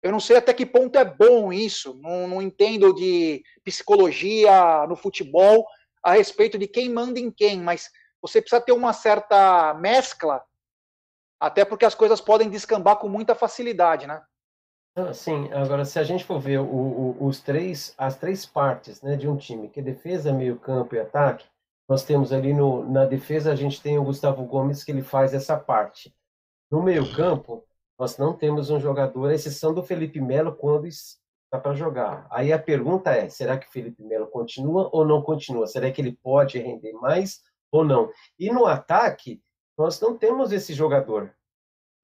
[0.01, 4.95] Eu não sei até que ponto é bom isso, não, não entendo de psicologia no
[4.95, 5.65] futebol
[6.03, 7.89] a respeito de quem manda em quem, mas
[8.21, 10.41] você precisa ter uma certa mescla,
[11.39, 14.21] até porque as coisas podem descambar com muita facilidade, né?
[14.99, 18.99] Ah, sim, agora se a gente for ver o, o, os três, as três partes
[19.03, 21.45] né, de um time, que é defesa, meio campo e ataque,
[21.87, 25.35] nós temos ali no, na defesa, a gente tem o Gustavo Gomes que ele faz
[25.35, 26.11] essa parte.
[26.71, 27.63] No meio campo,
[27.99, 32.25] nós não temos um jogador, à exceção do Felipe Melo, quando está para jogar.
[32.31, 35.67] Aí a pergunta é: será que o Felipe Melo continua ou não continua?
[35.67, 38.11] Será que ele pode render mais ou não?
[38.39, 39.43] E no ataque,
[39.77, 41.36] nós não temos esse jogador.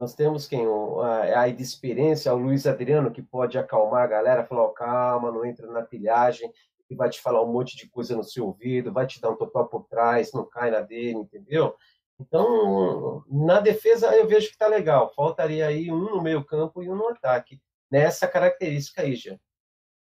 [0.04, 0.66] Nós temos quem?
[1.02, 5.46] A, a experiência, o Luiz Adriano, que pode acalmar a galera, falar: oh, calma, não
[5.46, 6.52] entra na pilhagem,
[6.86, 9.38] que vai te falar um monte de coisa no seu ouvido, vai te dar um
[9.38, 11.74] totó por trás, não cai na dele, entendeu?
[12.20, 15.14] Então, na defesa eu vejo que está legal.
[15.16, 17.62] Faltaria aí um no meio campo e um no ataque.
[17.90, 19.38] Nessa característica aí, já.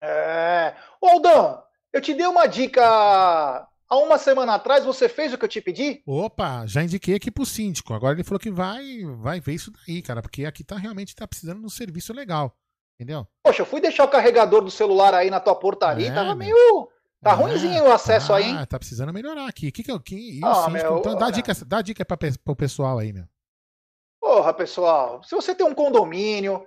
[0.02, 0.74] É...
[1.02, 1.62] Aldão,
[1.92, 5.60] eu te dei uma dica há uma semana atrás, você fez o que eu te
[5.60, 6.02] pedi?
[6.06, 7.94] Opa, já indiquei aqui pro síndico.
[7.94, 11.26] Agora ele falou que vai, vai ver isso daí, cara, porque aqui tá realmente tá
[11.26, 12.56] precisando de um serviço legal.
[12.98, 13.26] Entendeu?
[13.42, 16.88] Poxa, eu fui deixar o carregador do celular aí na tua portaria, é, tava meio
[17.24, 18.66] Tá ah, ruimzinho o acesso tá, aí, hein?
[18.66, 19.72] Tá precisando melhorar aqui.
[19.72, 23.14] Que que eu, que, ah, meu, então, dá, dica, dá dica pra, pro pessoal aí,
[23.14, 23.24] meu.
[24.20, 26.62] Porra, pessoal, se você tem um condomínio,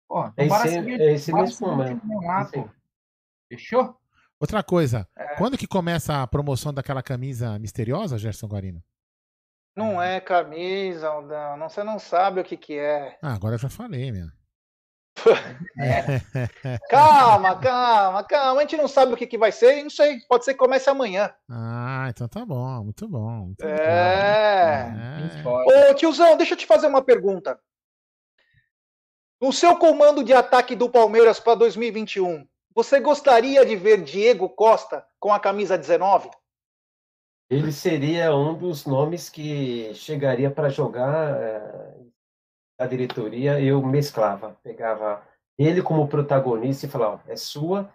[0.09, 2.49] Pô, então esse, seguir, é esse mesmo, lá,
[3.49, 3.97] Fechou?
[4.39, 5.37] Outra coisa, é.
[5.37, 8.83] quando que começa a promoção daquela camisa misteriosa, Gerson Guarino?
[9.77, 11.57] Não é camisa, Aldão.
[11.57, 13.19] Não, você não sabe o que que é.
[13.23, 14.29] Ah, agora eu já falei, meu.
[15.79, 16.21] É.
[16.91, 18.61] calma, calma, calma.
[18.61, 19.83] A gente não sabe o que, que vai ser.
[19.83, 20.21] Não sei.
[20.29, 21.33] Pode ser que comece amanhã.
[21.49, 22.85] Ah, então tá bom.
[22.85, 23.47] Muito bom.
[23.47, 24.91] Muito é.
[25.43, 25.71] Bom.
[25.71, 25.91] é.
[25.91, 27.59] Ô, tiozão, deixa eu te fazer uma pergunta.
[29.41, 35.05] No seu comando de ataque do Palmeiras para 2021, você gostaria de ver Diego Costa
[35.19, 36.31] com a camisa 19?
[37.51, 41.37] Ele seria um dos nomes que chegaria para jogar
[42.78, 43.61] eh, a diretoria.
[43.61, 45.23] Eu mesclava, pegava
[45.59, 47.93] ele como protagonista e falava: é sua,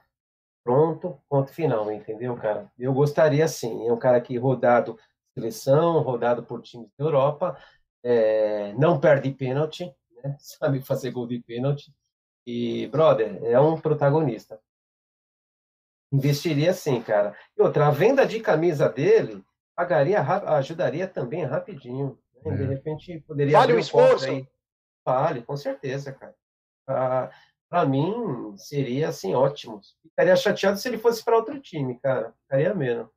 [0.63, 2.71] pronto, ponto final, entendeu, cara?
[2.77, 3.87] Eu gostaria sim.
[3.87, 4.97] É um cara que rodado
[5.33, 7.57] seleção, rodado por times da Europa,
[8.03, 9.93] eh, não perde pênalti,
[10.23, 10.35] né?
[10.39, 11.93] sabe fazer gol de pênalti.
[12.47, 14.59] E, brother, é um protagonista.
[16.11, 17.35] Investiria sim, cara.
[17.57, 19.43] E outra, a venda de camisa dele
[19.75, 22.17] pagaria, ajudaria também rapidinho.
[22.45, 22.55] né?
[22.55, 22.67] De É.
[22.67, 24.25] repente poderia Vale o esforço?
[24.25, 24.47] aí.
[25.07, 27.31] Vale, com certeza, cara.
[27.69, 29.79] Para mim, seria assim, ótimo.
[30.03, 32.34] Ficaria chateado se ele fosse para outro time, cara.
[32.41, 33.09] Ficaria mesmo.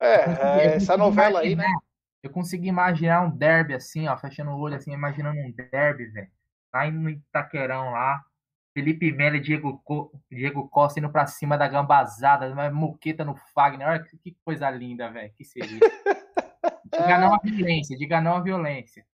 [0.00, 1.72] É, é, essa novela aí, né?
[2.20, 6.30] Eu consegui imaginar um derby assim, ó, fechando o olho assim, imaginando um derby, velho.
[6.74, 8.24] Lá no Itaquerão lá.
[8.74, 13.36] Felipe Melo e Diego, Co- Diego Costa indo pra cima da gambazada, uma moqueta no
[13.54, 13.86] Fagner.
[13.86, 15.32] Olha que, que coisa linda, velho.
[15.32, 15.78] Que seria.
[16.92, 19.06] Diga não à violência, diga não à violência.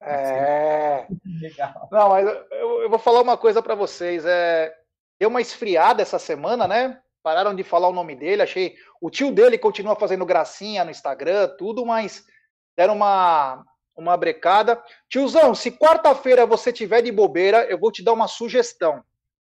[0.00, 1.06] É.
[1.40, 1.88] Legal.
[1.90, 4.24] Não, mas eu, eu vou falar uma coisa pra vocês.
[4.24, 4.74] É,
[5.18, 7.00] deu uma esfriada essa semana, né?
[7.22, 8.42] Pararam de falar o nome dele.
[8.42, 8.76] Achei.
[9.00, 12.24] O tio dele continua fazendo gracinha no Instagram, tudo, mas
[12.76, 13.64] deram uma,
[13.96, 14.82] uma brecada.
[15.08, 19.02] Tiozão, se quarta-feira você tiver de bobeira, eu vou te dar uma sugestão.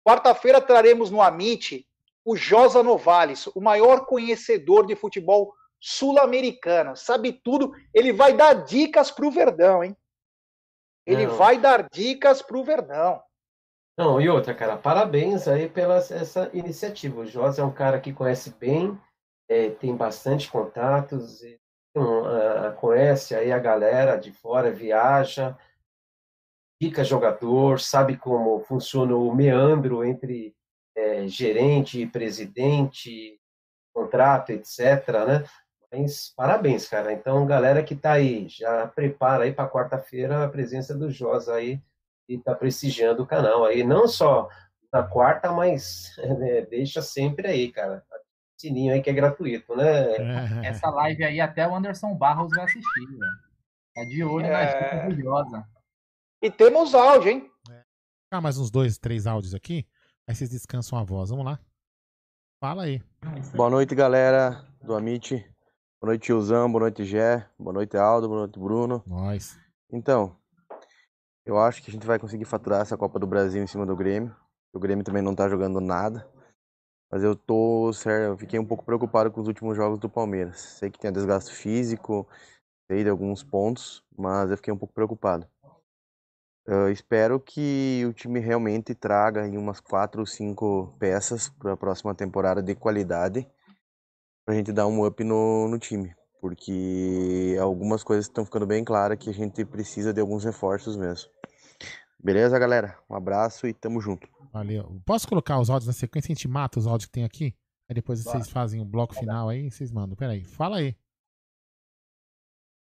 [0.07, 1.87] Quarta-feira traremos no Amit
[2.25, 6.97] o Josa Novales, o maior conhecedor de futebol sul-americano.
[6.97, 7.73] Sabe tudo.
[7.93, 9.97] Ele vai dar dicas pro Verdão, hein?
[11.07, 11.37] Ele Não.
[11.37, 13.23] vai dar dicas pro Verdão.
[13.99, 17.21] Não, e outra, cara, parabéns aí pela essa iniciativa.
[17.21, 18.99] O Josa é um cara que conhece bem,
[19.49, 21.61] é, tem bastante contatos, e,
[21.95, 25.57] um, ah, conhece aí a galera de fora, viaja,
[26.83, 30.55] fica jogador, sabe como funciona o meandro entre
[30.97, 33.39] é, gerente e presidente,
[33.95, 34.79] contrato, etc,
[35.27, 35.45] né?
[35.93, 37.13] Mas parabéns, cara.
[37.13, 41.83] Então, galera que tá aí, já prepara aí para quarta-feira a presença do Josa aí
[42.27, 44.49] e tá prestigiando o canal aí, não só
[44.91, 48.03] na quarta, mas né, deixa sempre aí, cara.
[48.59, 50.65] Sininho aí que é gratuito, né?
[50.65, 53.21] Essa live aí até o Anderson Barros vai assistir, velho.
[53.95, 54.95] Tá de olho É.
[54.97, 55.67] maravilhosa.
[56.41, 57.51] E temos áudio, hein?
[58.31, 59.87] Ah, mais uns dois, três áudios aqui.
[60.27, 61.29] Aí vocês descansam a voz.
[61.31, 61.59] Vamos lá.
[62.63, 63.03] Fala aí.
[63.55, 65.52] Boa noite, galera do Amit.
[66.03, 66.69] Boa noite, tiozão.
[66.69, 67.47] Boa noite, Gé.
[67.57, 68.27] Boa noite, Aldo.
[68.27, 69.05] Boa noite, Bruno.
[69.07, 69.57] Nós.
[69.89, 70.37] Então,
[71.47, 73.95] eu acho que a gente vai conseguir faturar essa Copa do Brasil em cima do
[73.95, 74.35] Grêmio.
[74.73, 76.29] O Grêmio também não tá jogando nada.
[77.09, 80.59] Mas eu tô, sério, eu fiquei um pouco preocupado com os últimos jogos do Palmeiras.
[80.59, 82.27] Sei que tem desgaste físico,
[82.91, 85.47] sei de alguns pontos, mas eu fiquei um pouco preocupado.
[86.67, 92.13] Eu espero que o time realmente traga umas quatro ou cinco peças para a próxima
[92.13, 93.49] temporada de qualidade
[94.45, 96.15] pra gente dar um up no, no time.
[96.41, 101.31] Porque algumas coisas estão ficando bem claras que a gente precisa de alguns reforços mesmo.
[102.19, 102.99] Beleza, galera?
[103.09, 104.29] Um abraço e tamo junto.
[104.53, 105.01] Valeu.
[105.05, 106.33] Posso colocar os áudios na sequência?
[106.33, 107.55] A gente mata os áudios que tem aqui?
[107.89, 110.17] Aí depois vocês fazem o bloco final aí vocês mandam.
[110.17, 110.45] Peraí.
[110.45, 110.97] Fala aí.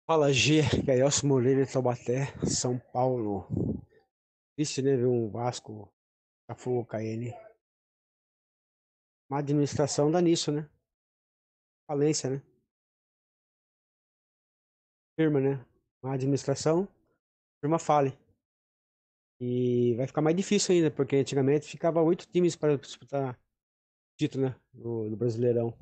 [0.06, 3.48] Fala G, Gaelcio Moreira de Taubaté, São Paulo.
[4.56, 5.92] Triste, né, ver um Vasco
[6.58, 7.34] fogo KN.
[9.30, 10.70] Uma administração dá nisso, né?
[11.88, 12.42] Falência, né?
[15.16, 15.66] Firma, né?
[16.02, 16.88] Uma administração,
[17.62, 18.18] firma fale.
[19.40, 23.38] E vai ficar mais difícil ainda, porque antigamente ficava oito times para disputar
[24.18, 24.56] título, né?
[24.74, 25.74] No, no Brasileirão.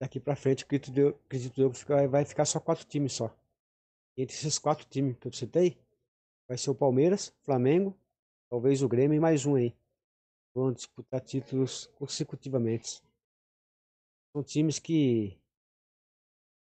[0.00, 1.72] Daqui pra frente, acredito eu, acredito eu
[2.08, 3.36] vai ficar só quatro times só.
[4.16, 5.76] Entre esses quatro times que eu citei,
[6.46, 7.96] vai ser o Palmeiras, Flamengo,
[8.48, 9.74] talvez o Grêmio e mais um aí.
[10.54, 13.02] Vão disputar títulos consecutivamente.
[14.32, 15.38] São times que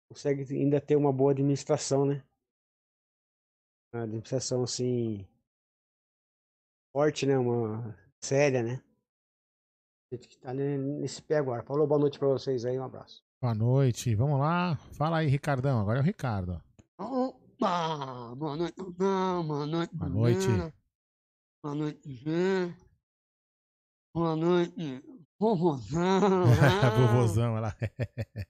[0.09, 2.23] conseguem ainda ter uma boa administração, né?
[3.93, 5.27] Uma administração assim
[6.91, 7.37] forte, né?
[7.37, 8.83] Uma séria, né?
[10.11, 11.63] A gente que tá ne- nesse pé agora.
[11.63, 13.23] Falou, boa noite pra vocês aí, um abraço.
[13.41, 14.15] Boa noite.
[14.15, 14.75] Vamos lá.
[14.97, 15.79] Fala aí, Ricardão.
[15.79, 16.61] Agora é o Ricardo.
[16.97, 18.35] Opa!
[18.35, 19.95] Boa noite, não, boa noite.
[19.95, 20.47] Boa noite.
[21.63, 22.73] Boa noite, Gê.
[24.13, 25.01] Boa noite,
[25.39, 26.45] vovozão.
[26.45, 26.89] né?
[26.97, 27.75] Vovozão, olha lá.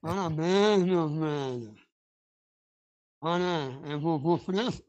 [0.00, 1.74] Parabéns, meu velho.
[3.22, 3.44] Olha,
[3.84, 4.86] é vovô fresco.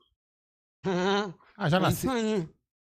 [1.57, 2.07] Ah, já É nasci.
[2.07, 2.49] isso aí.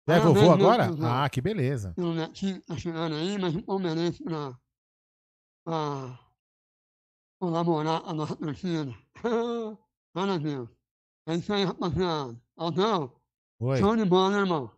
[0.07, 0.89] É vovô agora?
[1.03, 1.93] Ah, que beleza.
[1.97, 4.53] O netinho tá chegando aí, mas o palmeirense pra,
[5.65, 6.19] pra
[7.39, 8.93] colaborar com a nossa torcida.
[10.15, 10.69] Olha, Deus.
[11.27, 12.39] É isso aí, rapaziada.
[12.57, 13.15] Aldão,
[13.59, 13.77] Oi.
[13.77, 14.69] show de bola, irmão?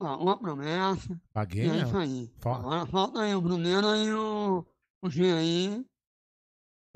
[0.00, 1.20] Ah, uma promessa.
[1.32, 1.82] Paguei, E é né?
[1.84, 2.32] isso aí.
[2.38, 4.66] Fa- Agora falta aí o Bruneiro e o,
[5.02, 5.84] o G aí.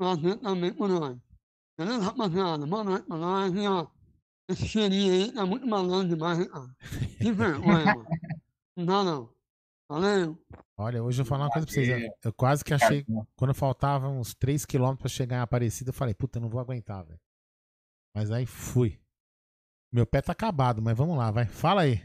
[0.01, 1.17] Fazer também por nós.
[1.77, 2.65] Beleza, rapaziada?
[2.65, 3.53] Boa noite pra nós.
[3.53, 3.87] E, ó,
[4.49, 6.75] esse cheirinho aí tá muito malandro demais, hein, cara?
[7.17, 8.05] Que vergonha, mano.
[8.75, 9.33] Não dá, não.
[9.87, 10.41] Valeu.
[10.77, 12.11] Olha, hoje eu vou falar uma coisa pra vocês.
[12.23, 13.05] Eu, quase que achei.
[13.35, 17.05] Quando faltavam uns 3km pra chegar em Aparecida, eu falei, puta, eu não vou aguentar,
[17.05, 17.19] velho.
[18.15, 18.99] Mas aí fui.
[19.93, 21.45] Meu pé tá acabado, mas vamos lá, vai.
[21.45, 22.01] Fala aí.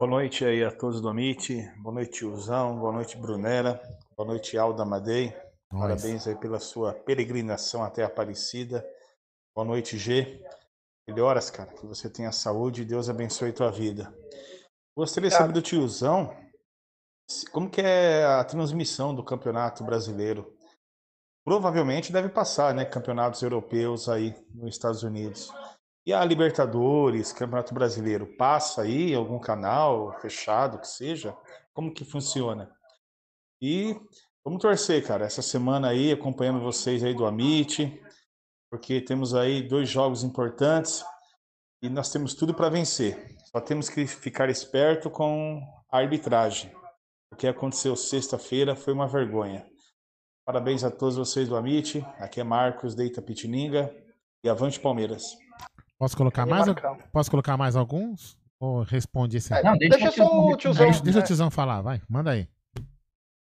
[0.00, 1.54] Boa noite aí a todos do Amit.
[1.76, 2.78] Boa noite, tiozão.
[2.78, 3.78] Boa noite, Brunera.
[4.16, 5.26] Boa noite, Alda Amadei.
[5.70, 5.82] Nós.
[5.82, 8.82] Parabéns aí pela sua peregrinação até Aparecida.
[9.54, 10.42] Boa noite, G.
[11.06, 11.70] Melhoras, cara.
[11.74, 14.10] Que você tenha saúde e Deus abençoe tua vida.
[14.96, 16.34] Gostaria de saber do tiozão
[17.52, 20.50] como que é a transmissão do Campeonato Brasileiro.
[21.44, 22.86] Provavelmente deve passar, né?
[22.86, 25.52] Campeonatos europeus aí nos Estados Unidos.
[26.06, 31.36] E a Libertadores, Campeonato Brasileiro, passa aí algum canal fechado que seja?
[31.74, 32.74] Como que funciona?
[33.60, 33.94] E
[34.42, 38.02] vamos torcer, cara, essa semana aí, acompanhando vocês aí do Amit,
[38.70, 41.04] porque temos aí dois jogos importantes
[41.82, 43.36] e nós temos tudo para vencer.
[43.50, 45.60] Só temos que ficar esperto com
[45.90, 46.72] a arbitragem.
[47.30, 49.66] O que aconteceu sexta-feira foi uma vergonha.
[50.46, 52.04] Parabéns a todos vocês do Amit.
[52.18, 53.94] Aqui é Marcos de Itapetininga
[54.42, 55.36] e avante Palmeiras.
[56.00, 56.66] Posso colocar mais?
[56.66, 56.98] Marcão.
[57.12, 58.34] Posso colocar mais alguns?
[58.58, 59.62] Ou responde esse É, aí?
[59.62, 61.22] Não, deixa deixa só o tiozão, Deixa, deixa é.
[61.22, 62.00] o tiozão falar, vai.
[62.08, 62.48] Manda aí.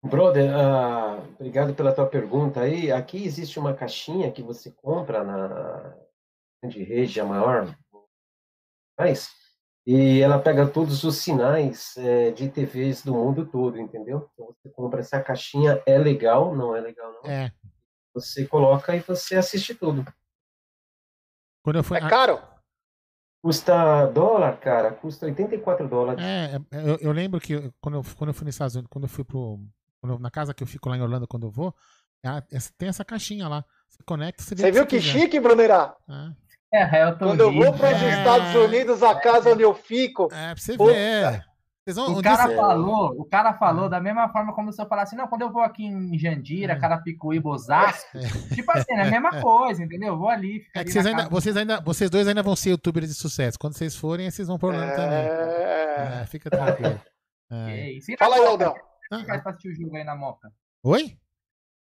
[0.02, 2.94] Brother, ah, obrigado pela tua pergunta aí.
[2.94, 5.94] Aqui existe uma caixinha que você compra na
[6.66, 7.76] de rede, a maior,
[8.98, 9.30] mas
[9.86, 14.28] e ela pega todos os sinais eh, de TVs do mundo todo, entendeu?
[14.34, 17.30] Então você compra essa caixinha, é legal, não é legal não.
[17.30, 17.52] É.
[18.16, 20.04] Você coloca e você assiste tudo.
[21.66, 22.40] Quando eu fui, É caro?
[23.44, 26.24] Custa dólar, cara, custa 84 dólares.
[26.24, 28.90] É, é, eu, eu lembro que eu- quando eu, quando eu fui nos Estados Unidos,
[28.92, 29.60] quando eu fui pro.
[30.00, 31.74] quando eu- na casa que eu fico lá em Orlando quando eu vou,
[32.24, 33.66] é, essa- tem essa caixinha lá.
[33.90, 35.12] Você conecta, você vê Você viu que quiser.
[35.20, 35.96] chique, Brunerá?
[36.72, 38.18] É, eu tô Quando eu vou para os É.
[38.20, 40.26] Estados Unidos, a casa onde eu fico.
[40.32, 41.46] É, pra você ver.
[41.86, 45.16] Vocês vão, O cara falou, o cara falou da mesma forma como se eu falasse,
[45.16, 46.18] não, quando eu vou aqui em É.
[46.18, 48.18] Jandira, Carapicuíba, Osasco,
[48.56, 50.10] tipo assim, é a mesma coisa, entendeu?
[50.14, 52.72] Eu vou ali, É ali que vocês ainda, vocês ainda, vocês dois ainda vão ser
[52.72, 53.60] youtubers de sucesso.
[53.60, 55.26] Quando vocês forem, vocês vão por Orlando também.
[55.28, 57.00] É, fica tranquilo.
[57.52, 57.92] É.
[57.92, 58.12] Isso.
[58.18, 58.46] Fala aí?
[58.48, 58.74] Aldão.
[59.08, 60.52] Como que faz pra assistir o jogo aí na Moca?
[60.84, 61.16] Oi?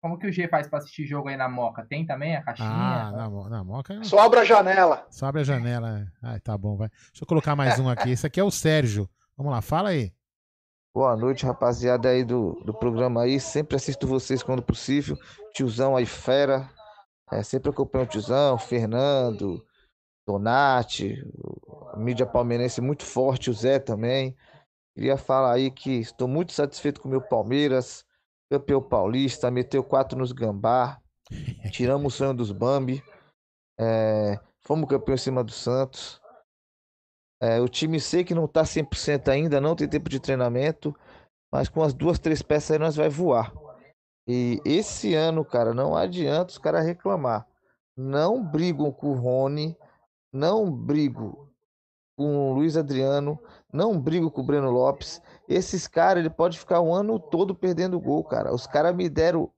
[0.01, 1.85] Como que o G faz pra assistir jogo aí na Moca?
[1.85, 2.69] Tem também a caixinha?
[2.69, 4.01] Ah, na, na moca.
[4.01, 5.05] Só abre a janela.
[5.11, 5.91] Só abre a janela.
[5.91, 6.07] né?
[6.23, 6.87] Ai, tá bom, vai.
[6.87, 8.11] Deixa eu colocar mais um aqui.
[8.11, 9.09] Esse aqui é o Sérgio.
[9.41, 10.13] Vamos lá, fala aí.
[10.93, 13.39] Boa noite, rapaziada aí do, do programa aí.
[13.39, 15.17] Sempre assisto vocês quando possível.
[15.51, 16.69] Tiozão aí, fera.
[17.31, 19.65] É, sempre acompanho o tiozão, Fernando,
[20.27, 21.15] Donati,
[21.91, 24.37] a mídia palmeirense muito forte, o Zé também.
[24.93, 28.05] Queria falar aí que estou muito satisfeito com o meu Palmeiras,
[28.47, 31.01] campeão paulista, meteu quatro nos gambá,
[31.73, 33.03] tiramos o sonho dos Bambi,
[33.79, 36.20] é, fomos campeão em cima do Santos.
[37.41, 40.95] É, o time sei que não tá 100% ainda, não tem tempo de treinamento,
[41.51, 43.51] mas com as duas, três peças aí nós vai voar.
[44.27, 47.47] E esse ano, cara, não adianta os caras reclamar.
[47.97, 49.75] Não brigam com o Rony,
[50.31, 51.51] não brigo
[52.15, 53.39] com o Luiz Adriano,
[53.73, 55.19] não brigo com o Breno Lopes.
[55.49, 58.53] Esses caras, ele pode ficar o ano todo perdendo gol, cara.
[58.53, 59.51] Os caras me deram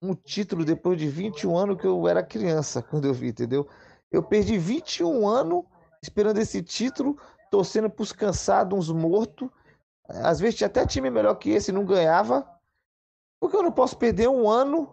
[0.00, 3.68] um título depois de 21 anos que eu era criança, quando eu vi, entendeu?
[4.10, 5.64] Eu perdi 21 anos
[6.04, 7.18] esperando esse título,
[7.50, 9.48] torcendo pros cansados, uns mortos.
[10.08, 12.46] Às vezes tinha até time melhor que esse não ganhava.
[13.40, 14.92] Por que eu não posso perder um ano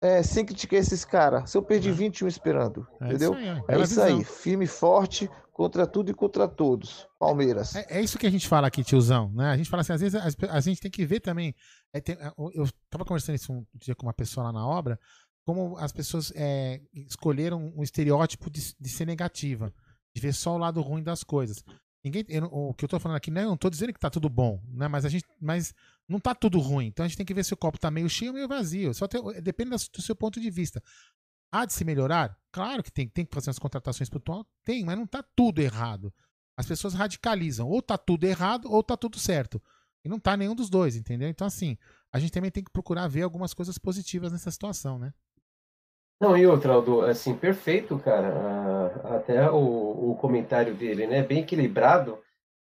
[0.00, 1.50] é, sem criticar esses caras?
[1.50, 3.32] Se eu perdi 21 esperando, É entendeu?
[3.34, 7.06] isso aí, É bela isso aí, firme e forte contra tudo e contra todos.
[7.18, 7.74] Palmeiras.
[7.76, 9.50] É, é isso que a gente fala aqui, tiozão, né?
[9.50, 11.54] A gente fala assim, às vezes pe- a, gente tem que ver também.
[11.92, 14.98] é, tem- eu eu tava conversando isso um dia com uma pessoa lá na obra,
[15.44, 19.72] como as pessoas é, escolheram um estereótipo de, de ser negativa,
[20.14, 21.64] de ver só o lado ruim das coisas.
[22.04, 24.28] Ninguém, eu o que eu tô falando aqui, né, não tô dizendo que tá tudo
[24.28, 24.86] bom, né?
[24.88, 25.74] Mas a gente, mas
[26.08, 26.86] não tá tudo ruim.
[26.86, 28.92] Então a gente tem que ver se o copo tá meio cheio ou meio vazio.
[28.94, 30.82] Só tem- depende das- do seu ponto de vista.
[31.50, 32.38] Há de se melhorar?
[32.52, 34.44] Claro que tem, tem que fazer umas contratações pontuais.
[34.64, 36.12] Tem, mas não tá tudo errado.
[36.56, 37.68] As pessoas radicalizam.
[37.68, 39.60] Ou tá tudo errado, ou tá tudo certo.
[40.04, 41.28] E não tá nenhum dos dois, entendeu?
[41.28, 41.78] Então, assim,
[42.12, 45.14] a gente também tem que procurar ver algumas coisas positivas nessa situação, né?
[46.20, 48.28] Não, e outra, Aldo, assim, perfeito, cara.
[49.04, 51.22] Ah, até o, o comentário dele, né?
[51.22, 52.18] Bem equilibrado.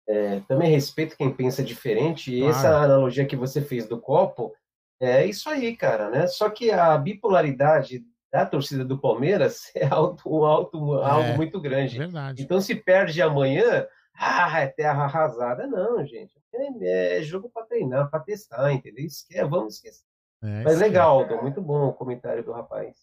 [0.08, 2.34] É, também respeito quem pensa diferente.
[2.34, 2.56] E Claro.
[2.56, 4.54] essa analogia que você fez do copo,
[5.00, 6.28] é isso aí, cara, né?
[6.28, 11.60] Só que a bipolaridade da torcida do Palmeiras é alto, um alto, algo É, muito
[11.62, 11.98] grande.
[11.98, 12.42] Verdade.
[12.42, 13.86] Então, se perde amanhã,
[14.18, 15.68] ah, é terra arrasada.
[15.68, 16.34] Não, gente.
[16.82, 19.06] É, é jogo para treinar, para testar, entendeu?
[19.06, 20.06] Esque vamos esquecer.
[20.42, 21.20] É, Mas legal.
[21.20, 22.98] Aldo, muito bom o comentário do rapaz.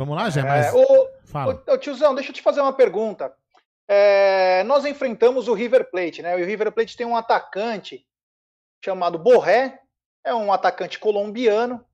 [0.00, 0.74] Vamos lá, Jé, É, mas.
[0.74, 1.62] ô, Fala.
[1.68, 3.36] ô, ô, tiozão, deixa eu te fazer uma pergunta.
[3.86, 6.40] É, nós enfrentamos o River Plate, né?
[6.40, 8.06] E o River Plate tem um atacante
[8.82, 9.78] chamado Borré,
[10.24, 11.84] é um atacante colombiano.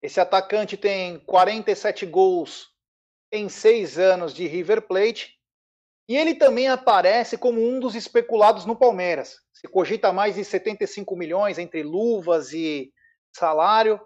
[0.00, 2.68] Esse atacante tem 47 gols
[3.32, 5.34] em seis anos de River Plate.
[6.08, 9.38] E ele também aparece como um dos especulados no Palmeiras.
[9.52, 12.92] Se cogita mais de 75 milhões entre luvas e
[13.34, 14.00] salário.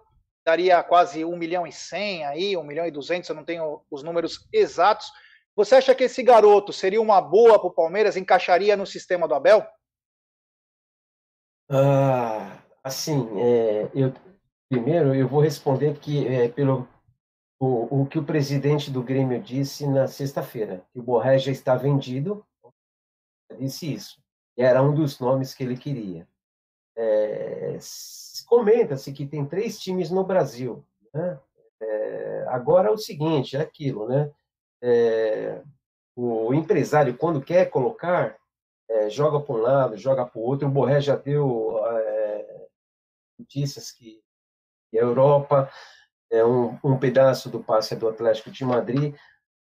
[0.50, 4.02] Daria quase 1 milhão e 100 aí, 1 milhão e 200, eu não tenho os
[4.02, 5.06] números exatos.
[5.54, 8.16] Você acha que esse garoto seria uma boa para o Palmeiras?
[8.16, 9.64] Encaixaria no sistema do Abel?
[11.70, 14.12] Ah, assim, é, eu,
[14.68, 16.88] primeiro eu vou responder que é, pelo
[17.60, 21.76] o, o que o presidente do Grêmio disse na sexta-feira, que o Borré já está
[21.76, 22.44] vendido,
[23.56, 24.20] disse isso.
[24.58, 26.26] Era um dos nomes que ele queria.
[26.96, 27.78] É,
[28.50, 30.84] Comenta-se que tem três times no Brasil.
[31.14, 31.38] Né?
[31.80, 34.28] É, agora é o seguinte, é aquilo, né?
[34.82, 35.62] É,
[36.16, 38.36] o empresário, quando quer colocar,
[38.88, 40.66] é, joga para um lado, joga para o outro.
[40.66, 42.66] O Borré já deu é,
[43.38, 44.20] notícias que
[44.94, 45.70] a Europa
[46.28, 49.14] é um, um pedaço do passe do Atlético de Madrid.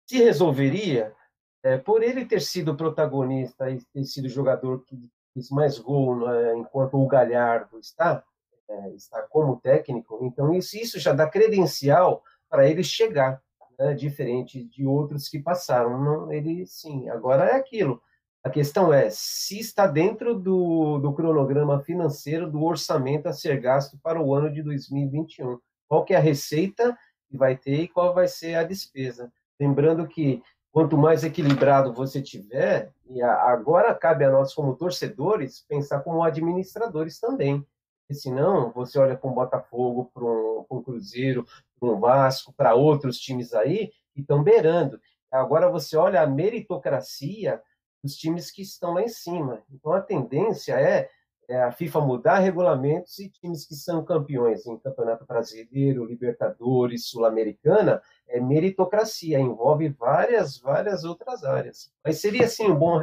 [0.10, 1.16] Se resolveria,
[1.62, 4.98] é, por ele ter sido protagonista e ter sido jogador que
[5.36, 8.26] fez mais gol né, enquanto o Galhardo está,
[8.72, 13.42] é, como técnico, então isso, isso já dá credencial para ele chegar,
[13.78, 16.02] né, diferente de outros que passaram.
[16.04, 18.02] Não, ele, sim, agora é aquilo.
[18.44, 24.00] A questão é se está dentro do, do cronograma financeiro do orçamento a ser gasto
[24.02, 25.60] para o ano de 2021.
[25.88, 26.98] Qual que é a receita
[27.32, 29.32] que vai ter e qual vai ser a despesa.
[29.60, 36.02] Lembrando que quanto mais equilibrado você tiver, e agora cabe a nós como torcedores pensar
[36.02, 37.66] como administradores também.
[38.12, 41.46] Porque senão você olha para um Botafogo, para um, um Cruzeiro,
[41.80, 45.00] para um Vasco, para outros times aí que estão beirando.
[45.32, 47.62] Agora você olha a meritocracia
[48.04, 49.64] dos times que estão lá em cima.
[49.72, 51.10] Então a tendência é,
[51.48, 58.02] é a FIFA mudar regulamentos e times que são campeões em Campeonato Brasileiro, Libertadores, Sul-Americana,
[58.28, 61.90] é meritocracia, envolve várias, várias outras áreas.
[62.04, 63.00] Mas seria sim um bom,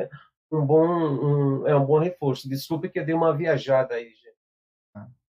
[0.53, 2.47] um bom, um, é um bom reforço.
[2.47, 4.28] Desculpe que eu dei uma viajada aí, gente.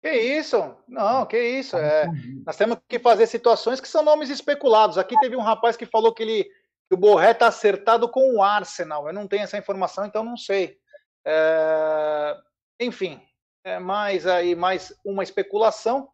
[0.01, 0.75] Que isso?
[0.87, 1.77] Não, que isso.
[1.77, 2.07] É,
[2.45, 4.97] nós temos que fazer situações que são nomes especulados.
[4.97, 8.43] Aqui teve um rapaz que falou que, ele, que o Borré está acertado com o
[8.43, 9.07] Arsenal.
[9.07, 10.77] Eu não tenho essa informação, então não sei.
[11.23, 12.35] É,
[12.79, 13.21] enfim,
[13.63, 16.09] é mais aí mais uma especulação.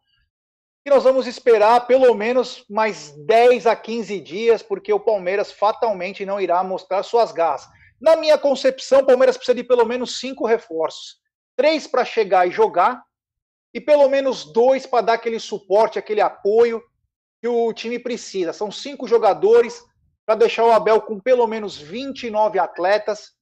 [0.86, 6.26] E nós vamos esperar pelo menos mais 10 a 15 dias, porque o Palmeiras fatalmente
[6.26, 7.66] não irá mostrar suas garras.
[8.00, 11.16] Na minha concepção, o Palmeiras precisa de pelo menos cinco reforços.
[11.56, 13.02] Três para chegar e jogar,
[13.72, 16.82] e pelo menos dois para dar aquele suporte, aquele apoio
[17.40, 18.52] que o time precisa.
[18.52, 19.82] São cinco jogadores
[20.26, 23.32] para deixar o Abel com pelo menos 29 atletas,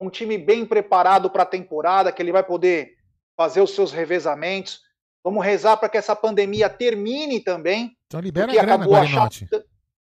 [0.00, 2.94] um time bem preparado para a temporada, que ele vai poder
[3.36, 4.80] fazer os seus revezamentos.
[5.22, 7.96] Vamos rezar para que essa pandemia termine também.
[8.06, 9.48] Então libera a grana, acabou a Guarinotti.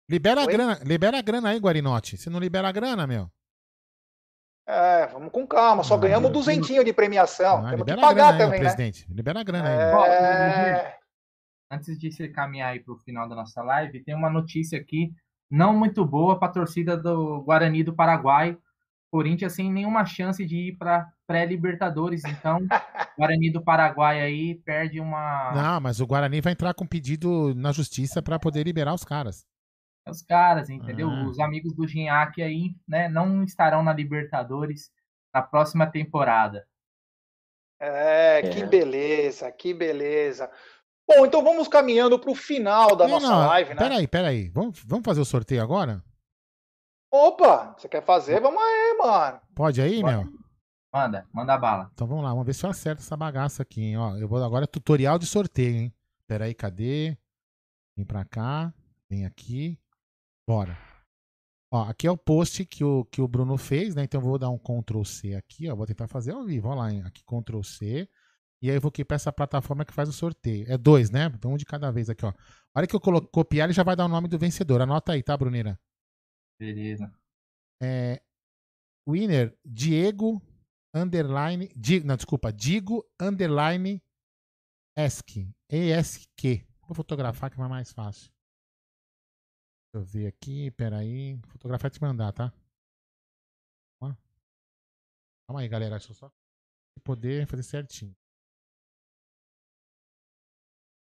[0.09, 2.16] Libera a grana, libera a grana aí, Guarinotti.
[2.16, 3.31] Se não libera a grana, meu.
[4.69, 7.59] É, vamos com calma, só ganhamos duzentinho de premiação.
[7.59, 8.65] Ah, Temos que libera a pagar grana aí, também, né?
[8.65, 9.07] presidente.
[9.09, 10.11] Libera a grana aí.
[10.11, 10.97] É...
[11.71, 15.13] Antes de você caminhar aí para o final da nossa live, tem uma notícia aqui
[15.49, 18.59] não muito boa para a torcida do Guarani do Paraguai.
[19.09, 22.59] Corinthians sem nenhuma chance de ir para pré-Libertadores, então
[23.17, 27.71] Guarani do Paraguai aí perde uma Não, mas o Guarani vai entrar com pedido na
[27.73, 29.47] justiça pra poder liberar os caras.
[30.09, 31.11] Os caras, entendeu?
[31.11, 31.24] Ah.
[31.24, 34.91] Os amigos do Ginhaque aí, né, não estarão na Libertadores
[35.35, 36.66] na próxima temporada.
[37.78, 40.51] É, que beleza, que beleza.
[41.07, 43.77] Bom, então vamos caminhando para o final da Não, nossa não, live, né?
[43.77, 44.49] Peraí, peraí.
[44.49, 46.03] Vamos, vamos fazer o sorteio agora?
[47.12, 48.41] Opa, você quer fazer?
[48.41, 49.41] Vamos aí, mano.
[49.55, 50.24] Pode aí, meu?
[50.93, 51.91] Manda, manda bala.
[51.93, 53.99] Então vamos lá, vamos ver se eu acerto essa bagaça aqui, hein?
[53.99, 55.95] Ó, eu vou agora é tutorial de sorteio, hein?
[56.27, 57.16] Pera aí, cadê?
[57.97, 58.73] Vem pra cá,
[59.09, 59.78] vem aqui.
[60.48, 60.77] Bora.
[61.73, 64.05] Ó, aqui é o post que o, que o Bruno fez, né?
[64.05, 65.74] Então eu vou dar um Ctrl C aqui, ó.
[65.74, 67.02] Vou tentar fazer ao vivo, ó lá, hein?
[67.02, 68.09] Aqui Ctrl C.
[68.62, 70.70] E aí eu vou aqui pra essa plataforma que faz o sorteio.
[70.70, 71.27] É dois, né?
[71.35, 72.31] Então um de cada vez aqui, ó.
[72.31, 74.81] A hora que eu copiar, ele já vai dar o nome do vencedor.
[74.81, 75.78] Anota aí, tá, Bruneira?
[76.59, 77.12] Beleza.
[77.82, 78.23] É,
[79.06, 80.40] winner, Diego,
[80.94, 84.02] underline, Di, não, desculpa, Digo, underline,
[84.97, 86.66] ESC, ESQ.
[86.86, 88.31] Vou fotografar que vai mais fácil.
[89.97, 91.40] Deixa eu ver aqui, peraí.
[91.48, 92.52] Fotografar e te mandar, tá?
[95.48, 95.97] Calma aí, galera.
[95.97, 96.31] Deixa eu só
[97.02, 98.14] poder fazer certinho.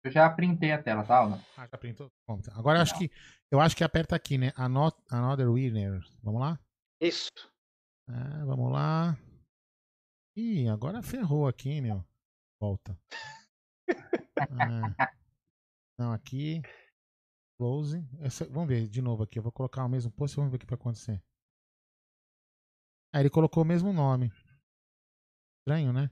[0.04, 1.34] Eu já printei a tela, tá, Aldo?
[1.56, 2.10] Ah, já printou?
[2.26, 3.10] Bom, Agora eu acho que
[3.50, 4.52] eu acho que aperta aqui, né?
[4.56, 6.00] Anot another winner.
[6.22, 6.58] Vamos lá?
[7.00, 7.30] Isso.
[8.08, 9.18] É, vamos lá.
[10.36, 12.02] Ih, agora ferrou aqui, meu.
[12.60, 12.96] Volta.
[13.88, 13.94] É.
[15.98, 16.62] Não, aqui.
[17.58, 18.04] Close.
[18.20, 19.38] Essa- vamos ver de novo aqui.
[19.38, 21.22] Eu vou colocar o mesmo post e vamos ver o que vai acontecer.
[23.14, 24.30] Ah, ele colocou o mesmo nome.
[25.60, 26.10] Estranho, né?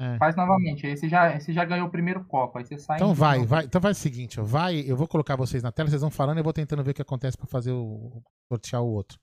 [0.00, 0.16] É.
[0.18, 0.86] Faz novamente.
[0.86, 2.58] Aí você já, você já ganhou o primeiro copo.
[2.58, 2.96] Aí você sai.
[2.98, 3.64] Então vai, vai.
[3.64, 6.36] Então faz o seguinte, ó, vai, eu vou colocar vocês na tela, vocês vão falando
[6.38, 9.18] e eu vou tentando ver o que acontece pra fazer o sortear o outro.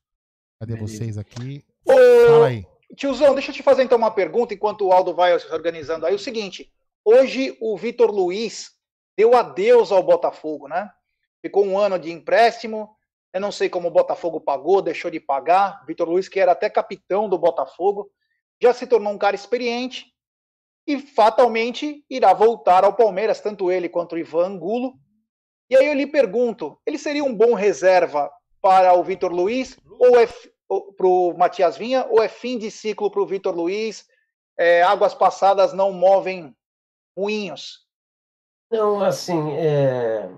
[0.59, 0.97] Cadê Beleza.
[0.97, 1.63] vocês aqui?
[1.85, 1.93] Ô,
[2.27, 2.65] Fala aí.
[2.97, 6.13] Tiozão, deixa eu te fazer então uma pergunta enquanto o Aldo vai se organizando aí.
[6.15, 6.71] O seguinte,
[7.05, 8.74] hoje o Vitor Luiz
[9.17, 10.91] deu adeus ao Botafogo, né?
[11.41, 12.95] Ficou um ano de empréstimo.
[13.33, 15.85] Eu não sei como o Botafogo pagou, deixou de pagar.
[15.85, 18.09] Vitor Luiz, que era até capitão do Botafogo,
[18.61, 20.13] já se tornou um cara experiente
[20.87, 24.93] e fatalmente irá voltar ao Palmeiras, tanto ele quanto o Ivan Angulo.
[25.69, 28.31] E aí eu lhe pergunto, ele seria um bom reserva
[28.61, 30.27] para o Vitor Luiz ou é
[30.67, 34.07] para o Matias Vinha ou é fim de ciclo para o Vitor Luiz?
[34.57, 36.55] É, águas passadas não movem
[37.15, 37.84] moinhos.
[38.75, 40.29] Não, assim, é,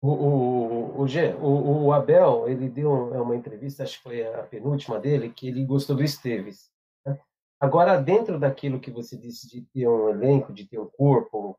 [0.00, 4.98] o, o, o, o, o Abel, ele deu uma entrevista, acho que foi a penúltima
[4.98, 6.70] dele, que ele gostou do Esteves.
[7.04, 7.18] né?
[7.60, 11.58] Agora, dentro daquilo que você disse de ter um elenco, de ter um corpo,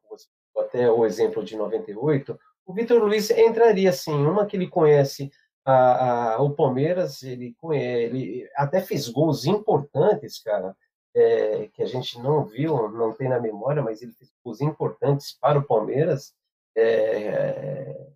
[0.58, 5.30] até o exemplo de 98, o Vitor Luiz entraria sim, uma que ele conhece
[5.64, 10.76] a, a, o Palmeiras, ele, ele até fez gols importantes, cara,
[11.16, 15.38] é, que a gente não viu, não tem na memória, mas ele fez gols importantes
[15.40, 16.34] para o Palmeiras.
[16.76, 18.08] É,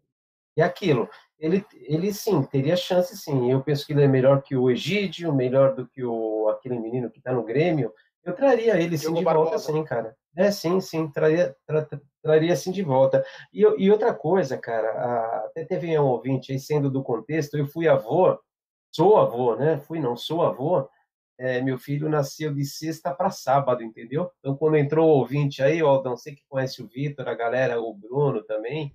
[0.55, 1.07] e aquilo,
[1.39, 3.51] ele, ele sim, teria chance sim.
[3.51, 7.09] Eu penso que ele é melhor que o Egídio, melhor do que o, aquele menino
[7.11, 7.93] que está no Grêmio.
[8.23, 9.71] Eu traria ele sim de volta, Barbosa.
[9.71, 10.15] sim, cara.
[10.35, 13.23] É, sim, sim, traria, tra- tra- traria sim de volta.
[13.53, 17.67] E, e outra coisa, cara, a- até teve um ouvinte aí, sendo do contexto, eu
[17.67, 18.37] fui avô,
[18.91, 19.77] sou avô, né?
[19.79, 20.89] Fui, não, sou avô.
[21.39, 24.31] É, meu filho nasceu de sexta para sábado, entendeu?
[24.39, 27.79] Então, quando entrou o ouvinte aí, ó, não sei que conhece o Vitor, a galera,
[27.79, 28.91] o Bruno também,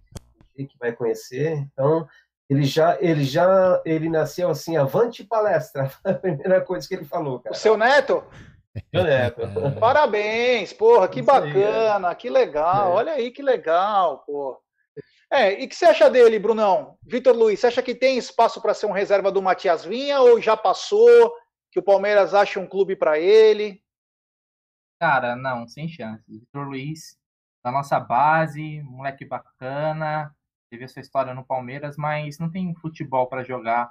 [0.55, 1.59] sei que vai conhecer.
[1.73, 2.09] Então,
[2.51, 7.39] ele já, ele já, ele nasceu assim, avante palestra, a primeira coisa que ele falou,
[7.39, 7.55] cara.
[7.55, 8.24] O seu neto?
[8.93, 9.43] Meu neto.
[9.78, 12.93] Parabéns, porra, que Isso aí, bacana, que legal.
[12.93, 12.94] É.
[12.94, 14.60] Olha aí que legal, pô.
[15.31, 16.97] É, e o que você acha dele, Brunão?
[17.02, 20.40] Vitor Luiz, você acha que tem espaço para ser um reserva do Matias Vinha ou
[20.40, 21.32] já passou?
[21.73, 23.82] Que o Palmeiras acha um clube para ele?
[25.01, 26.23] Cara, não, sem chance.
[26.28, 27.19] Vitor Luiz,
[27.65, 30.32] da nossa base, moleque bacana,
[30.70, 33.90] teve essa história no Palmeiras, mas não tem futebol para jogar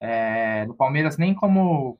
[0.00, 1.98] é, no Palmeiras nem como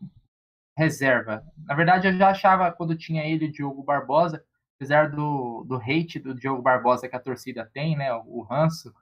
[0.77, 1.45] reserva.
[1.67, 4.45] Na verdade, eu já achava quando tinha ele o Diogo Barbosa,
[4.77, 8.95] apesar do, do hate do Diogo Barbosa que a torcida tem, né, o ranço,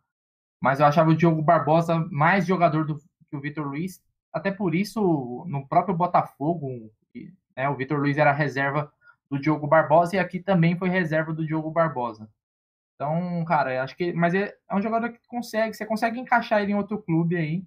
[0.60, 4.74] mas eu achava o Diogo Barbosa mais jogador do que o Vitor Luiz, até por
[4.74, 6.90] isso, no próprio Botafogo,
[7.56, 8.92] né, o Vitor Luiz era reserva
[9.30, 12.28] do Diogo Barbosa e aqui também foi reserva do Diogo Barbosa.
[12.94, 14.12] Então, cara, acho que.
[14.12, 17.64] Mas é, é um jogador que consegue, você consegue encaixar ele em outro clube aí,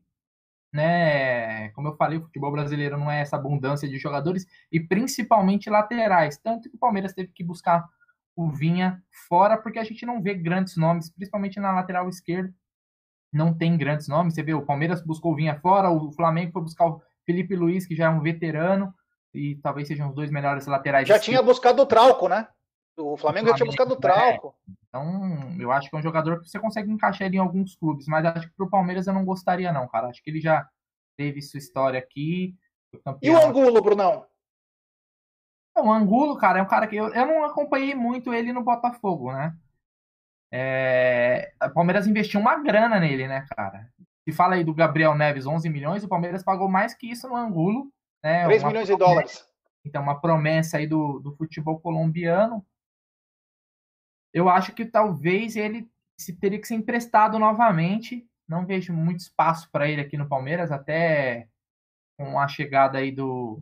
[0.73, 1.69] né?
[1.71, 6.37] Como eu falei, o futebol brasileiro não é essa abundância de jogadores e principalmente laterais.
[6.37, 7.87] Tanto que o Palmeiras teve que buscar
[8.35, 12.53] o Vinha fora, porque a gente não vê grandes nomes, principalmente na lateral esquerda.
[13.31, 14.33] Não tem grandes nomes.
[14.33, 17.85] Você vê, o Palmeiras buscou o Vinha fora, o Flamengo foi buscar o Felipe Luiz,
[17.85, 18.93] que já é um veterano,
[19.33, 22.47] e talvez sejam os dois melhores laterais Já tinha buscado o Trauco, né?
[22.97, 24.55] O Flamengo já tinha buscado o Trauco.
[24.87, 28.07] Então, eu acho que é um jogador que você consegue encaixar ele em alguns clubes,
[28.07, 30.07] mas acho que pro Palmeiras eu não gostaria, não, cara.
[30.07, 30.67] Acho que ele já
[31.15, 32.55] teve sua história aqui.
[33.21, 34.25] E o Angulo, Brunão?
[35.77, 39.31] O Angulo, cara, é um cara que eu, eu não acompanhei muito ele no Botafogo,
[39.31, 39.55] né?
[40.51, 43.91] É, o Palmeiras investiu uma grana nele, né, cara?
[44.27, 47.35] Se fala aí do Gabriel Neves, 11 milhões, o Palmeiras pagou mais que isso no
[47.35, 47.91] Angulo.
[48.23, 48.45] Né?
[48.45, 49.49] 3 Uma milhões de promessa- dólares.
[49.85, 52.65] Então, uma promessa aí do, do futebol colombiano.
[54.33, 58.27] Eu acho que talvez ele se teria que ser emprestado novamente.
[58.47, 61.47] Não vejo muito espaço para ele aqui no Palmeiras, até
[62.17, 63.61] com a chegada aí do,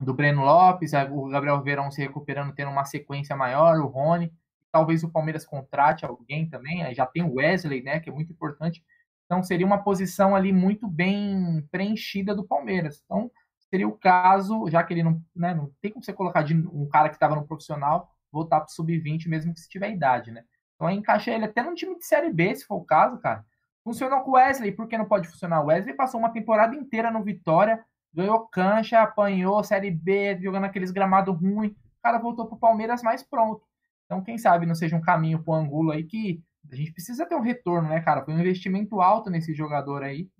[0.00, 4.32] do Breno Lopes, o Gabriel Verão se recuperando, tendo uma sequência maior, o Rony.
[4.70, 6.82] Talvez o Palmeiras contrate alguém também.
[6.82, 8.84] Aí já tem o Wesley, né, que é muito importante.
[9.26, 13.02] Então seria uma posição ali muito bem preenchida do Palmeiras.
[13.04, 13.30] Então
[13.70, 16.88] seria o caso, já que ele não, né, não tem como você colocar de um
[16.88, 20.44] cara que estava no profissional voltar para o sub-20, mesmo que se tiver idade, né?
[20.74, 23.44] Então aí encaixa ele até num time de Série B, se for o caso, cara.
[23.82, 25.62] Funcionou com o Wesley, por que não pode funcionar?
[25.62, 30.90] O Wesley passou uma temporada inteira no Vitória, ganhou cancha, apanhou Série B, jogando aqueles
[30.90, 31.72] gramados ruins.
[31.72, 33.62] O cara voltou pro Palmeiras mais pronto.
[34.08, 37.34] Então, quem sabe não seja um caminho pro Angulo aí que a gente precisa ter
[37.34, 38.24] um retorno, né, cara?
[38.24, 40.30] Foi um investimento alto nesse jogador aí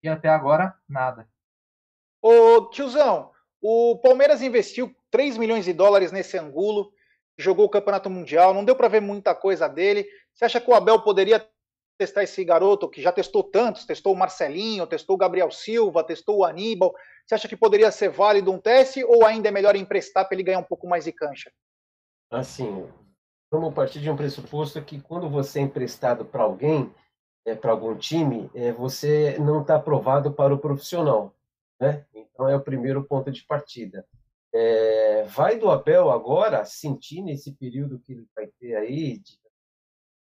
[0.00, 1.28] e até agora nada.
[2.22, 6.92] Ô, tiozão, o Palmeiras investiu 3 milhões de dólares nesse Angulo,
[7.36, 10.06] jogou o Campeonato Mundial, não deu para ver muita coisa dele.
[10.32, 11.44] Você acha que o Abel poderia
[11.98, 16.38] testar esse garoto que já testou tantos, testou o Marcelinho, testou o Gabriel Silva, testou
[16.38, 16.94] o Aníbal?
[17.24, 20.44] Você acha que poderia ser válido um teste ou ainda é melhor emprestar para ele
[20.44, 21.50] ganhar um pouco mais de cancha?
[22.30, 22.88] Assim,
[23.50, 26.92] vamos partir de um pressuposto que quando você é emprestado para alguém,
[27.44, 31.34] é, para algum time, é, você não está aprovado para o profissional.
[31.80, 32.04] Né?
[32.14, 34.06] Então é o primeiro ponto de partida.
[34.52, 39.38] É, vai do Abel agora sentir nesse período que ele vai ter aí de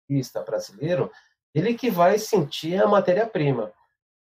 [0.07, 1.11] vista brasileiro,
[1.53, 3.71] ele que vai sentir a matéria-prima.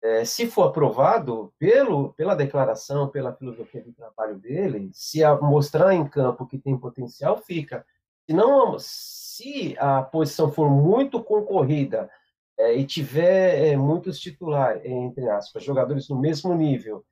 [0.03, 5.95] É, se for aprovado pelo, pela declaração, pela filosofia de trabalho dele, se a, mostrar
[5.95, 7.87] em campo que tem potencial, fica.
[8.29, 12.11] Se não, se a posição for muito concorrida
[12.59, 17.05] é, e tiver é, muitos titulares, entre aspas, jogadores no mesmo nível,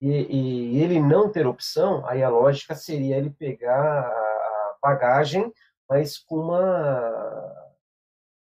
[0.00, 5.52] e, e, ele não ter opção, aí a lógica seria ele pegar a bagagem,
[5.88, 7.54] mas com uma,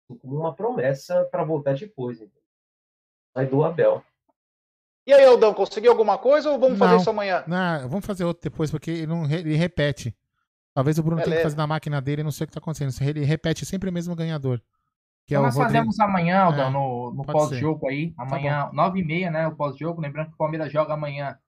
[0.09, 2.19] com uma promessa para voltar depois.
[3.35, 4.03] Aí do Abel.
[5.07, 7.45] E aí, Aldão, conseguiu alguma coisa ou vamos não, fazer isso amanhã?
[7.47, 10.17] Não, vamos fazer outro depois, porque ele, não, ele repete.
[10.75, 11.31] Talvez o Bruno Beleza.
[11.31, 12.93] tenha que fazer na máquina dele, não sei o que está acontecendo.
[13.09, 14.61] Ele repete sempre o mesmo ganhador.
[15.27, 15.73] Que então é nós Rodrigo...
[15.73, 18.11] fazemos amanhã, Aldão, é, no, no pós-jogo aí.
[18.11, 19.47] Tá amanhã, tá 9h30, né?
[19.47, 20.01] O pós-jogo.
[20.01, 21.39] Lembrando que o Palmeiras joga amanhã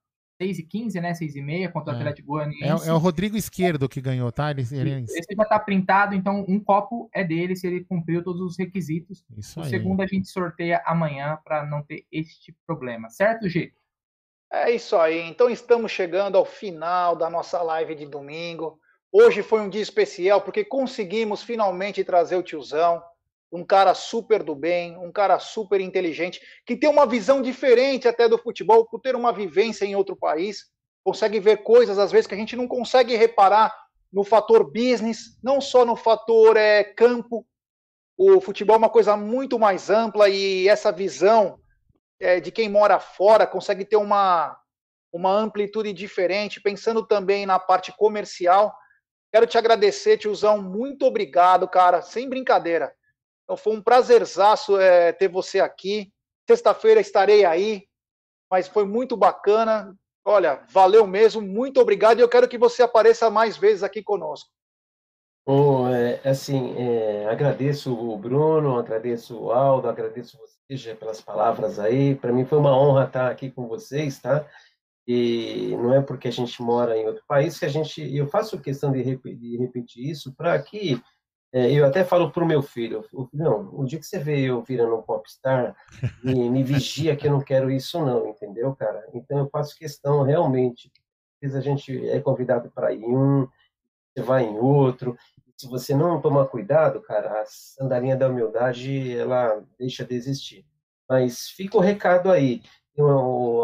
[0.41, 1.13] 6 e 15 né?
[1.13, 1.99] 6 e meia contra o é.
[1.99, 2.87] Atlético Goianiense.
[2.87, 4.49] É, é, o Rodrigo Esquerdo que ganhou, tá?
[4.49, 5.03] Ele, ele...
[5.03, 9.25] Esse já tá printado, então um copo é dele se ele cumpriu todos os requisitos.
[9.35, 9.69] Isso o aí.
[9.69, 13.73] segundo a gente sorteia amanhã para não ter este problema, certo, G?
[14.51, 15.21] É isso aí.
[15.27, 18.79] Então estamos chegando ao final da nossa live de domingo.
[19.11, 23.01] Hoje foi um dia especial porque conseguimos finalmente trazer o tiozão
[23.51, 28.27] um cara super do bem, um cara super inteligente, que tem uma visão diferente até
[28.27, 30.65] do futebol, por ter uma vivência em outro país,
[31.03, 33.73] consegue ver coisas às vezes que a gente não consegue reparar
[34.11, 37.45] no fator business, não só no fator é, campo.
[38.17, 41.59] O futebol é uma coisa muito mais ampla e essa visão
[42.19, 44.57] é, de quem mora fora consegue ter uma,
[45.11, 48.75] uma amplitude diferente, pensando também na parte comercial.
[49.37, 52.91] Quero te agradecer, tiozão, muito obrigado, cara, sem brincadeira.
[53.43, 56.11] Então foi um prazerzaço é, ter você aqui.
[56.49, 57.83] Sexta-feira estarei aí,
[58.49, 59.95] mas foi muito bacana.
[60.25, 64.49] Olha, valeu mesmo, muito obrigado e eu quero que você apareça mais vezes aqui conosco.
[65.45, 70.35] Bom, é, assim, é, agradeço o Bruno, agradeço o Aldo, agradeço
[70.67, 72.15] você pelas palavras aí.
[72.15, 74.47] Para mim foi uma honra estar aqui com vocês, tá?
[75.07, 78.01] E não é porque a gente mora em outro país que a gente.
[78.15, 81.01] Eu faço questão de, de repetir isso para que
[81.53, 84.95] é, eu até falo pro meu filho, não, o dia que você vê eu virando
[84.95, 85.75] um popstar,
[86.23, 89.07] me, me vigia que eu não quero isso não, entendeu, cara?
[89.13, 90.91] Então eu faço questão realmente,
[91.41, 93.47] às vezes a gente é convidado para ir em um,
[94.13, 95.17] você vai em outro,
[95.57, 100.65] se você não tomar cuidado, cara, a sandalinha da humildade, ela deixa de existir.
[101.09, 102.61] Mas fica o recado aí,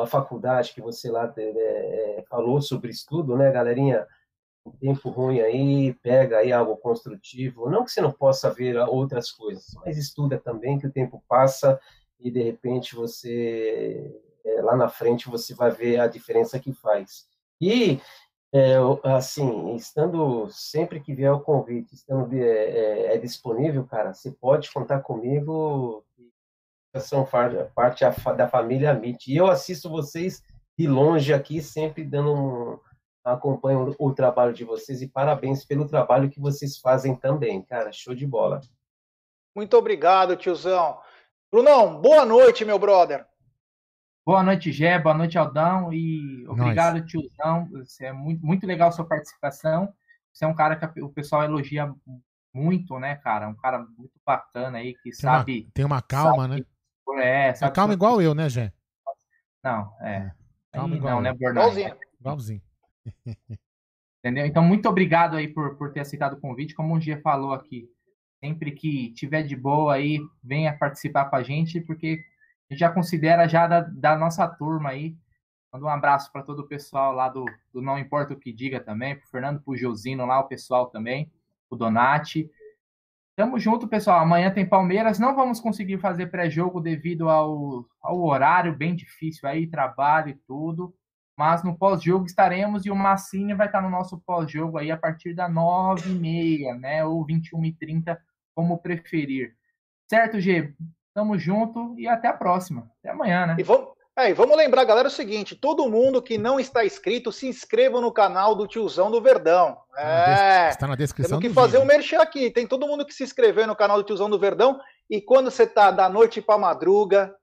[0.01, 4.07] a faculdade que você lá é, é, falou sobre estudo, né, galerinha?
[4.79, 7.69] tempo ruim aí, pega aí algo construtivo.
[7.69, 11.79] Não que você não possa ver outras coisas, mas estuda também que o tempo passa
[12.19, 17.27] e de repente você é, lá na frente você vai ver a diferença que faz.
[17.59, 17.99] E
[18.53, 24.31] é, assim, estando sempre que vier o convite, estando é, é, é disponível, cara, você
[24.31, 26.05] pode contar comigo.
[26.99, 27.27] São
[27.73, 28.03] parte
[28.37, 29.31] da família MIT.
[29.31, 30.43] E eu assisto vocês
[30.77, 32.79] de longe aqui, sempre dando um,
[33.23, 37.91] acompanho o trabalho de vocês e parabéns pelo trabalho que vocês fazem também, cara.
[37.91, 38.59] Show de bola.
[39.55, 40.99] Muito obrigado, tiozão.
[41.51, 43.25] Brunão, boa noite, meu brother.
[44.25, 44.97] Boa noite, Gé.
[44.99, 45.93] Boa noite, Aldão.
[45.93, 47.07] E obrigado, nice.
[47.07, 47.69] tiozão.
[48.01, 49.93] É muito, muito legal a sua participação.
[50.31, 51.93] Você é um cara que o pessoal elogia
[52.53, 53.47] muito, né, cara?
[53.47, 55.61] Um cara muito bacana aí, que tem sabe.
[55.61, 56.65] Uma, tem uma calma, sabe, né?
[57.17, 57.75] É, sabe.
[57.75, 58.71] calma igual eu, né, Gé?
[59.63, 60.15] Não, é.
[60.15, 60.31] é.
[60.71, 61.95] Calma igual não, né, Igualzinho.
[62.19, 62.61] Igualzinho.
[64.19, 64.45] Entendeu?
[64.45, 66.73] Então, muito obrigado aí por, por ter aceitado o convite.
[66.73, 67.89] Como o Gia falou aqui,
[68.39, 72.23] sempre que tiver de boa aí, venha participar com a gente, porque
[72.69, 75.15] a gente já considera já da, da nossa turma aí.
[75.71, 78.79] Manda um abraço para todo o pessoal lá do, do Não Importa o Que Diga
[78.79, 81.31] também, pro Fernando, pro Josino lá, o pessoal também,
[81.69, 82.49] o Donati.
[83.35, 84.19] Tamo junto, pessoal.
[84.19, 85.17] Amanhã tem Palmeiras.
[85.17, 90.93] Não vamos conseguir fazer pré-jogo devido ao, ao horário bem difícil aí, trabalho e tudo.
[91.35, 95.33] Mas no pós-jogo estaremos e o Massini vai estar no nosso pós-jogo aí a partir
[95.33, 97.03] da 9h30, né?
[97.03, 98.15] Ou 21h30,
[98.53, 99.55] como preferir.
[100.07, 100.75] Certo, G?
[101.11, 102.91] Tamo junto e até a próxima.
[102.99, 103.55] Até amanhã, né?
[103.57, 107.31] E vamos, é, e vamos lembrar, galera, o seguinte: todo mundo que não está inscrito,
[107.31, 109.77] se inscreva no canal do Tiozão do Verdão.
[109.97, 111.83] É, Está na descrição temos que fazer vídeo.
[111.83, 112.51] o merchan aqui.
[112.51, 114.79] Tem todo mundo que se inscrever no canal do Tiozão do Verdão.
[115.09, 117.35] E quando você tá da noite para madruga,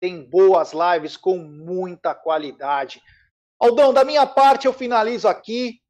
[0.00, 3.02] tem boas lives com muita qualidade.
[3.60, 5.80] Aldão, da minha parte, eu finalizo aqui.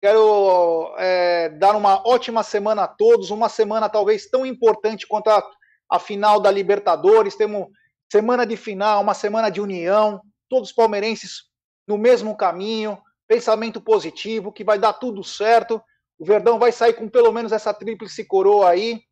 [0.00, 5.42] Quero é, dar uma ótima semana a todos, uma semana talvez tão importante quanto a,
[5.90, 7.34] a final da Libertadores.
[7.34, 7.68] Temos
[8.10, 11.44] semana de final, uma semana de união, todos os palmeirenses
[11.88, 15.80] no mesmo caminho, pensamento positivo, que vai dar tudo certo.
[16.18, 19.02] O Verdão vai sair com pelo menos essa tríplice coroa aí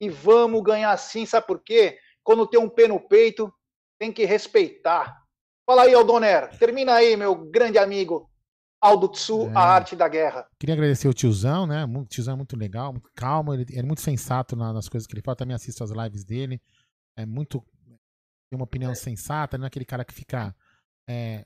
[0.00, 1.98] e vamos ganhar sim, sabe por quê?
[2.22, 3.52] Quando tem um pé no peito,
[3.98, 5.16] tem que respeitar.
[5.64, 6.56] Fala aí, Aldoner.
[6.58, 8.30] Termina aí, meu grande amigo
[8.80, 10.46] Aldo Tsu, a arte da guerra.
[10.60, 11.84] Queria agradecer o tiozão, né?
[11.84, 15.14] O tiozão é muito legal, muito calmo, ele, é muito sensato na- nas coisas que
[15.14, 15.36] ele fala.
[15.36, 16.60] Também assisto as lives dele.
[17.16, 17.64] É muito.
[18.50, 20.54] Tem uma opinião sensata, não é aquele cara que fica
[21.08, 21.44] é,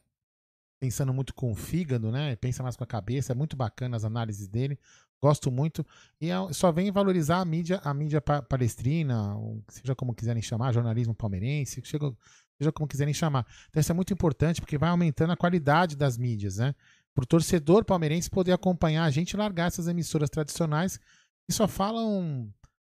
[0.80, 2.36] pensando muito com o fígado, né?
[2.36, 3.32] Pensa mais com a cabeça.
[3.32, 4.78] É muito bacana as análises dele.
[5.22, 5.84] Gosto muito.
[6.20, 9.34] E é- só vem valorizar a mídia, a mídia pa- palestrina,
[9.68, 12.12] seja como quiserem chamar, jornalismo palmeirense, chega-
[12.58, 13.46] seja como quiserem chamar.
[13.68, 16.74] Então isso é muito importante porque vai aumentando a qualidade das mídias, né?
[17.14, 20.98] Para o torcedor palmeirense poder acompanhar a gente e largar essas emissoras tradicionais
[21.46, 22.50] que só falam.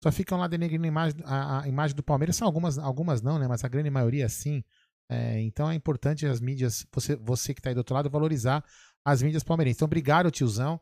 [0.02, 2.36] Só ficam lá denegrindo a imagem, a, a imagem do Palmeiras.
[2.36, 3.46] São algumas, algumas não, né?
[3.46, 4.64] Mas a grande maioria sim.
[5.08, 8.64] É, então é importante as mídias, você, você que está aí do outro lado, valorizar
[9.04, 9.78] as mídias palmeirenses.
[9.78, 10.80] Então, obrigado, tiozão.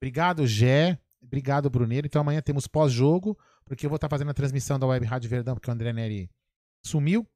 [0.00, 0.98] Obrigado, Gé.
[1.22, 2.06] Obrigado, Bruneiro.
[2.06, 5.54] Então amanhã temos pós-jogo, porque eu vou estar fazendo a transmissão da Web Rádio Verdão,
[5.54, 6.30] porque o André Neri
[6.84, 7.26] sumiu.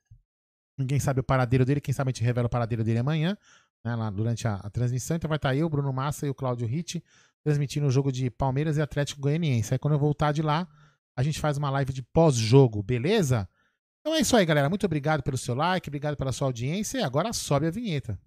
[0.78, 3.36] Ninguém sabe o paradeiro dele, quem sabe a gente revela o paradeiro dele amanhã,
[3.84, 5.16] né, lá durante a, a transmissão.
[5.16, 7.02] Então vai estar eu, Bruno Massa e o Cláudio Ritt
[7.42, 9.72] transmitindo o jogo de Palmeiras e Atlético Goianiense.
[9.72, 10.68] Aí quando eu voltar de lá,
[11.16, 13.48] a gente faz uma live de pós-jogo, beleza?
[14.00, 14.68] Então é isso aí, galera.
[14.68, 18.18] Muito obrigado pelo seu like, obrigado pela sua audiência e agora sobe a vinheta.